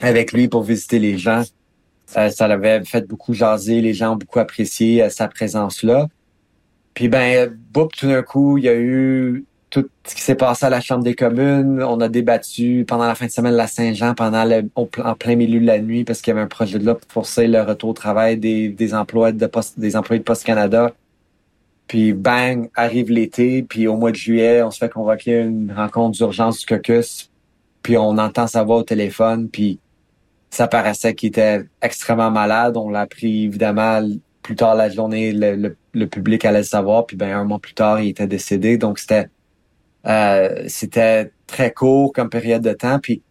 avec 0.00 0.32
lui 0.32 0.46
pour 0.46 0.62
visiter 0.62 1.00
les 1.00 1.18
gens. 1.18 1.42
Euh, 2.16 2.30
ça 2.30 2.48
l'avait 2.48 2.84
fait 2.84 3.06
beaucoup 3.06 3.32
jaser, 3.32 3.80
les 3.80 3.94
gens 3.94 4.12
ont 4.12 4.16
beaucoup 4.16 4.38
apprécié 4.38 5.08
sa 5.10 5.28
présence-là. 5.28 6.08
Puis 6.94 7.08
ben, 7.08 7.56
boum, 7.72 7.88
tout 7.88 8.06
d'un 8.06 8.22
coup, 8.22 8.58
il 8.58 8.64
y 8.64 8.68
a 8.68 8.76
eu 8.76 9.44
tout 9.70 9.88
ce 10.06 10.14
qui 10.14 10.22
s'est 10.22 10.36
passé 10.36 10.66
à 10.66 10.70
la 10.70 10.80
Chambre 10.80 11.02
des 11.02 11.16
communes. 11.16 11.82
On 11.82 12.00
a 12.00 12.08
débattu 12.08 12.84
pendant 12.86 13.06
la 13.06 13.16
fin 13.16 13.26
de 13.26 13.30
semaine 13.32 13.52
de 13.52 13.56
la 13.56 13.66
Saint-Jean, 13.66 14.14
pendant 14.14 14.44
le, 14.44 14.68
en 14.76 15.14
plein 15.16 15.34
milieu 15.34 15.58
de 15.58 15.66
la 15.66 15.80
nuit, 15.80 16.04
parce 16.04 16.22
qu'il 16.22 16.30
y 16.30 16.32
avait 16.32 16.44
un 16.44 16.46
projet 16.46 16.78
de 16.78 16.84
loi 16.84 16.96
pour 16.96 17.10
forcer 17.10 17.48
le 17.48 17.60
retour 17.60 17.90
au 17.90 17.94
travail 17.94 18.36
des, 18.36 18.68
des 18.68 18.94
emplois 18.94 19.32
de 19.32 19.46
poste, 19.46 19.80
des 19.80 19.96
employés 19.96 20.20
de 20.20 20.24
Poste 20.24 20.44
Canada. 20.44 20.92
Puis 21.88 22.12
bang, 22.12 22.70
arrive 22.76 23.10
l'été, 23.10 23.64
puis 23.64 23.88
au 23.88 23.96
mois 23.96 24.12
de 24.12 24.16
juillet, 24.16 24.62
on 24.62 24.70
se 24.70 24.78
fait 24.78 24.88
convoquer 24.88 25.40
une 25.40 25.72
rencontre 25.72 26.16
d'urgence 26.16 26.60
du 26.60 26.66
caucus, 26.66 27.30
puis 27.82 27.98
on 27.98 28.16
entend 28.16 28.46
sa 28.46 28.62
voix 28.62 28.76
au 28.76 28.82
téléphone, 28.84 29.48
puis 29.48 29.80
ça 30.54 30.68
paraissait 30.68 31.14
qu'il 31.14 31.28
était 31.28 31.64
extrêmement 31.82 32.30
malade. 32.30 32.76
On 32.76 32.90
l'a 32.90 33.00
appris 33.00 33.44
évidemment 33.44 34.02
plus 34.42 34.56
tard 34.56 34.74
la 34.74 34.90
journée, 34.90 35.32
le, 35.32 35.76
le 35.92 36.06
public 36.06 36.44
allait 36.44 36.58
le 36.58 36.64
savoir, 36.64 37.06
puis 37.06 37.16
ben 37.16 37.34
un 37.34 37.44
mois 37.44 37.58
plus 37.58 37.74
tard, 37.74 38.00
il 38.00 38.10
était 38.10 38.26
décédé. 38.26 38.76
Donc 38.76 38.98
c'était 38.98 39.28
euh, 40.06 40.64
c'était 40.68 41.32
très 41.46 41.72
court 41.72 42.12
comme 42.12 42.28
période 42.28 42.62
de 42.62 42.72
temps, 42.72 42.98
puis 42.98 43.22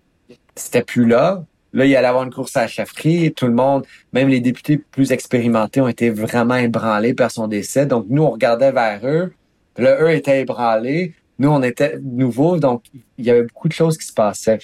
c'était 0.56 0.84
plus 0.84 1.06
là. 1.06 1.46
Là, 1.74 1.86
il 1.86 1.96
allait 1.96 2.08
avoir 2.08 2.24
une 2.24 2.32
course 2.34 2.56
à 2.56 2.62
la 2.62 2.68
chefferie. 2.68 3.34
Tout 3.34 3.48
le 3.48 3.54
monde, 3.54 3.86
même 4.12 4.28
les 4.28 4.40
députés 4.40 4.78
plus 4.78 5.12
expérimentés, 5.12 5.82
ont 5.82 5.88
été 5.88 6.12
vraiment 6.12 6.56
ébranlés 6.56 7.16
par 7.16 7.32
son 7.32 7.48
décès. 7.48 7.88
Donc, 7.88 8.06
nous, 8.10 8.22
on 8.22 8.30
regardait 8.30 8.72
vers 8.72 9.00
eux. 9.04 9.34
Là, 9.78 10.00
eux 10.02 10.12
étaient 10.12 10.42
ébranlés. 10.42 11.16
Nous, 11.40 11.50
on 11.50 11.64
était 11.64 11.98
nouveaux. 12.00 12.58
Donc, 12.58 12.84
il 13.18 13.26
y 13.26 13.32
avait 13.32 13.44
beaucoup 13.44 13.68
de 13.68 13.74
choses 13.74 13.98
qui 13.98 14.06
se 14.06 14.14
passaient. 14.14 14.60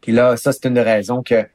Puis 0.00 0.12
là, 0.12 0.36
ça, 0.36 0.52
c'est 0.52 0.66
une 0.66 0.74
des 0.74 0.82
raisons 0.82 1.22
que, 1.22 1.46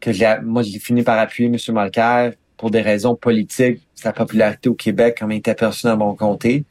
que 0.00 0.12
j'ai, 0.12 0.36
moi, 0.42 0.62
j'ai 0.62 0.78
fini 0.78 1.02
par 1.02 1.18
appuyer 1.18 1.48
M. 1.48 1.56
Malcaire 1.74 2.32
pour 2.56 2.70
des 2.70 2.80
raisons 2.80 3.14
politiques, 3.14 3.86
sa 3.94 4.12
popularité 4.12 4.68
au 4.68 4.74
Québec, 4.74 5.16
comme 5.18 5.32
il 5.32 5.38
était 5.38 5.54
perçu 5.54 5.86
dans 5.86 5.96
mon 5.96 6.14
comté 6.14 6.64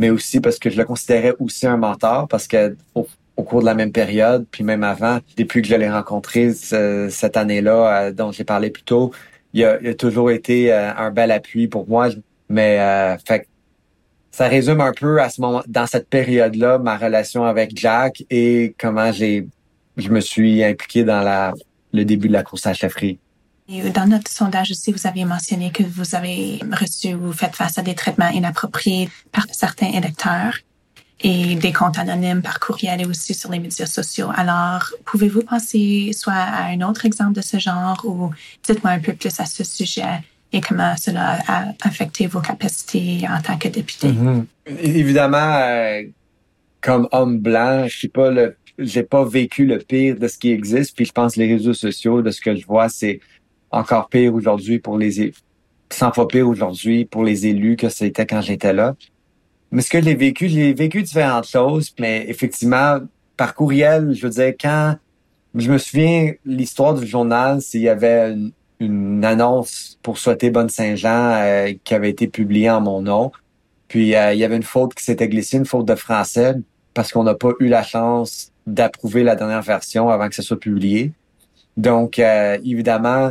mais 0.00 0.08
aussi 0.08 0.40
parce 0.40 0.58
que 0.58 0.70
je 0.70 0.78
le 0.78 0.84
considérais 0.86 1.34
aussi 1.38 1.66
un 1.66 1.76
mentor 1.76 2.26
parce 2.26 2.48
que 2.48 2.74
au, 2.94 3.06
cours 3.42 3.60
de 3.60 3.66
la 3.66 3.74
même 3.74 3.92
période, 3.92 4.46
puis 4.50 4.64
même 4.64 4.84
avant, 4.84 5.18
depuis 5.36 5.62
que 5.62 5.68
je 5.68 5.74
l'ai 5.74 5.88
rencontré 5.88 6.52
cette 6.52 7.36
année-là 7.38 8.08
euh, 8.08 8.12
dont 8.12 8.32
j'ai 8.32 8.44
parlé 8.44 8.68
plus 8.68 8.82
tôt, 8.82 9.12
il 9.54 9.64
a, 9.64 9.94
toujours 9.94 10.30
été 10.30 10.70
euh, 10.70 10.94
un 10.94 11.10
bel 11.10 11.30
appui 11.30 11.66
pour 11.66 11.88
moi. 11.88 12.08
Mais 12.50 12.78
euh, 12.80 13.16
ça 14.30 14.46
résume 14.46 14.82
un 14.82 14.92
peu 14.92 15.22
à 15.22 15.30
ce 15.30 15.40
moment, 15.40 15.62
dans 15.66 15.86
cette 15.86 16.08
période-là, 16.10 16.78
ma 16.78 16.98
relation 16.98 17.44
avec 17.44 17.74
Jack 17.78 18.24
et 18.28 18.74
comment 18.78 19.10
j'ai, 19.10 19.46
je 20.00 20.10
me 20.10 20.20
suis 20.20 20.64
impliqué 20.64 21.04
dans 21.04 21.20
la, 21.20 21.52
le 21.92 22.04
début 22.04 22.28
de 22.28 22.32
la 22.32 22.42
course 22.42 22.66
à 22.66 22.70
la 22.70 22.74
chefferie. 22.74 23.18
Dans 23.94 24.06
notre 24.06 24.30
sondage 24.30 24.72
aussi, 24.72 24.90
vous 24.90 25.06
aviez 25.06 25.24
mentionné 25.24 25.70
que 25.70 25.84
vous 25.84 26.16
avez 26.16 26.58
reçu 26.72 27.14
ou 27.14 27.32
fait 27.32 27.54
face 27.54 27.78
à 27.78 27.82
des 27.82 27.94
traitements 27.94 28.28
inappropriés 28.28 29.08
par 29.30 29.46
certains 29.52 29.92
électeurs 29.92 30.54
et 31.20 31.54
des 31.54 31.72
comptes 31.72 31.98
anonymes 31.98 32.42
par 32.42 32.58
courriel 32.58 33.00
et 33.02 33.06
aussi 33.06 33.32
sur 33.32 33.50
les 33.50 33.60
médias 33.60 33.86
sociaux. 33.86 34.30
Alors, 34.34 34.90
pouvez-vous 35.04 35.42
penser 35.42 36.10
soit 36.14 36.32
à 36.32 36.64
un 36.64 36.80
autre 36.80 37.06
exemple 37.06 37.34
de 37.34 37.42
ce 37.42 37.58
genre 37.58 38.00
ou 38.04 38.30
dites-moi 38.64 38.92
un 38.92 38.98
peu 38.98 39.12
plus 39.12 39.38
à 39.38 39.44
ce 39.44 39.62
sujet 39.62 40.24
et 40.52 40.60
comment 40.60 40.96
cela 40.96 41.38
a 41.46 41.66
affecté 41.82 42.26
vos 42.26 42.40
capacités 42.40 43.24
en 43.28 43.40
tant 43.40 43.56
que 43.56 43.68
député? 43.68 44.08
Mm-hmm. 44.08 44.44
Évidemment, 44.80 45.36
euh, 45.60 46.02
comme 46.80 47.08
homme 47.12 47.38
blanc, 47.38 47.86
je 47.86 47.96
suis 47.96 48.08
pas 48.08 48.30
le, 48.30 48.56
j'ai 48.80 49.02
pas 49.02 49.24
vécu 49.24 49.66
le 49.66 49.78
pire 49.78 50.16
de 50.16 50.28
ce 50.28 50.38
qui 50.38 50.50
existe. 50.50 50.96
Puis 50.96 51.04
je 51.04 51.12
pense 51.12 51.34
que 51.34 51.40
les 51.40 51.52
réseaux 51.54 51.74
sociaux, 51.74 52.22
de 52.22 52.30
ce 52.30 52.40
que 52.40 52.54
je 52.56 52.66
vois, 52.66 52.88
c'est 52.88 53.20
encore 53.70 54.08
pire 54.08 54.34
aujourd'hui 54.34 54.78
pour 54.78 54.98
les 54.98 55.32
100 55.90 56.12
fois 56.12 56.28
pire 56.28 56.48
aujourd'hui 56.48 57.04
pour 57.04 57.24
les 57.24 57.46
élus 57.46 57.76
que 57.76 57.88
c'était 57.88 58.26
quand 58.26 58.40
j'étais 58.40 58.72
là. 58.72 58.94
Mais 59.72 59.82
ce 59.82 59.90
que 59.90 60.02
j'ai 60.02 60.14
vécu, 60.14 60.48
j'ai 60.48 60.72
vécu 60.72 61.02
différentes 61.02 61.46
choses, 61.46 61.94
mais 61.98 62.24
effectivement, 62.28 62.98
par 63.36 63.54
courriel, 63.54 64.12
je 64.12 64.22
veux 64.26 64.32
dire, 64.32 64.52
quand 64.60 64.96
je 65.54 65.70
me 65.70 65.78
souviens, 65.78 66.32
l'histoire 66.44 66.94
du 66.94 67.06
journal, 67.06 67.60
s'il 67.60 67.82
y 67.82 67.88
avait 67.88 68.36
une, 68.80 69.24
annonce 69.24 69.98
pour 70.02 70.18
souhaiter 70.18 70.50
Bonne 70.50 70.70
Saint-Jean 70.70 71.34
euh, 71.34 71.72
qui 71.84 71.94
avait 71.94 72.10
été 72.10 72.28
publiée 72.28 72.70
en 72.70 72.80
mon 72.80 73.02
nom. 73.02 73.30
Puis 73.88 74.14
euh, 74.14 74.32
il 74.32 74.38
y 74.38 74.44
avait 74.44 74.56
une 74.56 74.62
faute 74.62 74.94
qui 74.94 75.04
s'était 75.04 75.28
glissée, 75.28 75.58
une 75.58 75.66
faute 75.66 75.86
de 75.86 75.94
français, 75.94 76.54
parce 76.94 77.12
qu'on 77.12 77.24
n'a 77.24 77.34
pas 77.34 77.50
eu 77.60 77.68
la 77.68 77.82
chance 77.82 78.52
d'approuver 78.74 79.22
la 79.22 79.36
dernière 79.36 79.62
version 79.62 80.08
avant 80.08 80.28
que 80.28 80.34
ce 80.34 80.42
soit 80.42 80.58
publié. 80.58 81.12
Donc, 81.76 82.18
euh, 82.18 82.58
évidemment, 82.64 83.30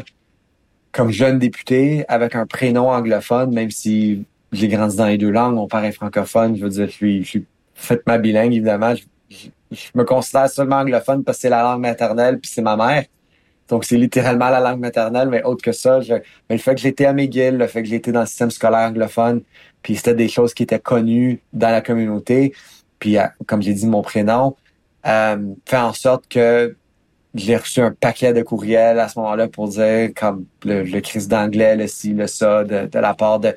comme 0.91 1.11
jeune 1.11 1.39
député 1.39 2.05
avec 2.07 2.35
un 2.35 2.45
prénom 2.45 2.89
anglophone, 2.89 3.53
même 3.53 3.71
si 3.71 4.25
j'ai 4.51 4.67
grandi 4.67 4.97
dans 4.97 5.05
les 5.05 5.17
deux 5.17 5.29
langues, 5.29 5.55
mon 5.55 5.67
père 5.67 5.83
est 5.83 5.91
francophone, 5.91 6.55
je 6.55 6.63
veux 6.63 6.69
dire, 6.69 6.87
je 6.87 6.91
suis, 6.91 7.23
je 7.23 7.29
suis 7.29 7.45
ma 8.07 8.17
bilingue, 8.17 8.53
évidemment. 8.53 8.93
Je, 9.29 9.47
me 9.93 10.03
considère 10.03 10.49
seulement 10.49 10.77
anglophone 10.77 11.23
parce 11.23 11.37
que 11.37 11.41
c'est 11.43 11.49
la 11.49 11.61
langue 11.61 11.81
maternelle 11.81 12.39
puis 12.39 12.49
c'est 12.51 12.63
ma 12.63 12.75
mère. 12.75 13.05
Donc, 13.67 13.85
c'est 13.85 13.97
littéralement 13.97 14.49
la 14.49 14.59
langue 14.59 14.79
maternelle, 14.79 15.29
mais 15.29 15.43
autre 15.43 15.63
que 15.63 15.71
ça, 15.71 15.99
mais 16.09 16.55
le 16.55 16.57
fait 16.57 16.73
que 16.73 16.81
j'étais 16.81 17.05
à 17.05 17.13
McGill, 17.13 17.55
le 17.55 17.67
fait 17.67 17.83
que 17.83 17.87
j'étais 17.87 18.11
dans 18.11 18.21
le 18.21 18.25
système 18.25 18.49
scolaire 18.49 18.89
anglophone, 18.89 19.43
puis 19.83 19.95
c'était 19.95 20.15
des 20.15 20.27
choses 20.27 20.55
qui 20.55 20.63
étaient 20.63 20.79
connues 20.79 21.39
dans 21.53 21.69
la 21.69 21.81
communauté, 21.81 22.53
puis 22.97 23.19
euh, 23.19 23.25
comme 23.45 23.61
j'ai 23.61 23.73
dit, 23.73 23.85
mon 23.85 24.01
prénom, 24.01 24.55
euh, 25.05 25.53
fait 25.65 25.77
en 25.77 25.93
sorte 25.93 26.27
que 26.27 26.75
j'ai 27.35 27.55
reçu 27.55 27.81
un 27.81 27.91
paquet 27.91 28.33
de 28.33 28.41
courriels 28.41 28.99
à 28.99 29.07
ce 29.07 29.19
moment-là 29.19 29.47
pour 29.47 29.67
dire 29.67 30.09
comme 30.15 30.45
le, 30.65 30.99
crise 30.99 31.27
d'anglais, 31.27 31.75
le 31.75 31.87
ci, 31.87 32.13
le 32.13 32.27
ça, 32.27 32.63
de, 32.63 32.89
la 32.93 33.13
part 33.13 33.39
de. 33.39 33.55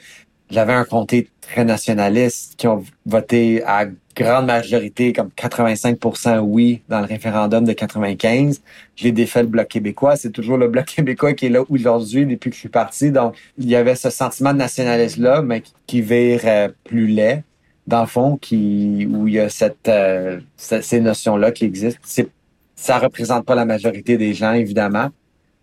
J'avais 0.51 0.75
un 0.75 0.85
comté 0.85 1.31
très 1.41 1.65
nationaliste 1.65 2.57
qui 2.57 2.69
ont 2.69 2.85
voté 3.07 3.63
à 3.65 3.87
grande 4.15 4.47
majorité, 4.47 5.15
comme 5.15 5.31
85% 5.37 6.41
oui, 6.41 6.83
dans 6.89 7.01
le 7.01 7.07
référendum 7.07 7.65
de 7.65 7.73
95. 7.73 8.61
J'ai 8.95 9.13
défait 9.13 9.43
le 9.43 9.49
Bloc 9.49 9.69
québécois. 9.69 10.17
C'est 10.17 10.31
toujours 10.31 10.59
le 10.59 10.69
Bloc 10.69 10.85
québécois 10.97 11.33
qui 11.33 11.47
est 11.47 11.49
là 11.49 11.63
aujourd'hui 11.71 12.27
depuis 12.27 12.51
que 12.51 12.57
je 12.57 12.61
suis 12.61 12.69
parti. 12.69 13.11
Donc, 13.11 13.35
il 13.57 13.69
y 13.69 13.77
avait 13.77 13.95
ce 13.95 14.11
sentiment 14.11 14.53
de 14.53 14.59
nationalisme-là, 14.59 15.41
mais 15.41 15.63
qui 15.87 16.03
vire 16.03 16.41
euh, 16.45 16.69
plus 16.85 17.07
laid, 17.07 17.43
dans 17.87 18.03
le 18.03 18.07
fond, 18.07 18.37
qui, 18.37 19.09
où 19.11 19.27
il 19.27 19.35
y 19.35 19.41
a 19.41 19.49
cette, 19.49 19.89
euh, 19.89 20.41
ces 20.57 21.01
notions-là 21.01 21.51
qui 21.53 21.65
existent. 21.65 22.01
C'est 22.05 22.29
ça 22.75 22.99
représente 22.99 23.47
pas 23.47 23.55
la 23.55 23.65
majorité 23.65 24.17
des 24.17 24.35
gens, 24.35 24.53
évidemment. 24.53 25.11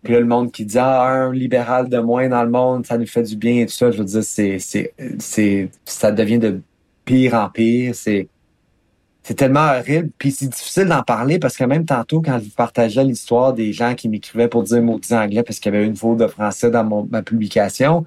Puis 0.03 0.13
là, 0.13 0.19
le 0.21 0.25
monde 0.25 0.51
qui 0.51 0.63
dit 0.65 0.77
ah, 0.77 1.03
un 1.03 1.34
libéral 1.34 1.89
de 1.89 1.99
moins 1.99 2.29
dans 2.29 2.43
le 2.43 2.49
monde, 2.49 2.86
ça 2.86 2.97
nous 2.97 3.08
fait 3.08 3.23
du 3.23 3.36
bien 3.36 3.62
et 3.62 3.65
tout 3.65 3.73
ça, 3.73 3.91
je 3.91 3.97
veux 3.97 4.05
dire, 4.05 4.23
c'est, 4.23 4.60
c'est, 4.60 4.93
c'est, 5.19 5.69
ça 5.84 6.12
devient 6.12 6.39
de 6.39 6.62
pire 7.03 7.34
en 7.34 7.49
pire. 7.49 7.93
C'est, 7.93 8.29
c'est 9.23 9.34
tellement 9.34 9.67
horrible. 9.77 10.10
Puis 10.17 10.32
c'est 10.32 10.47
difficile 10.47 10.86
d'en 10.86 11.03
parler 11.03 11.39
parce 11.39 11.58
que 11.58 11.65
même 11.65 11.86
tantôt, 11.86 12.21
quand 12.21 12.39
je 12.39 12.49
partageais 12.51 13.03
l'histoire 13.03 13.53
des 13.53 13.73
gens 13.73 13.95
qui 13.95 14.08
m'écrivaient 14.08 14.47
pour 14.47 14.63
dire 14.63 14.82
maudit 14.82 15.13
anglais 15.13 15.43
parce 15.43 15.60
qu'il 15.60 15.73
y 15.73 15.75
avait 15.75 15.86
une 15.86 15.97
faute 15.97 16.17
de 16.17 16.27
français 16.27 16.71
dans 16.71 16.86
mon, 16.86 17.08
ma 17.12 17.21
publication, 17.21 18.05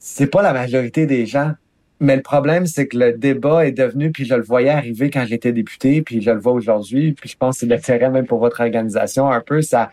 c'est 0.00 0.26
pas 0.26 0.42
la 0.42 0.52
majorité 0.52 1.06
des 1.06 1.26
gens. 1.26 1.52
Mais 2.00 2.14
le 2.14 2.22
problème, 2.22 2.66
c'est 2.66 2.86
que 2.86 2.96
le 2.96 3.12
débat 3.12 3.66
est 3.66 3.72
devenu, 3.72 4.12
puis 4.12 4.24
je 4.24 4.34
le 4.34 4.42
voyais 4.42 4.70
arriver 4.70 5.10
quand 5.10 5.24
j'étais 5.26 5.52
député, 5.52 6.02
puis 6.02 6.22
je 6.22 6.30
le 6.30 6.38
vois 6.38 6.52
aujourd'hui, 6.52 7.12
puis 7.12 7.28
je 7.28 7.36
pense 7.36 7.56
que 7.56 7.60
c'est 7.60 7.66
l'intérêt 7.66 8.10
même 8.10 8.26
pour 8.26 8.38
votre 8.38 8.60
organisation. 8.60 9.28
Un 9.30 9.40
peu, 9.40 9.62
ça, 9.62 9.90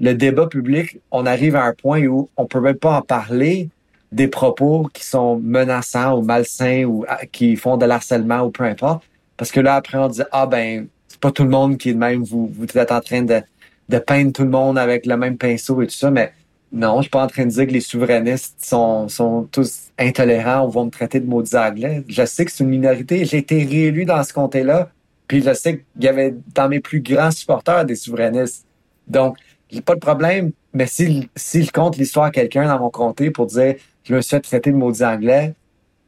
le 0.00 0.14
débat 0.14 0.46
public, 0.46 0.98
on 1.10 1.26
arrive 1.26 1.56
à 1.56 1.64
un 1.64 1.74
point 1.74 2.04
où 2.06 2.30
on 2.36 2.46
peut 2.46 2.60
même 2.60 2.76
pas 2.76 2.98
en 2.98 3.02
parler 3.02 3.68
des 4.12 4.28
propos 4.28 4.88
qui 4.94 5.04
sont 5.04 5.38
menaçants 5.38 6.18
ou 6.18 6.22
malsains 6.22 6.84
ou 6.84 7.04
ah, 7.08 7.26
qui 7.26 7.56
font 7.56 7.76
de 7.76 7.84
l'harcèlement 7.84 8.42
ou 8.42 8.50
peu 8.50 8.64
importe. 8.64 9.04
Parce 9.36 9.50
que 9.50 9.60
là, 9.60 9.74
après, 9.74 9.98
on 9.98 10.08
dit, 10.08 10.22
ah 10.32 10.46
ben, 10.46 10.86
c'est 11.08 11.20
pas 11.20 11.30
tout 11.30 11.42
le 11.42 11.50
monde 11.50 11.76
qui 11.76 11.90
est 11.90 11.94
de 11.94 11.98
même, 11.98 12.22
vous, 12.22 12.50
vous 12.54 12.66
êtes 12.78 12.92
en 12.92 13.00
train 13.00 13.22
de, 13.22 13.42
de 13.88 13.98
peindre 13.98 14.32
tout 14.32 14.44
le 14.44 14.50
monde 14.50 14.78
avec 14.78 15.04
le 15.04 15.16
même 15.16 15.36
pinceau 15.36 15.82
et 15.82 15.86
tout 15.86 15.94
ça, 15.94 16.10
mais 16.10 16.32
non, 16.72 16.96
je 16.98 17.02
suis 17.02 17.10
pas 17.10 17.24
en 17.24 17.26
train 17.28 17.44
de 17.44 17.50
dire 17.50 17.66
que 17.66 17.72
les 17.72 17.80
souverainistes 17.80 18.56
sont, 18.64 19.08
sont 19.08 19.44
tous 19.50 19.90
intolérants 19.98 20.66
ou 20.66 20.70
vont 20.70 20.86
me 20.86 20.90
traiter 20.90 21.20
de 21.20 21.26
maudits 21.26 21.56
anglais. 21.56 22.04
Je 22.08 22.24
sais 22.26 22.44
que 22.44 22.50
c'est 22.50 22.64
une 22.64 22.70
minorité. 22.70 23.24
J'ai 23.24 23.38
été 23.38 23.64
réélu 23.64 24.04
dans 24.04 24.22
ce 24.24 24.32
comté-là. 24.32 24.90
Puis 25.28 25.42
je 25.42 25.54
sais 25.54 25.78
qu'il 25.78 26.04
y 26.04 26.08
avait 26.08 26.34
dans 26.54 26.68
mes 26.68 26.80
plus 26.80 27.00
grands 27.00 27.30
supporters 27.30 27.84
des 27.84 27.96
souverainistes. 27.96 28.66
Donc, 29.06 29.36
j'ai 29.70 29.80
pas 29.80 29.94
de 29.94 30.00
problème. 30.00 30.52
Mais 30.74 30.86
si, 30.86 31.28
si 31.36 31.66
compte 31.68 31.96
l'histoire 31.96 32.26
à 32.26 32.30
quelqu'un 32.30 32.66
dans 32.66 32.78
mon 32.78 32.90
comté 32.90 33.30
pour 33.30 33.46
dire 33.46 33.76
je 34.04 34.14
me 34.14 34.20
suis 34.20 34.30
fait 34.30 34.40
traiter 34.40 34.70
de 34.70 34.76
maudits 34.76 35.04
anglais, 35.04 35.54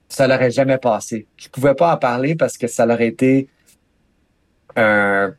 ça 0.08 0.26
l'aurait 0.26 0.50
jamais 0.50 0.78
passé. 0.78 1.26
Je 1.36 1.48
pouvais 1.48 1.74
pas 1.74 1.94
en 1.94 1.96
parler 1.96 2.34
parce 2.34 2.58
que 2.58 2.66
ça 2.66 2.86
aurait 2.86 3.08
été 3.08 3.48
un 4.76 5.34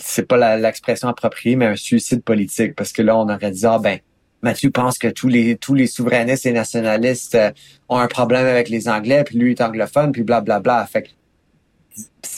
c'est 0.00 0.26
pas 0.26 0.56
l'expression 0.56 1.08
appropriée, 1.08 1.56
mais 1.56 1.66
un 1.66 1.76
suicide 1.76 2.22
politique, 2.22 2.74
parce 2.74 2.92
que 2.92 3.02
là, 3.02 3.16
on 3.16 3.28
aurait 3.28 3.50
dit, 3.50 3.66
ah 3.66 3.78
ben, 3.78 3.98
Mathieu 4.42 4.70
pense 4.70 4.98
que 4.98 5.08
tous 5.08 5.28
les 5.28 5.86
souverainistes 5.86 6.46
et 6.46 6.52
nationalistes 6.52 7.34
euh, 7.34 7.50
ont 7.88 7.98
un 7.98 8.06
problème 8.06 8.46
avec 8.46 8.68
les 8.68 8.88
Anglais, 8.88 9.24
puis 9.24 9.36
lui 9.36 9.50
est 9.52 9.60
anglophone, 9.60 10.12
puis 10.12 10.22
blablabla. 10.22 10.60
Bla, 10.60 10.74
bla. 10.82 10.86
Fait 10.86 11.02
que, 11.02 11.08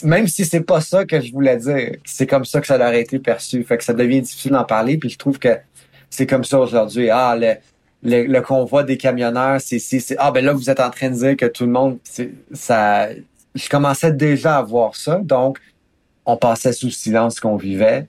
même 0.03 0.27
si 0.27 0.45
c'est 0.45 0.61
pas 0.61 0.81
ça 0.81 1.05
que 1.05 1.21
je 1.21 1.31
voulais 1.31 1.57
dire, 1.57 1.97
c'est 2.05 2.27
comme 2.27 2.45
ça 2.45 2.59
que 2.59 2.67
ça 2.67 2.75
aurait 2.75 3.01
été 3.01 3.19
perçu. 3.19 3.63
Fait 3.63 3.77
que 3.77 3.83
ça 3.83 3.93
devient 3.93 4.21
difficile 4.21 4.51
d'en 4.51 4.63
parler, 4.63 4.97
puis 4.97 5.09
je 5.09 5.17
trouve 5.17 5.37
que 5.37 5.57
c'est 6.09 6.25
comme 6.25 6.43
ça 6.43 6.59
aujourd'hui. 6.59 7.09
Ah, 7.09 7.35
le, 7.37 8.23
le, 8.23 8.41
convoi 8.41 8.83
des 8.83 8.97
camionneurs, 8.97 9.61
c'est 9.61 9.79
c'est 9.79 10.15
ah 10.17 10.31
ben 10.31 10.43
là 10.43 10.53
vous 10.53 10.69
êtes 10.69 10.79
en 10.79 10.89
train 10.89 11.09
de 11.09 11.15
dire 11.15 11.37
que 11.37 11.45
tout 11.45 11.65
le 11.65 11.71
monde, 11.71 11.99
ça. 12.53 13.09
Je 13.53 13.67
commençais 13.67 14.13
déjà 14.13 14.59
à 14.59 14.61
voir 14.61 14.95
ça, 14.95 15.19
donc 15.21 15.59
on 16.25 16.37
passait 16.37 16.73
sous 16.73 16.89
silence 16.89 17.39
qu'on 17.39 17.57
vivait. 17.57 18.07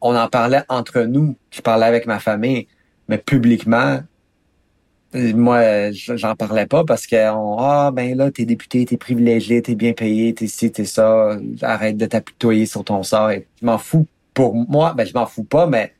On 0.00 0.16
en 0.16 0.28
parlait 0.28 0.62
entre 0.68 1.02
nous. 1.02 1.36
Je 1.50 1.60
parlais 1.60 1.86
avec 1.86 2.06
ma 2.06 2.20
famille, 2.20 2.68
mais 3.08 3.18
publiquement, 3.18 4.00
moi, 5.14 5.90
j'en 5.92 6.36
parlais 6.36 6.66
pas 6.66 6.84
parce 6.84 7.06
que 7.06 7.16
ah 7.16 7.90
ben 7.92 8.16
là, 8.16 8.30
t'es 8.30 8.44
député, 8.44 8.84
t'es 8.84 8.96
privilégié, 8.98 9.62
t'es 9.62 9.74
bien 9.74 9.92
payé, 9.94 10.34
t'es 10.34 10.46
ci, 10.46 10.70
t'es 10.70 10.84
ça. 10.84 11.38
Arrête 11.62 11.96
de 11.96 12.06
t'apitoyer 12.06 12.66
sur 12.66 12.84
ton 12.84 13.02
sort. 13.02 13.30
je 13.30 13.66
m'en 13.66 13.78
fous 13.78 14.06
pour 14.34 14.54
moi. 14.54 14.94
Ben 14.94 15.06
je 15.06 15.14
m'en 15.14 15.26
fous 15.26 15.44
pas, 15.44 15.66
mais 15.66 15.94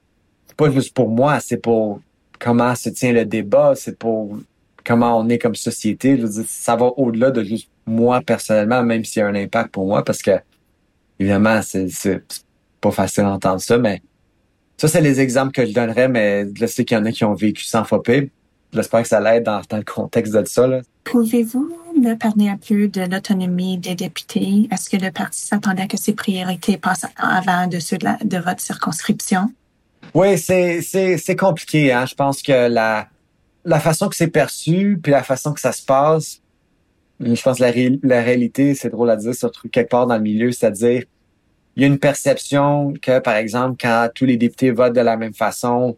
c'est 0.47 0.57
pas 0.57 0.71
juste 0.71 0.95
pour 0.95 1.09
moi. 1.09 1.41
C'est 1.41 1.57
pour 1.57 2.01
comment 2.39 2.75
se 2.75 2.91
tient 2.91 3.13
le 3.13 3.25
débat. 3.25 3.75
C'est 3.77 3.99
pour 3.99 4.39
comment 4.85 5.19
on 5.19 5.29
est 5.29 5.39
comme 5.39 5.55
société. 5.55 6.19
Je 6.21 6.27
ça 6.47 6.77
va 6.77 6.87
au-delà 6.97 7.31
de 7.31 7.43
juste 7.43 7.71
moi 7.87 8.21
personnellement, 8.21 8.83
même 8.83 9.05
s'il 9.05 9.21
y 9.21 9.23
a 9.23 9.29
un 9.29 9.35
impact 9.35 9.71
pour 9.71 9.87
moi, 9.87 10.05
parce 10.05 10.21
que 10.23 10.33
évidemment, 11.19 11.61
c'est 11.63 12.23
pas 12.81 12.91
facile 12.91 13.25
d'entendre 13.25 13.61
ça, 13.61 13.79
mais 13.79 14.03
ça, 14.77 14.87
c'est 14.87 15.01
les 15.01 15.21
exemples 15.21 15.51
que 15.51 15.67
je 15.67 15.73
donnerais, 15.73 16.09
mais 16.09 16.47
je 16.55 16.67
sais 16.67 16.85
qu'il 16.85 16.97
y 16.97 17.01
en 17.01 17.05
a 17.05 17.11
qui 17.11 17.25
ont 17.25 17.35
vécu 17.35 17.65
sans 17.65 17.85
fopé. 17.85 18.31
J'espère 18.73 19.03
que 19.03 19.09
ça 19.09 19.21
l'aide 19.21 19.45
dans, 19.45 19.61
le 19.73 19.83
contexte 19.83 20.33
de 20.33 20.45
ça. 20.45 20.69
Pouvez-vous 21.03 21.69
me 22.01 22.15
parler 22.15 22.49
un 22.49 22.59
peu 22.59 22.87
de 22.87 23.01
l'autonomie 23.01 23.79
des 23.79 23.97
députés? 23.97 24.69
Est-ce 24.71 24.89
que 24.89 24.97
le 24.97 25.11
parti 25.11 25.41
s'attendait 25.41 25.83
à 25.83 25.87
que 25.89 25.97
ces 25.97 26.13
priorités 26.13 26.77
passent 26.77 27.07
avant 27.17 27.67
de 27.67 27.81
ceux 27.81 27.99
de, 27.99 28.39
votre 28.39 28.61
circonscription? 28.61 29.51
Oui, 30.15 30.39
c'est 30.39 31.37
compliqué. 31.37 31.93
Hein? 31.93 32.07
Je 32.07 32.15
pense 32.15 32.41
que 32.43 32.69
la, 32.69 33.09
la 33.65 33.81
façon 33.81 34.09
que 34.09 34.15
c'est 34.15 34.29
perçu, 34.29 35.01
puis 35.03 35.11
la 35.11 35.25
façon 35.25 35.53
que 35.53 35.61
ça 35.61 35.73
se 35.73 35.83
passe, 35.83 36.41
je 37.21 37.43
pense 37.43 37.59
que 37.59 38.07
la, 38.07 38.23
réalité, 38.23 38.75
c'est 38.75 38.91
drôle 38.91 39.11
à 39.11 39.17
dire, 39.17 39.35
se 39.35 39.47
trouve 39.47 39.71
quelque 39.71 39.91
part 39.91 40.07
dans 40.07 40.17
le 40.17 40.23
milieu, 40.23 40.53
c'est-à-dire, 40.53 41.05
il 41.77 41.83
y 41.83 41.85
a 41.85 41.89
une 41.89 41.99
perception 41.99 42.93
que, 43.01 43.19
par 43.21 43.37
exemple, 43.37 43.77
quand 43.81 44.09
tous 44.15 44.25
les 44.25 44.37
députés 44.37 44.71
votent 44.71 44.95
de 44.95 45.01
la 45.01 45.17
même 45.17 45.35
façon, 45.35 45.97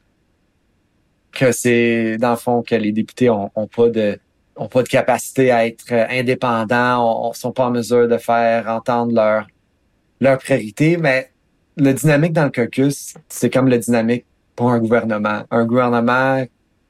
que 1.32 1.52
c'est, 1.52 2.16
dans 2.18 2.30
le 2.30 2.36
fond, 2.36 2.62
que 2.62 2.74
les 2.74 2.92
députés 2.92 3.30
ont, 3.30 3.50
pas 3.74 3.88
de 3.88 4.18
ont 4.56 4.68
pas 4.68 4.82
de 4.82 4.88
capacité 4.88 5.50
à 5.50 5.66
être 5.66 5.92
indépendants, 5.92 7.28
on, 7.28 7.32
sont 7.32 7.52
pas 7.52 7.66
en 7.66 7.70
mesure 7.70 8.08
de 8.08 8.18
faire 8.18 8.68
entendre 8.68 9.14
leur 9.14 9.46
leur 10.20 10.38
priorité, 10.38 10.98
mais 10.98 11.30
le 11.76 11.92
dynamique 11.92 12.32
dans 12.32 12.44
le 12.44 12.50
caucus, 12.50 13.14
c'est 13.28 13.50
comme 13.50 13.68
le 13.68 13.78
dynamique 13.78 14.26
pour 14.54 14.70
un 14.70 14.78
gouvernement. 14.78 15.44
Un 15.50 15.64
gouvernement, 15.64 16.44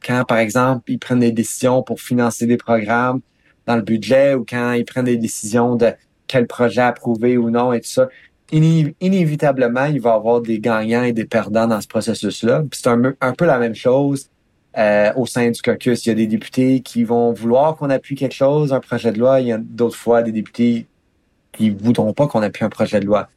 quand, 0.04 0.24
par 0.24 0.38
exemple, 0.38 0.90
ils 0.90 0.98
prennent 0.98 1.20
des 1.20 1.30
décisions 1.30 1.82
pour 1.82 2.00
financer 2.00 2.46
des 2.46 2.56
programmes, 2.56 3.20
dans 3.66 3.76
le 3.76 3.82
budget 3.82 4.34
ou 4.34 4.44
quand 4.48 4.72
ils 4.72 4.84
prennent 4.84 5.04
des 5.04 5.16
décisions 5.16 5.76
de 5.76 5.92
quel 6.26 6.46
projet 6.46 6.82
approuver 6.82 7.36
ou 7.36 7.50
non 7.50 7.72
et 7.72 7.80
tout 7.80 7.88
ça, 7.88 8.08
inévitablement, 8.52 9.86
il 9.86 10.00
va 10.00 10.10
y 10.10 10.14
avoir 10.14 10.40
des 10.40 10.58
gagnants 10.60 11.02
et 11.02 11.12
des 11.12 11.24
perdants 11.24 11.66
dans 11.66 11.80
ce 11.80 11.88
processus-là. 11.88 12.64
C'est 12.72 12.88
un, 12.88 13.32
peu 13.36 13.44
la 13.44 13.58
même 13.58 13.74
chose 13.74 14.28
euh, 14.76 15.12
au 15.16 15.26
sein 15.26 15.50
du 15.50 15.60
caucus. 15.60 16.06
Il 16.06 16.08
y 16.08 16.12
a 16.12 16.14
des 16.14 16.26
députés 16.26 16.80
qui 16.80 17.04
vont 17.04 17.32
vouloir 17.32 17.76
qu'on 17.76 17.90
appuie 17.90 18.16
quelque 18.16 18.34
chose, 18.34 18.72
un 18.72 18.80
projet 18.80 19.12
de 19.12 19.18
loi. 19.18 19.40
Il 19.40 19.48
y 19.48 19.52
a 19.52 19.58
d'autres 19.58 19.96
fois 19.96 20.22
des 20.22 20.32
députés 20.32 20.86
qui 21.52 21.70
voudront 21.70 22.12
pas 22.12 22.26
qu'on 22.26 22.42
appuie 22.42 22.64
un 22.64 22.70
projet 22.70 23.00
de 23.00 23.06
loi. 23.06 23.28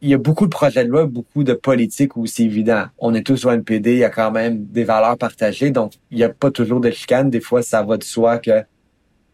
Il 0.00 0.08
y 0.08 0.14
a 0.14 0.18
beaucoup 0.18 0.46
de 0.46 0.50
projets 0.50 0.84
de 0.84 0.90
loi, 0.90 1.06
beaucoup 1.06 1.44
de 1.44 1.52
politique 1.52 2.16
où 2.16 2.26
c'est 2.26 2.42
évident. 2.42 2.86
On 2.98 3.14
est 3.14 3.24
tous 3.24 3.44
au 3.44 3.50
NPD, 3.50 3.92
il 3.92 3.98
y 3.98 4.04
a 4.04 4.10
quand 4.10 4.32
même 4.32 4.64
des 4.64 4.82
valeurs 4.82 5.16
partagées, 5.16 5.70
donc 5.70 5.92
il 6.10 6.16
n'y 6.16 6.24
a 6.24 6.28
pas 6.28 6.50
toujours 6.50 6.80
de 6.80 6.90
chicane. 6.90 7.30
Des 7.30 7.40
fois, 7.40 7.62
ça 7.62 7.84
va 7.84 7.96
de 7.96 8.02
soi 8.02 8.38
que 8.38 8.64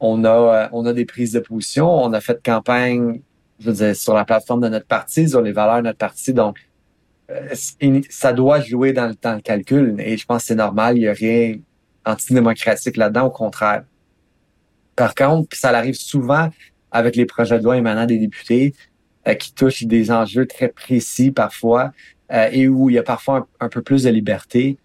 on 0.00 0.24
a, 0.24 0.28
euh, 0.28 0.68
on 0.72 0.86
a 0.86 0.92
des 0.92 1.04
prises 1.04 1.32
de 1.32 1.40
position. 1.40 1.90
On 1.90 2.12
a 2.12 2.20
fait 2.20 2.40
campagne, 2.42 3.20
je 3.58 3.70
veux 3.70 3.76
dire, 3.76 3.96
sur 3.96 4.14
la 4.14 4.24
plateforme 4.24 4.60
de 4.62 4.68
notre 4.68 4.86
parti, 4.86 5.28
sur 5.28 5.42
les 5.42 5.52
valeurs 5.52 5.78
de 5.78 5.82
notre 5.82 5.98
parti. 5.98 6.32
Donc, 6.32 6.58
euh, 7.30 7.54
ça 8.08 8.32
doit 8.32 8.60
jouer 8.60 8.92
dans 8.92 9.08
le, 9.08 9.14
temps 9.14 9.34
le 9.34 9.40
calcul. 9.40 9.96
Et 9.98 10.16
je 10.16 10.24
pense 10.24 10.42
que 10.42 10.48
c'est 10.48 10.54
normal. 10.54 10.96
Il 10.96 11.00
n'y 11.00 11.08
a 11.08 11.12
rien 11.12 11.56
antidémocratique 12.04 12.96
là-dedans. 12.96 13.26
Au 13.26 13.30
contraire. 13.30 13.84
Par 14.96 15.14
contre, 15.14 15.56
ça 15.56 15.70
arrive 15.70 15.94
souvent 15.94 16.48
avec 16.90 17.16
les 17.16 17.26
projets 17.26 17.58
de 17.58 17.64
loi 17.64 17.76
émanant 17.76 18.06
des 18.06 18.18
députés 18.18 18.74
euh, 19.26 19.34
qui 19.34 19.52
touchent 19.52 19.84
des 19.84 20.10
enjeux 20.10 20.46
très 20.46 20.68
précis 20.68 21.30
parfois 21.30 21.92
et 22.52 22.68
où 22.68 22.90
il 22.90 22.92
y 22.92 22.98
a 22.98 23.02
parfois 23.02 23.48
un 23.58 23.70
peu 23.70 23.80
plus 23.80 24.02
de 24.02 24.10
liberté. 24.10 24.76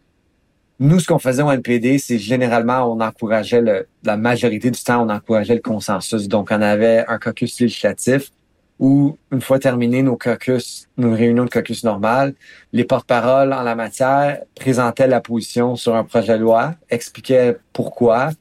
Nous, 0.80 1.00
ce 1.00 1.08
qu'on 1.08 1.20
faisait 1.20 1.44
au 1.44 1.52
NPD, 1.52 1.98
c'est 2.00 2.18
généralement, 2.18 2.92
on 2.92 3.00
encourageait 3.00 3.62
le, 3.62 3.88
la 4.04 4.18
majorité 4.18 4.72
du 4.72 4.84
temps, 4.84 5.06
on 5.06 5.10
encourageait 5.10 5.56
le 5.56 5.62
consensus. 5.62 6.28
Donc, 6.28 6.50
on 6.52 6.62
avait 6.62 7.06
un 7.08 7.20
caucus 7.20 7.60
législatif 7.60 8.32
où, 8.80 9.18
une 9.32 9.42
fois 9.42 9.60
terminé 9.60 10.02
nos 10.02 10.18
caucus, 10.18 10.90
nos 10.98 11.14
réunions 11.14 11.46
de 11.46 11.50
caucus 11.50 11.84
normales, 11.84 12.34
les 12.74 12.84
porte-paroles 12.84 13.54
en 13.54 13.62
la 13.62 13.76
matière 13.76 14.42
présentaient 14.56 15.08
la 15.08 15.22
position 15.22 15.76
sur 15.76 15.96
un 15.96 16.04
projet 16.04 16.38
de 16.38 16.44
loi, 16.44 16.76
expliquaient 16.90 17.58
pourquoi. 17.72 18.32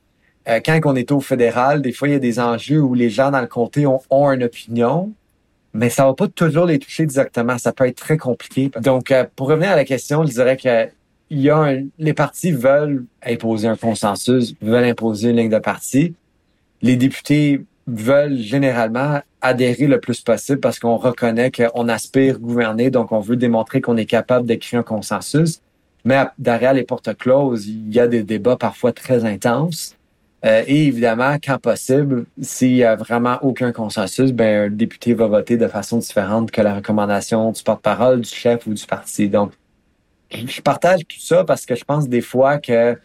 Euh, 0.48 0.60
quand 0.64 0.80
on 0.86 0.96
était 0.96 1.12
au 1.12 1.20
fédéral, 1.20 1.82
des 1.82 1.92
fois, 1.92 2.08
il 2.08 2.12
y 2.12 2.14
a 2.14 2.18
des 2.18 2.40
enjeux 2.40 2.80
où 2.80 2.94
les 2.94 3.10
gens 3.10 3.30
dans 3.30 3.40
le 3.40 3.46
comté 3.46 3.86
ont, 3.86 4.00
ont 4.10 4.30
une 4.32 4.42
opinion, 4.42 5.12
mais 5.74 5.90
ça 5.90 6.06
va 6.06 6.14
pas 6.14 6.28
toujours 6.28 6.66
les 6.66 6.78
toucher 6.78 7.06
directement. 7.06 7.58
Ça 7.58 7.72
peut 7.72 7.86
être 7.86 7.98
très 7.98 8.16
compliqué. 8.16 8.70
Donc, 8.80 9.10
euh, 9.10 9.24
pour 9.36 9.48
revenir 9.48 9.70
à 9.70 9.76
la 9.76 9.84
question, 9.84 10.24
je 10.24 10.32
dirais 10.32 10.56
que 10.56 10.88
les 11.98 12.14
partis 12.14 12.52
veulent 12.52 13.04
imposer 13.24 13.68
un 13.68 13.76
consensus, 13.76 14.54
veulent 14.60 14.84
imposer 14.84 15.30
une 15.30 15.36
ligne 15.36 15.50
de 15.50 15.58
parti. 15.58 16.14
Les 16.82 16.96
députés 16.96 17.64
veulent 17.86 18.36
généralement 18.36 19.20
adhérer 19.40 19.86
le 19.86 19.98
plus 19.98 20.20
possible 20.20 20.60
parce 20.60 20.78
qu'on 20.78 20.96
reconnaît 20.96 21.50
qu'on 21.50 21.88
aspire 21.88 22.38
gouverner, 22.38 22.90
donc 22.90 23.12
on 23.12 23.20
veut 23.20 23.36
démontrer 23.36 23.80
qu'on 23.80 23.96
est 23.96 24.06
capable 24.06 24.46
d'écrire 24.46 24.80
un 24.80 24.82
consensus. 24.82 25.60
Mais 26.04 26.24
derrière 26.38 26.74
les 26.74 26.84
portes 26.84 27.16
closes, 27.16 27.66
il 27.66 27.92
y 27.92 28.00
a 28.00 28.08
des 28.08 28.22
débats 28.22 28.56
parfois 28.56 28.92
très 28.92 29.24
intenses. 29.24 29.96
Euh, 30.44 30.64
et 30.66 30.88
évidemment, 30.88 31.36
quand 31.42 31.58
possible, 31.58 32.24
s'il 32.40 32.74
y 32.74 32.82
a 32.82 32.96
vraiment 32.96 33.38
aucun 33.42 33.70
consensus, 33.70 34.32
ben 34.32 34.66
un 34.66 34.74
député 34.74 35.14
va 35.14 35.28
voter 35.28 35.56
de 35.56 35.68
façon 35.68 35.98
différente 35.98 36.50
que 36.50 36.60
la 36.60 36.74
recommandation 36.74 37.52
du 37.52 37.62
porte-parole, 37.62 38.22
du 38.22 38.28
chef 38.28 38.66
ou 38.66 38.74
du 38.74 38.84
parti. 38.84 39.28
Donc, 39.28 39.52
je 40.34 40.60
partage 40.60 41.00
tout 41.00 41.20
ça 41.20 41.44
parce 41.44 41.66
que 41.66 41.74
je 41.74 41.84
pense 41.84 42.08
des 42.08 42.20
fois 42.20 42.58
que 42.58 42.96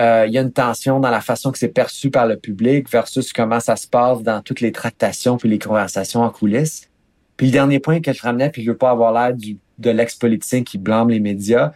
euh, 0.00 0.24
il 0.26 0.32
y 0.32 0.38
a 0.38 0.40
une 0.40 0.52
tension 0.52 0.98
dans 1.00 1.10
la 1.10 1.20
façon 1.20 1.50
que 1.52 1.58
c'est 1.58 1.68
perçu 1.68 2.10
par 2.10 2.26
le 2.26 2.36
public 2.36 2.90
versus 2.90 3.32
comment 3.32 3.60
ça 3.60 3.76
se 3.76 3.86
passe 3.86 4.22
dans 4.22 4.40
toutes 4.40 4.60
les 4.60 4.72
tractations 4.72 5.36
puis 5.36 5.48
les 5.48 5.58
conversations 5.58 6.22
en 6.22 6.30
coulisses. 6.30 6.88
Puis 7.36 7.48
le 7.48 7.52
dernier 7.52 7.80
point 7.80 8.00
que 8.00 8.12
je 8.12 8.22
ramenais, 8.22 8.50
puis 8.50 8.62
je 8.62 8.70
veux 8.70 8.76
pas 8.76 8.90
avoir 8.90 9.12
l'air 9.12 9.36
de 9.78 9.90
l'ex-politicien 9.90 10.62
qui 10.62 10.78
blâme 10.78 11.10
les 11.10 11.20
médias, 11.20 11.72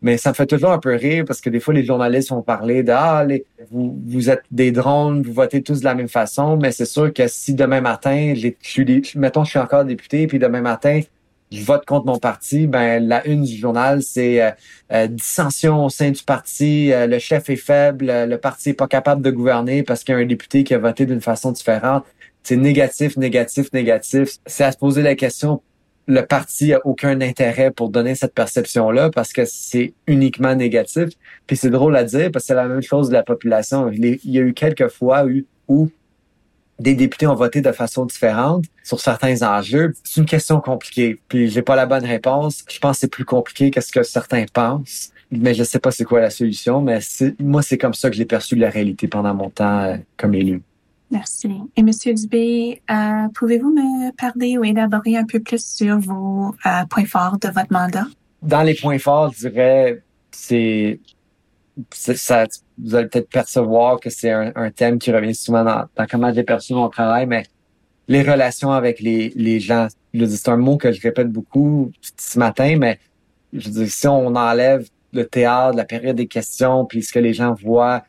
mais 0.00 0.16
ça 0.16 0.30
me 0.30 0.34
fait 0.34 0.46
toujours 0.46 0.70
un 0.70 0.78
peu 0.78 0.94
rire 0.94 1.24
parce 1.26 1.40
que 1.40 1.50
des 1.50 1.58
fois, 1.58 1.74
les 1.74 1.84
journalistes 1.84 2.30
vont 2.30 2.42
parler 2.42 2.82
de 2.82 2.92
Ah, 2.92 3.26
vous, 3.70 3.98
vous 4.06 4.30
êtes 4.30 4.42
des 4.50 4.70
drones, 4.70 5.22
vous 5.22 5.32
votez 5.32 5.62
tous 5.62 5.80
de 5.80 5.84
la 5.84 5.94
même 5.94 6.08
façon. 6.08 6.56
Mais 6.56 6.70
c'est 6.70 6.84
sûr 6.84 7.12
que 7.12 7.26
si 7.26 7.54
demain 7.54 7.80
matin, 7.80 8.34
je 8.36 8.48
suis, 8.60 9.02
mettons, 9.16 9.42
je 9.44 9.50
suis 9.50 9.58
encore 9.58 9.84
député, 9.84 10.26
puis 10.28 10.38
demain 10.38 10.60
matin, 10.60 11.00
je 11.50 11.64
vote 11.64 11.84
contre 11.86 12.06
mon 12.06 12.18
parti, 12.18 12.66
ben 12.66 13.06
la 13.06 13.26
une 13.26 13.44
du 13.44 13.56
journal, 13.56 14.02
c'est 14.02 14.42
euh, 14.42 14.50
euh, 14.92 15.06
dissension 15.06 15.84
au 15.84 15.88
sein 15.88 16.10
du 16.10 16.22
parti, 16.22 16.92
euh, 16.92 17.06
le 17.06 17.18
chef 17.18 17.48
est 17.48 17.56
faible, 17.56 18.06
le 18.06 18.36
parti 18.36 18.70
est 18.70 18.74
pas 18.74 18.88
capable 18.88 19.22
de 19.22 19.30
gouverner 19.30 19.82
parce 19.82 20.04
qu'il 20.04 20.14
y 20.14 20.18
a 20.18 20.20
un 20.20 20.26
député 20.26 20.64
qui 20.64 20.74
a 20.74 20.78
voté 20.78 21.06
d'une 21.06 21.20
façon 21.20 21.52
différente. 21.52 22.04
C'est 22.42 22.56
négatif, 22.56 23.16
négatif, 23.16 23.72
négatif. 23.72 24.36
C'est 24.46 24.64
à 24.64 24.72
se 24.72 24.78
poser 24.78 25.02
la 25.02 25.14
question, 25.14 25.62
le 26.06 26.22
parti 26.22 26.72
a 26.72 26.80
aucun 26.86 27.20
intérêt 27.20 27.70
pour 27.70 27.90
donner 27.90 28.14
cette 28.14 28.34
perception-là 28.34 29.10
parce 29.10 29.32
que 29.32 29.44
c'est 29.44 29.92
uniquement 30.06 30.54
négatif. 30.54 31.10
Puis 31.46 31.56
c'est 31.56 31.70
drôle 31.70 31.96
à 31.96 32.04
dire 32.04 32.30
parce 32.32 32.44
que 32.44 32.48
c'est 32.48 32.54
la 32.54 32.66
même 32.66 32.82
chose 32.82 33.08
de 33.08 33.14
la 33.14 33.22
population. 33.22 33.90
Il 33.90 34.18
y 34.24 34.38
a 34.38 34.42
eu 34.42 34.54
quelques 34.54 34.88
fois 34.88 35.26
où, 35.26 35.42
où 35.68 35.90
des 36.78 36.94
députés 36.94 37.26
ont 37.26 37.34
voté 37.34 37.60
de 37.60 37.72
façon 37.72 38.06
différente 38.06 38.64
sur 38.84 39.00
certains 39.00 39.42
enjeux. 39.42 39.94
C'est 40.04 40.20
une 40.20 40.26
question 40.26 40.60
compliquée. 40.60 41.20
Puis 41.28 41.48
j'ai 41.48 41.62
pas 41.62 41.76
la 41.76 41.86
bonne 41.86 42.04
réponse. 42.04 42.64
Je 42.68 42.78
pense 42.78 42.96
que 42.96 43.00
c'est 43.00 43.10
plus 43.10 43.24
compliqué 43.24 43.70
que 43.70 43.80
ce 43.80 43.90
que 43.90 44.02
certains 44.02 44.44
pensent. 44.52 45.10
Mais 45.30 45.54
je 45.54 45.64
sais 45.64 45.78
pas 45.78 45.90
c'est 45.90 46.04
quoi 46.04 46.20
la 46.20 46.30
solution. 46.30 46.80
Mais 46.80 47.00
moi, 47.40 47.62
c'est 47.62 47.78
comme 47.78 47.94
ça 47.94 48.08
que 48.10 48.16
j'ai 48.16 48.24
perçu 48.24 48.56
la 48.56 48.70
réalité 48.70 49.08
pendant 49.08 49.34
mon 49.34 49.50
temps 49.50 49.80
euh, 49.80 49.96
comme 50.16 50.34
élu. 50.34 50.62
Merci. 51.10 51.50
Et 51.76 51.82
Monsieur 51.82 52.14
Dubé, 52.14 52.82
euh, 52.90 53.28
pouvez-vous 53.34 53.70
me 53.70 54.12
parler 54.12 54.58
ou 54.58 54.64
élaborer 54.64 55.16
un 55.16 55.24
peu 55.24 55.40
plus 55.40 55.64
sur 55.64 55.98
vos 55.98 56.54
euh, 56.66 56.84
points 56.88 57.06
forts 57.06 57.38
de 57.38 57.48
votre 57.48 57.72
mandat? 57.72 58.06
Dans 58.42 58.62
les 58.62 58.74
points 58.74 58.98
forts, 58.98 59.32
je 59.32 59.48
dirais, 59.48 60.02
c'est 60.30 61.00
ça, 61.90 62.46
vous 62.82 62.94
allez 62.94 63.08
peut-être 63.08 63.28
percevoir 63.28 64.00
que 64.00 64.10
c'est 64.10 64.30
un, 64.30 64.70
thème 64.70 64.98
qui 64.98 65.12
revient 65.12 65.34
souvent 65.34 65.64
dans, 65.64 66.06
comment 66.10 66.32
j'ai 66.32 66.44
perçu 66.44 66.74
mon 66.74 66.88
travail, 66.88 67.26
mais 67.26 67.44
les 68.06 68.22
relations 68.22 68.70
avec 68.72 69.00
les, 69.00 69.32
les 69.34 69.60
gens. 69.60 69.88
C'est 70.14 70.48
un 70.48 70.56
mot 70.56 70.76
que 70.76 70.92
je 70.92 71.00
répète 71.00 71.30
beaucoup 71.30 71.90
ce 72.16 72.38
matin, 72.38 72.76
mais 72.78 72.98
je 73.52 73.70
veux 73.70 73.86
si 73.86 74.06
on 74.06 74.34
enlève 74.34 74.88
le 75.12 75.26
théâtre, 75.26 75.76
la 75.76 75.84
période 75.84 76.16
des 76.16 76.26
questions, 76.26 76.84
puis 76.84 77.02
ce 77.02 77.12
que 77.12 77.18
les 77.18 77.32
gens 77.32 77.54
voient, 77.54 78.04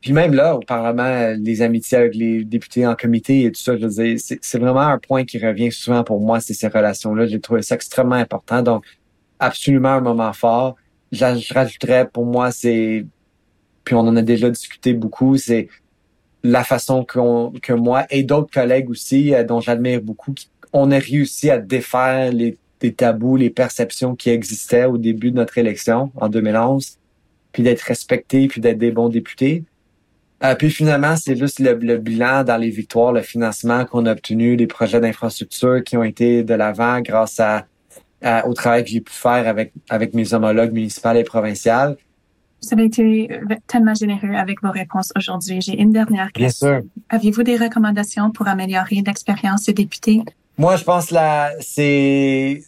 puis 0.00 0.12
même 0.12 0.34
là, 0.34 0.56
au 0.56 0.60
Parlement, 0.60 1.34
les 1.36 1.62
amitiés 1.62 1.98
avec 1.98 2.14
les 2.14 2.44
députés 2.44 2.86
en 2.86 2.94
comité 2.94 3.44
et 3.44 3.52
tout 3.52 3.60
ça, 3.60 3.76
je 3.76 3.86
veux 3.86 4.04
dire, 4.04 4.18
c'est 4.18 4.58
vraiment 4.58 4.80
un 4.80 4.98
point 4.98 5.24
qui 5.24 5.38
revient 5.38 5.72
souvent 5.72 6.04
pour 6.04 6.20
moi, 6.20 6.40
c'est 6.40 6.54
ces 6.54 6.68
relations-là. 6.68 7.26
J'ai 7.26 7.40
trouvé 7.40 7.62
ça 7.62 7.74
extrêmement 7.74 8.14
important. 8.14 8.62
Donc, 8.62 8.84
absolument 9.38 9.90
un 9.90 10.00
moment 10.00 10.32
fort 10.32 10.76
je 11.12 11.54
rajouterais 11.54 12.08
pour 12.08 12.26
moi, 12.26 12.50
c'est, 12.50 13.06
puis 13.86 13.94
on 13.94 14.00
en 14.00 14.16
a 14.16 14.22
déjà 14.22 14.50
discuté 14.50 14.92
beaucoup, 14.94 15.38
c'est 15.38 15.68
la 16.42 16.64
façon 16.64 17.04
que 17.04 17.72
moi 17.72 18.04
et 18.10 18.24
d'autres 18.24 18.52
collègues 18.52 18.90
aussi, 18.90 19.32
euh, 19.32 19.44
dont 19.44 19.60
j'admire 19.60 20.02
beaucoup, 20.02 20.34
on 20.72 20.90
a 20.90 20.98
réussi 20.98 21.50
à 21.50 21.58
défaire 21.58 22.32
les, 22.32 22.58
tabous, 22.96 23.36
les 23.36 23.48
perceptions 23.48 24.16
qui 24.16 24.30
existaient 24.30 24.84
au 24.84 24.98
début 24.98 25.30
de 25.30 25.36
notre 25.36 25.56
élection 25.56 26.10
en 26.16 26.28
2011, 26.28 26.98
puis 27.52 27.62
d'être 27.62 27.82
respectés, 27.82 28.48
puis 28.48 28.60
d'être 28.60 28.78
des 28.78 28.90
bons 28.90 29.08
députés. 29.08 29.64
Euh, 30.42 30.56
puis 30.56 30.70
finalement, 30.70 31.16
c'est 31.16 31.36
juste 31.36 31.60
le, 31.60 31.74
le, 31.74 31.96
bilan 31.96 32.42
dans 32.42 32.56
les 32.56 32.70
victoires, 32.70 33.12
le 33.12 33.22
financement 33.22 33.84
qu'on 33.84 34.04
a 34.06 34.12
obtenu, 34.12 34.56
les 34.56 34.66
projets 34.66 35.00
d'infrastructure 35.00 35.82
qui 35.84 35.96
ont 35.96 36.04
été 36.04 36.42
de 36.42 36.54
l'avant 36.54 37.00
grâce 37.00 37.40
au 38.44 38.52
travail 38.52 38.82
que 38.82 38.90
j'ai 38.90 39.00
pu 39.00 39.12
faire 39.12 39.46
avec, 39.46 39.72
avec 39.88 40.12
mes 40.12 40.34
homologues 40.34 40.72
municipaux 40.72 41.12
et 41.12 41.22
provinciaux. 41.22 41.96
Vous 42.66 42.74
avez 42.74 42.86
été 42.86 43.28
tellement 43.68 43.94
généreux 43.94 44.34
avec 44.34 44.60
vos 44.60 44.72
réponses 44.72 45.12
aujourd'hui. 45.16 45.60
J'ai 45.60 45.80
une 45.80 45.92
dernière 45.92 46.32
question. 46.32 46.68
Bien 46.68 46.80
sûr. 46.80 46.88
Aviez-vous 47.10 47.42
des 47.44 47.56
recommandations 47.56 48.30
pour 48.30 48.48
améliorer 48.48 49.02
l'expérience 49.06 49.66
des 49.66 49.72
députés? 49.72 50.22
Moi, 50.58 50.74
je 50.74 50.82
pense 50.82 51.12
là, 51.12 51.52
c'est 51.60 52.64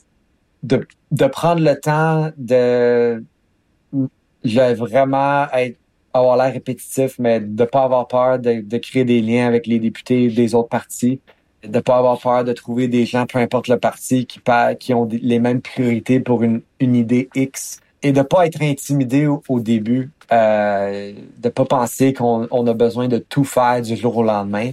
de, 0.62 0.86
de 1.10 1.26
prendre 1.26 1.62
le 1.62 1.74
temps 1.80 2.30
de, 2.36 3.24
vais 4.44 4.74
vraiment 4.74 5.46
être, 5.52 5.78
avoir 6.14 6.36
l'air 6.36 6.52
répétitif, 6.52 7.18
mais 7.18 7.40
de 7.40 7.64
pas 7.64 7.82
avoir 7.82 8.06
peur 8.06 8.38
de, 8.38 8.60
de 8.60 8.78
créer 8.78 9.04
des 9.04 9.20
liens 9.20 9.48
avec 9.48 9.66
les 9.66 9.80
députés 9.80 10.28
des 10.28 10.54
autres 10.54 10.68
partis 10.68 11.20
de 11.64 11.80
pas 11.80 11.98
avoir 11.98 12.20
peur 12.20 12.44
de 12.44 12.52
trouver 12.52 12.86
des 12.86 13.04
gens, 13.04 13.26
peu 13.26 13.40
importe 13.40 13.66
le 13.66 13.78
parti, 13.78 14.26
qui, 14.26 14.40
qui 14.78 14.94
ont 14.94 15.08
les 15.10 15.40
mêmes 15.40 15.60
priorités 15.60 16.20
pour 16.20 16.44
une, 16.44 16.62
une 16.78 16.94
idée 16.94 17.28
X 17.34 17.80
et 18.02 18.12
de 18.12 18.22
pas 18.22 18.46
être 18.46 18.62
intimidé 18.62 19.26
au, 19.26 19.60
début, 19.60 20.10
euh, 20.32 21.12
de 21.38 21.48
pas 21.48 21.64
penser 21.64 22.12
qu'on 22.12 22.46
on 22.50 22.66
a 22.66 22.74
besoin 22.74 23.08
de 23.08 23.18
tout 23.18 23.44
faire 23.44 23.82
du 23.82 23.96
jour 23.96 24.16
au 24.16 24.22
lendemain. 24.22 24.70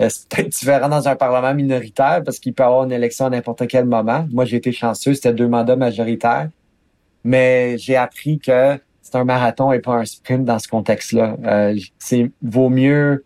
Euh, 0.00 0.08
c'est 0.08 0.28
peut-être 0.28 0.48
différent 0.50 0.88
dans 0.88 1.08
un 1.08 1.16
parlement 1.16 1.54
minoritaire 1.54 2.22
parce 2.24 2.38
qu'il 2.38 2.54
peut 2.54 2.62
y 2.62 2.66
avoir 2.66 2.84
une 2.84 2.92
élection 2.92 3.26
à 3.26 3.30
n'importe 3.30 3.66
quel 3.66 3.84
moment. 3.84 4.26
Moi, 4.30 4.44
j'ai 4.44 4.56
été 4.58 4.70
chanceux, 4.70 5.14
c'était 5.14 5.32
deux 5.32 5.48
mandats 5.48 5.76
majoritaires, 5.76 6.50
mais 7.24 7.76
j'ai 7.78 7.96
appris 7.96 8.38
que 8.38 8.78
c'est 9.02 9.16
un 9.16 9.24
marathon 9.24 9.72
et 9.72 9.80
pas 9.80 9.94
un 9.94 10.04
sprint 10.04 10.44
dans 10.44 10.58
ce 10.58 10.68
contexte-là. 10.68 11.36
Euh, 11.44 11.76
c'est 11.98 12.30
vaut 12.42 12.68
mieux 12.68 13.24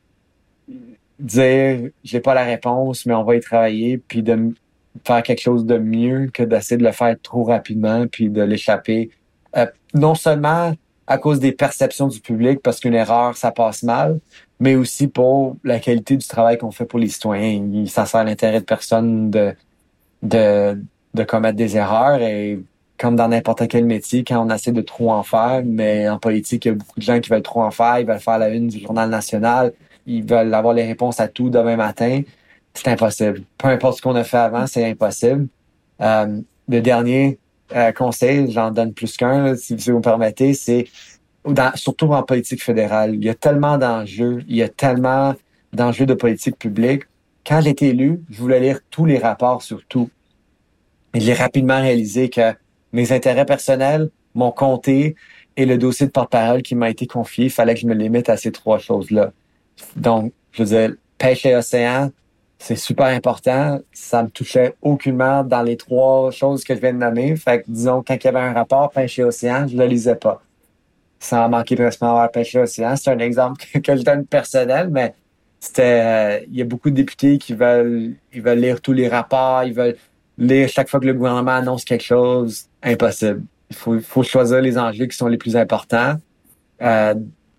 dire 1.18 1.90
j'ai 2.04 2.20
pas 2.20 2.34
la 2.34 2.44
réponse, 2.44 3.04
mais 3.04 3.14
on 3.14 3.24
va 3.24 3.36
y 3.36 3.40
travailler, 3.40 3.98
puis 3.98 4.22
de 4.22 4.54
faire 5.04 5.22
quelque 5.22 5.40
chose 5.40 5.66
de 5.66 5.78
mieux 5.78 6.30
que 6.32 6.42
d'essayer 6.42 6.76
de 6.76 6.84
le 6.84 6.92
faire 6.92 7.16
trop 7.22 7.44
rapidement, 7.44 8.06
puis 8.06 8.30
de 8.30 8.42
l'échapper. 8.42 9.10
Euh, 9.56 9.66
non 9.94 10.14
seulement 10.14 10.74
à 11.06 11.18
cause 11.18 11.40
des 11.40 11.52
perceptions 11.52 12.08
du 12.08 12.20
public, 12.20 12.60
parce 12.62 12.80
qu'une 12.80 12.94
erreur, 12.94 13.36
ça 13.36 13.50
passe 13.50 13.82
mal, 13.82 14.18
mais 14.60 14.76
aussi 14.76 15.08
pour 15.08 15.56
la 15.64 15.78
qualité 15.80 16.16
du 16.16 16.26
travail 16.26 16.58
qu'on 16.58 16.70
fait 16.70 16.84
pour 16.86 16.98
les 16.98 17.08
citoyens. 17.08 17.84
Ça 17.86 18.06
sert 18.06 18.20
à 18.20 18.24
l'intérêt 18.24 18.60
de 18.60 18.64
personne 18.64 19.30
de, 19.30 19.54
de, 20.22 20.80
de 21.14 21.24
commettre 21.24 21.56
des 21.56 21.76
erreurs 21.76 22.22
et 22.22 22.60
comme 22.98 23.16
dans 23.16 23.28
n'importe 23.28 23.66
quel 23.66 23.84
métier, 23.84 24.22
quand 24.22 24.46
on 24.46 24.48
essaie 24.54 24.70
de 24.70 24.80
trop 24.80 25.10
en 25.10 25.24
faire, 25.24 25.62
mais 25.64 26.08
en 26.08 26.18
politique, 26.18 26.64
il 26.64 26.68
y 26.68 26.70
a 26.70 26.74
beaucoup 26.74 27.00
de 27.00 27.04
gens 27.04 27.18
qui 27.18 27.30
veulent 27.30 27.42
trop 27.42 27.62
en 27.62 27.72
faire, 27.72 27.98
ils 27.98 28.06
veulent 28.06 28.20
faire 28.20 28.38
la 28.38 28.50
une 28.50 28.68
du 28.68 28.78
journal 28.78 29.10
national, 29.10 29.72
ils 30.06 30.24
veulent 30.24 30.54
avoir 30.54 30.72
les 30.72 30.86
réponses 30.86 31.18
à 31.18 31.26
tout 31.26 31.50
demain 31.50 31.76
matin, 31.76 32.22
c'est 32.74 32.88
impossible. 32.88 33.42
Peu 33.58 33.68
importe 33.68 33.96
ce 33.96 34.02
qu'on 34.02 34.14
a 34.14 34.22
fait 34.22 34.36
avant, 34.36 34.68
c'est 34.68 34.88
impossible. 34.88 35.48
Euh, 36.00 36.40
le 36.68 36.80
dernier 36.80 37.38
euh, 37.74 37.92
conseil, 37.92 38.50
j'en 38.50 38.70
donne 38.70 38.92
plus 38.92 39.16
qu'un, 39.16 39.56
si 39.56 39.74
vous 39.74 39.96
me 39.96 40.00
permettez, 40.00 40.54
c'est 40.54 40.86
surtout 41.74 42.12
en 42.12 42.22
politique 42.22 42.62
fédérale. 42.62 43.14
Il 43.14 43.24
y 43.24 43.28
a 43.28 43.34
tellement 43.34 43.78
d'enjeux, 43.78 44.42
il 44.48 44.56
y 44.56 44.62
a 44.62 44.68
tellement 44.68 45.34
d'enjeux 45.72 46.06
de 46.06 46.14
politique 46.14 46.58
publique. 46.58 47.04
Quand 47.46 47.60
j'ai 47.60 47.70
été 47.70 47.88
élu, 47.88 48.20
je 48.30 48.40
voulais 48.40 48.60
lire 48.60 48.80
tous 48.90 49.04
les 49.04 49.18
rapports 49.18 49.62
sur 49.62 49.84
tout. 49.86 50.10
Et 51.14 51.20
j'ai 51.20 51.34
rapidement 51.34 51.80
réalisé 51.80 52.30
que 52.30 52.54
mes 52.92 53.12
intérêts 53.12 53.46
personnels 53.46 54.10
m'ont 54.34 54.52
compté 54.52 55.16
et 55.56 55.66
le 55.66 55.76
dossier 55.76 56.06
de 56.06 56.12
porte-parole 56.12 56.62
qui 56.62 56.74
m'a 56.74 56.88
été 56.88 57.06
confié, 57.06 57.46
il 57.46 57.50
fallait 57.50 57.74
que 57.74 57.80
je 57.80 57.86
me 57.86 57.94
limite 57.94 58.28
à 58.28 58.36
ces 58.36 58.52
trois 58.52 58.78
choses-là. 58.78 59.32
Donc, 59.96 60.32
je 60.52 60.62
veux 60.62 60.68
dire, 60.68 60.96
pêche 61.18 61.44
et 61.44 61.54
océan, 61.54 62.10
c'est 62.62 62.76
super 62.76 63.06
important. 63.06 63.80
Ça 63.92 64.22
me 64.22 64.28
touchait 64.28 64.76
aucunement 64.82 65.42
dans 65.42 65.62
les 65.62 65.76
trois 65.76 66.30
choses 66.30 66.62
que 66.62 66.76
je 66.76 66.80
viens 66.80 66.92
de 66.92 66.98
nommer. 66.98 67.34
Fait 67.34 67.62
que, 67.62 67.64
disons, 67.66 68.04
quand 68.06 68.14
il 68.14 68.24
y 68.24 68.28
avait 68.28 68.38
un 68.38 68.52
rapport 68.52 68.88
pêche 68.90 69.18
et 69.18 69.24
océan, 69.24 69.66
je 69.66 69.76
le 69.76 69.84
lisais 69.86 70.14
pas. 70.14 70.40
Sans 71.18 71.48
manquer 71.48 71.74
respect 71.74 72.06
envers 72.06 72.30
pêche 72.30 72.54
et 72.54 72.60
océan. 72.60 72.94
C'est 72.94 73.10
un 73.10 73.18
exemple 73.18 73.60
que 73.82 73.96
je 73.96 74.02
donne 74.02 74.24
personnel, 74.26 74.90
mais 74.92 75.12
c'était, 75.58 76.44
il 76.44 76.56
y 76.56 76.62
a 76.62 76.64
beaucoup 76.64 76.90
de 76.90 76.94
députés 76.94 77.36
qui 77.38 77.52
veulent, 77.52 78.14
lire 78.32 78.80
tous 78.80 78.92
les 78.92 79.08
rapports, 79.08 79.64
ils 79.64 79.74
veulent 79.74 79.96
lire 80.38 80.68
chaque 80.68 80.88
fois 80.88 81.00
que 81.00 81.06
le 81.06 81.14
gouvernement 81.14 81.52
annonce 81.52 81.84
quelque 81.84 82.04
chose. 82.04 82.66
Impossible. 82.80 83.42
Il 83.70 83.76
faut, 83.76 83.96
il 83.96 84.02
faut 84.02 84.22
choisir 84.22 84.60
les 84.60 84.78
enjeux 84.78 85.06
qui 85.06 85.16
sont 85.16 85.26
les 85.26 85.38
plus 85.38 85.56
importants. 85.56 86.14
Euh, 86.80 87.14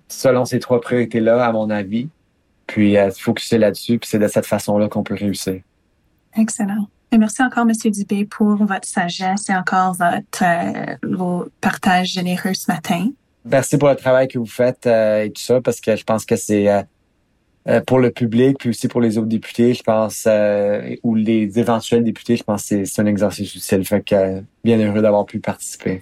selon 0.08 0.46
ces 0.46 0.60
trois 0.60 0.80
priorités-là, 0.80 1.46
à 1.46 1.52
mon 1.52 1.70
avis. 1.70 2.08
Puis 2.68 2.98
euh, 2.98 3.12
focuser 3.12 3.58
là-dessus, 3.58 4.00
puis 4.00 4.10
c'est 4.10 4.20
de 4.20 4.28
cette 4.28 4.46
façon-là 4.46 4.88
qu'on 4.88 5.04
peut 5.04 5.16
réussir. 5.16 5.62
Excellent. 6.36 6.88
Et 7.14 7.18
merci 7.20 7.44
encore, 7.44 7.68
M. 7.70 7.92
Dubé, 7.92 8.26
pour 8.26 8.56
votre 8.56 8.88
sagesse 8.88 9.48
et 9.48 9.56
encore 9.56 9.94
votre 9.94 10.42
euh, 10.42 10.96
vos 11.04 11.46
partages 11.62 12.08
généreux 12.08 12.56
ce 12.56 12.72
matin. 12.72 13.10
Merci 13.46 13.78
pour 13.78 13.90
le 13.90 13.96
travail 13.96 14.28
que 14.28 14.40
vous 14.40 14.48
faites 14.48 14.88
euh, 14.88 15.26
et 15.26 15.32
tout 15.32 15.44
ça, 15.44 15.62
parce 15.62 15.80
que 15.80 15.96
je 15.96 16.04
pense 16.04 16.26
que 16.26 16.36
c'est 16.36 16.68
euh, 17.68 17.82
pour 17.82 18.00
le 18.00 18.10
public, 18.10 18.58
puis 18.58 18.70
aussi 18.70 18.88
pour 18.88 19.00
les 19.00 19.20
autres 19.20 19.28
députés, 19.28 19.76
je 19.76 19.84
pense, 19.84 20.28
ou 21.04 21.14
les 21.14 21.60
éventuels 21.60 22.04
députés, 22.04 22.36
je 22.36 22.44
pense 22.44 22.68
que 22.68 22.84
c'est 22.84 23.02
un 23.04 23.06
exercice 23.06 23.54
utile. 23.54 23.86
Fait 23.86 24.02
que 24.02 24.42
bien 24.64 24.80
heureux 24.80 25.04
d'avoir 25.04 25.28
pu 25.28 25.40
participer. 25.40 26.02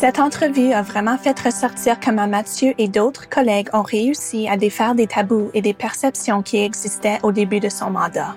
Cette 0.00 0.18
entrevue 0.18 0.72
a 0.72 0.80
vraiment 0.80 1.18
fait 1.18 1.38
ressortir 1.38 2.00
comment 2.00 2.26
Mathieu 2.26 2.72
et 2.78 2.88
d'autres 2.88 3.28
collègues 3.28 3.68
ont 3.74 3.82
réussi 3.82 4.48
à 4.48 4.56
défaire 4.56 4.94
des 4.94 5.06
tabous 5.06 5.50
et 5.52 5.60
des 5.60 5.74
perceptions 5.74 6.40
qui 6.40 6.56
existaient 6.56 7.18
au 7.22 7.32
début 7.32 7.60
de 7.60 7.68
son 7.68 7.90
mandat. 7.90 8.34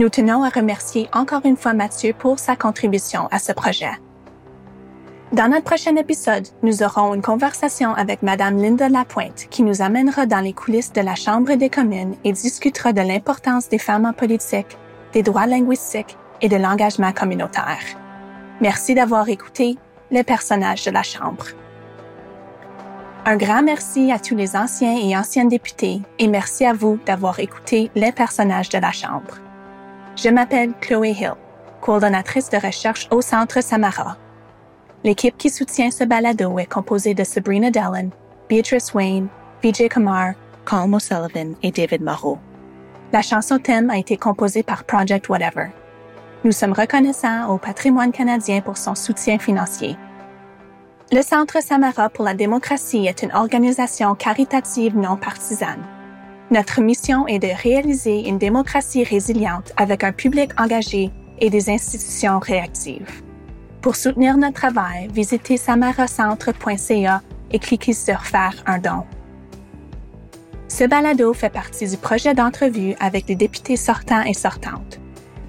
Nous 0.00 0.08
tenons 0.08 0.42
à 0.42 0.48
remercier 0.48 1.08
encore 1.12 1.42
une 1.44 1.56
fois 1.56 1.72
Mathieu 1.72 2.12
pour 2.18 2.40
sa 2.40 2.56
contribution 2.56 3.28
à 3.30 3.38
ce 3.38 3.52
projet. 3.52 3.92
Dans 5.32 5.46
notre 5.46 5.62
prochain 5.62 5.94
épisode, 5.94 6.48
nous 6.64 6.82
aurons 6.82 7.14
une 7.14 7.22
conversation 7.22 7.94
avec 7.94 8.24
Madame 8.24 8.56
Linda 8.56 8.88
Lapointe 8.88 9.46
qui 9.50 9.62
nous 9.62 9.82
amènera 9.82 10.26
dans 10.26 10.40
les 10.40 10.52
coulisses 10.52 10.92
de 10.92 11.00
la 11.00 11.14
Chambre 11.14 11.54
des 11.54 11.70
communes 11.70 12.16
et 12.24 12.32
discutera 12.32 12.92
de 12.92 13.02
l'importance 13.02 13.68
des 13.68 13.78
femmes 13.78 14.04
en 14.04 14.12
politique, 14.12 14.76
des 15.12 15.22
droits 15.22 15.46
linguistiques 15.46 16.18
et 16.40 16.48
de 16.48 16.56
l'engagement 16.56 17.12
communautaire. 17.12 17.84
Merci 18.60 18.96
d'avoir 18.96 19.28
écouté 19.28 19.78
les 20.12 20.22
personnages 20.22 20.84
de 20.84 20.90
la 20.92 21.02
Chambre. 21.02 21.46
Un 23.24 23.36
grand 23.36 23.62
merci 23.62 24.12
à 24.12 24.18
tous 24.18 24.36
les 24.36 24.54
anciens 24.56 24.96
et 24.96 25.16
anciennes 25.16 25.48
députés 25.48 26.02
et 26.18 26.28
merci 26.28 26.64
à 26.66 26.74
vous 26.74 26.98
d'avoir 27.06 27.40
écouté 27.40 27.90
les 27.94 28.12
personnages 28.12 28.68
de 28.68 28.78
la 28.78 28.92
Chambre. 28.92 29.38
Je 30.16 30.28
m'appelle 30.28 30.74
Chloé 30.80 31.10
Hill, 31.10 31.34
coordonnatrice 31.80 32.50
de 32.50 32.58
recherche 32.58 33.08
au 33.10 33.22
Centre 33.22 33.62
Samara 33.62 34.16
L'équipe 35.04 35.36
qui 35.36 35.50
soutient 35.50 35.90
ce 35.90 36.04
balado 36.04 36.58
est 36.58 36.66
composée 36.66 37.14
de 37.14 37.24
Sabrina 37.24 37.70
Dallin, 37.70 38.10
Beatrice 38.48 38.94
Wayne, 38.94 39.28
Vijay 39.62 39.88
Kumar, 39.88 40.34
Colm 40.64 40.94
O'Sullivan 40.94 41.54
et 41.62 41.72
David 41.72 42.02
Moreau. 42.02 42.38
La 43.12 43.22
chanson 43.22 43.58
thème 43.58 43.90
a 43.90 43.98
été 43.98 44.16
composée 44.16 44.62
par 44.62 44.84
Project 44.84 45.28
Whatever. 45.28 45.70
Nous 46.44 46.50
sommes 46.52 46.72
reconnaissants 46.72 47.48
au 47.50 47.58
patrimoine 47.58 48.10
canadien 48.10 48.60
pour 48.62 48.76
son 48.76 48.96
soutien 48.96 49.38
financier. 49.38 49.96
Le 51.12 51.22
Centre 51.22 51.62
Samara 51.62 52.08
pour 52.08 52.24
la 52.24 52.34
démocratie 52.34 53.06
est 53.06 53.22
une 53.22 53.32
organisation 53.32 54.16
caritative 54.16 54.96
non 54.96 55.16
partisane. 55.16 55.84
Notre 56.50 56.80
mission 56.80 57.28
est 57.28 57.38
de 57.38 57.48
réaliser 57.62 58.28
une 58.28 58.38
démocratie 58.38 59.04
résiliente 59.04 59.72
avec 59.76 60.02
un 60.02 60.10
public 60.10 60.50
engagé 60.58 61.12
et 61.38 61.48
des 61.48 61.70
institutions 61.70 62.40
réactives. 62.40 63.22
Pour 63.80 63.94
soutenir 63.94 64.36
notre 64.36 64.54
travail, 64.54 65.08
visitez 65.12 65.56
samaracentre.ca 65.56 67.22
et 67.52 67.58
cliquez 67.60 67.92
sur 67.92 68.20
Faire 68.22 68.64
un 68.66 68.78
don. 68.78 69.04
Ce 70.66 70.84
balado 70.84 71.34
fait 71.34 71.50
partie 71.50 71.88
du 71.88 71.96
projet 71.98 72.34
d'entrevue 72.34 72.96
avec 72.98 73.28
les 73.28 73.36
députés 73.36 73.76
sortants 73.76 74.22
et 74.22 74.34
sortantes. 74.34 75.01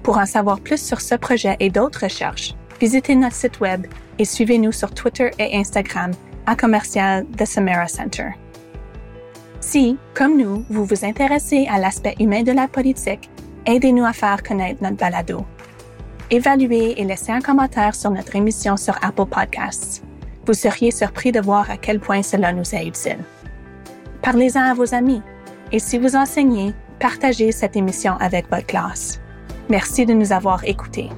Pour 0.04 0.18
en 0.18 0.26
savoir 0.26 0.60
plus 0.60 0.80
sur 0.80 1.00
ce 1.00 1.16
projet 1.16 1.56
et 1.58 1.70
d'autres 1.70 2.04
recherches, 2.04 2.54
visitez 2.80 3.16
notre 3.16 3.34
site 3.34 3.58
web 3.58 3.88
et 4.20 4.24
suivez-nous 4.24 4.70
sur 4.70 4.94
Twitter 4.94 5.30
et 5.40 5.56
Instagram 5.56 6.12
à 6.46 6.54
commercial 6.54 7.26
The 7.36 7.44
Samara 7.44 7.88
Center. 7.88 8.28
Si, 9.58 9.98
comme 10.14 10.38
nous, 10.38 10.64
vous 10.70 10.84
vous 10.84 11.04
intéressez 11.04 11.66
à 11.68 11.80
l'aspect 11.80 12.14
humain 12.20 12.44
de 12.44 12.52
la 12.52 12.68
politique, 12.68 13.28
aidez-nous 13.66 14.04
à 14.04 14.12
faire 14.12 14.44
connaître 14.44 14.80
notre 14.80 14.98
balado 14.98 15.44
évaluez 16.30 17.00
et 17.00 17.04
laissez 17.04 17.32
un 17.32 17.40
commentaire 17.40 17.94
sur 17.94 18.10
notre 18.10 18.36
émission 18.36 18.76
sur 18.76 18.96
Apple 19.02 19.26
Podcasts. 19.26 20.02
Vous 20.46 20.54
seriez 20.54 20.90
surpris 20.90 21.32
de 21.32 21.40
voir 21.40 21.70
à 21.70 21.76
quel 21.76 22.00
point 22.00 22.22
cela 22.22 22.52
nous 22.52 22.74
est 22.74 22.86
utile. 22.86 23.18
Parlez-en 24.22 24.62
à 24.62 24.74
vos 24.74 24.94
amis 24.94 25.22
et 25.72 25.78
si 25.78 25.98
vous 25.98 26.16
enseignez, 26.16 26.74
partagez 26.98 27.52
cette 27.52 27.76
émission 27.76 28.14
avec 28.20 28.50
votre 28.50 28.66
classe. 28.66 29.20
Merci 29.70 30.04
de 30.04 30.12
nous 30.12 30.32
avoir 30.32 30.64
écoutés. 30.64 31.08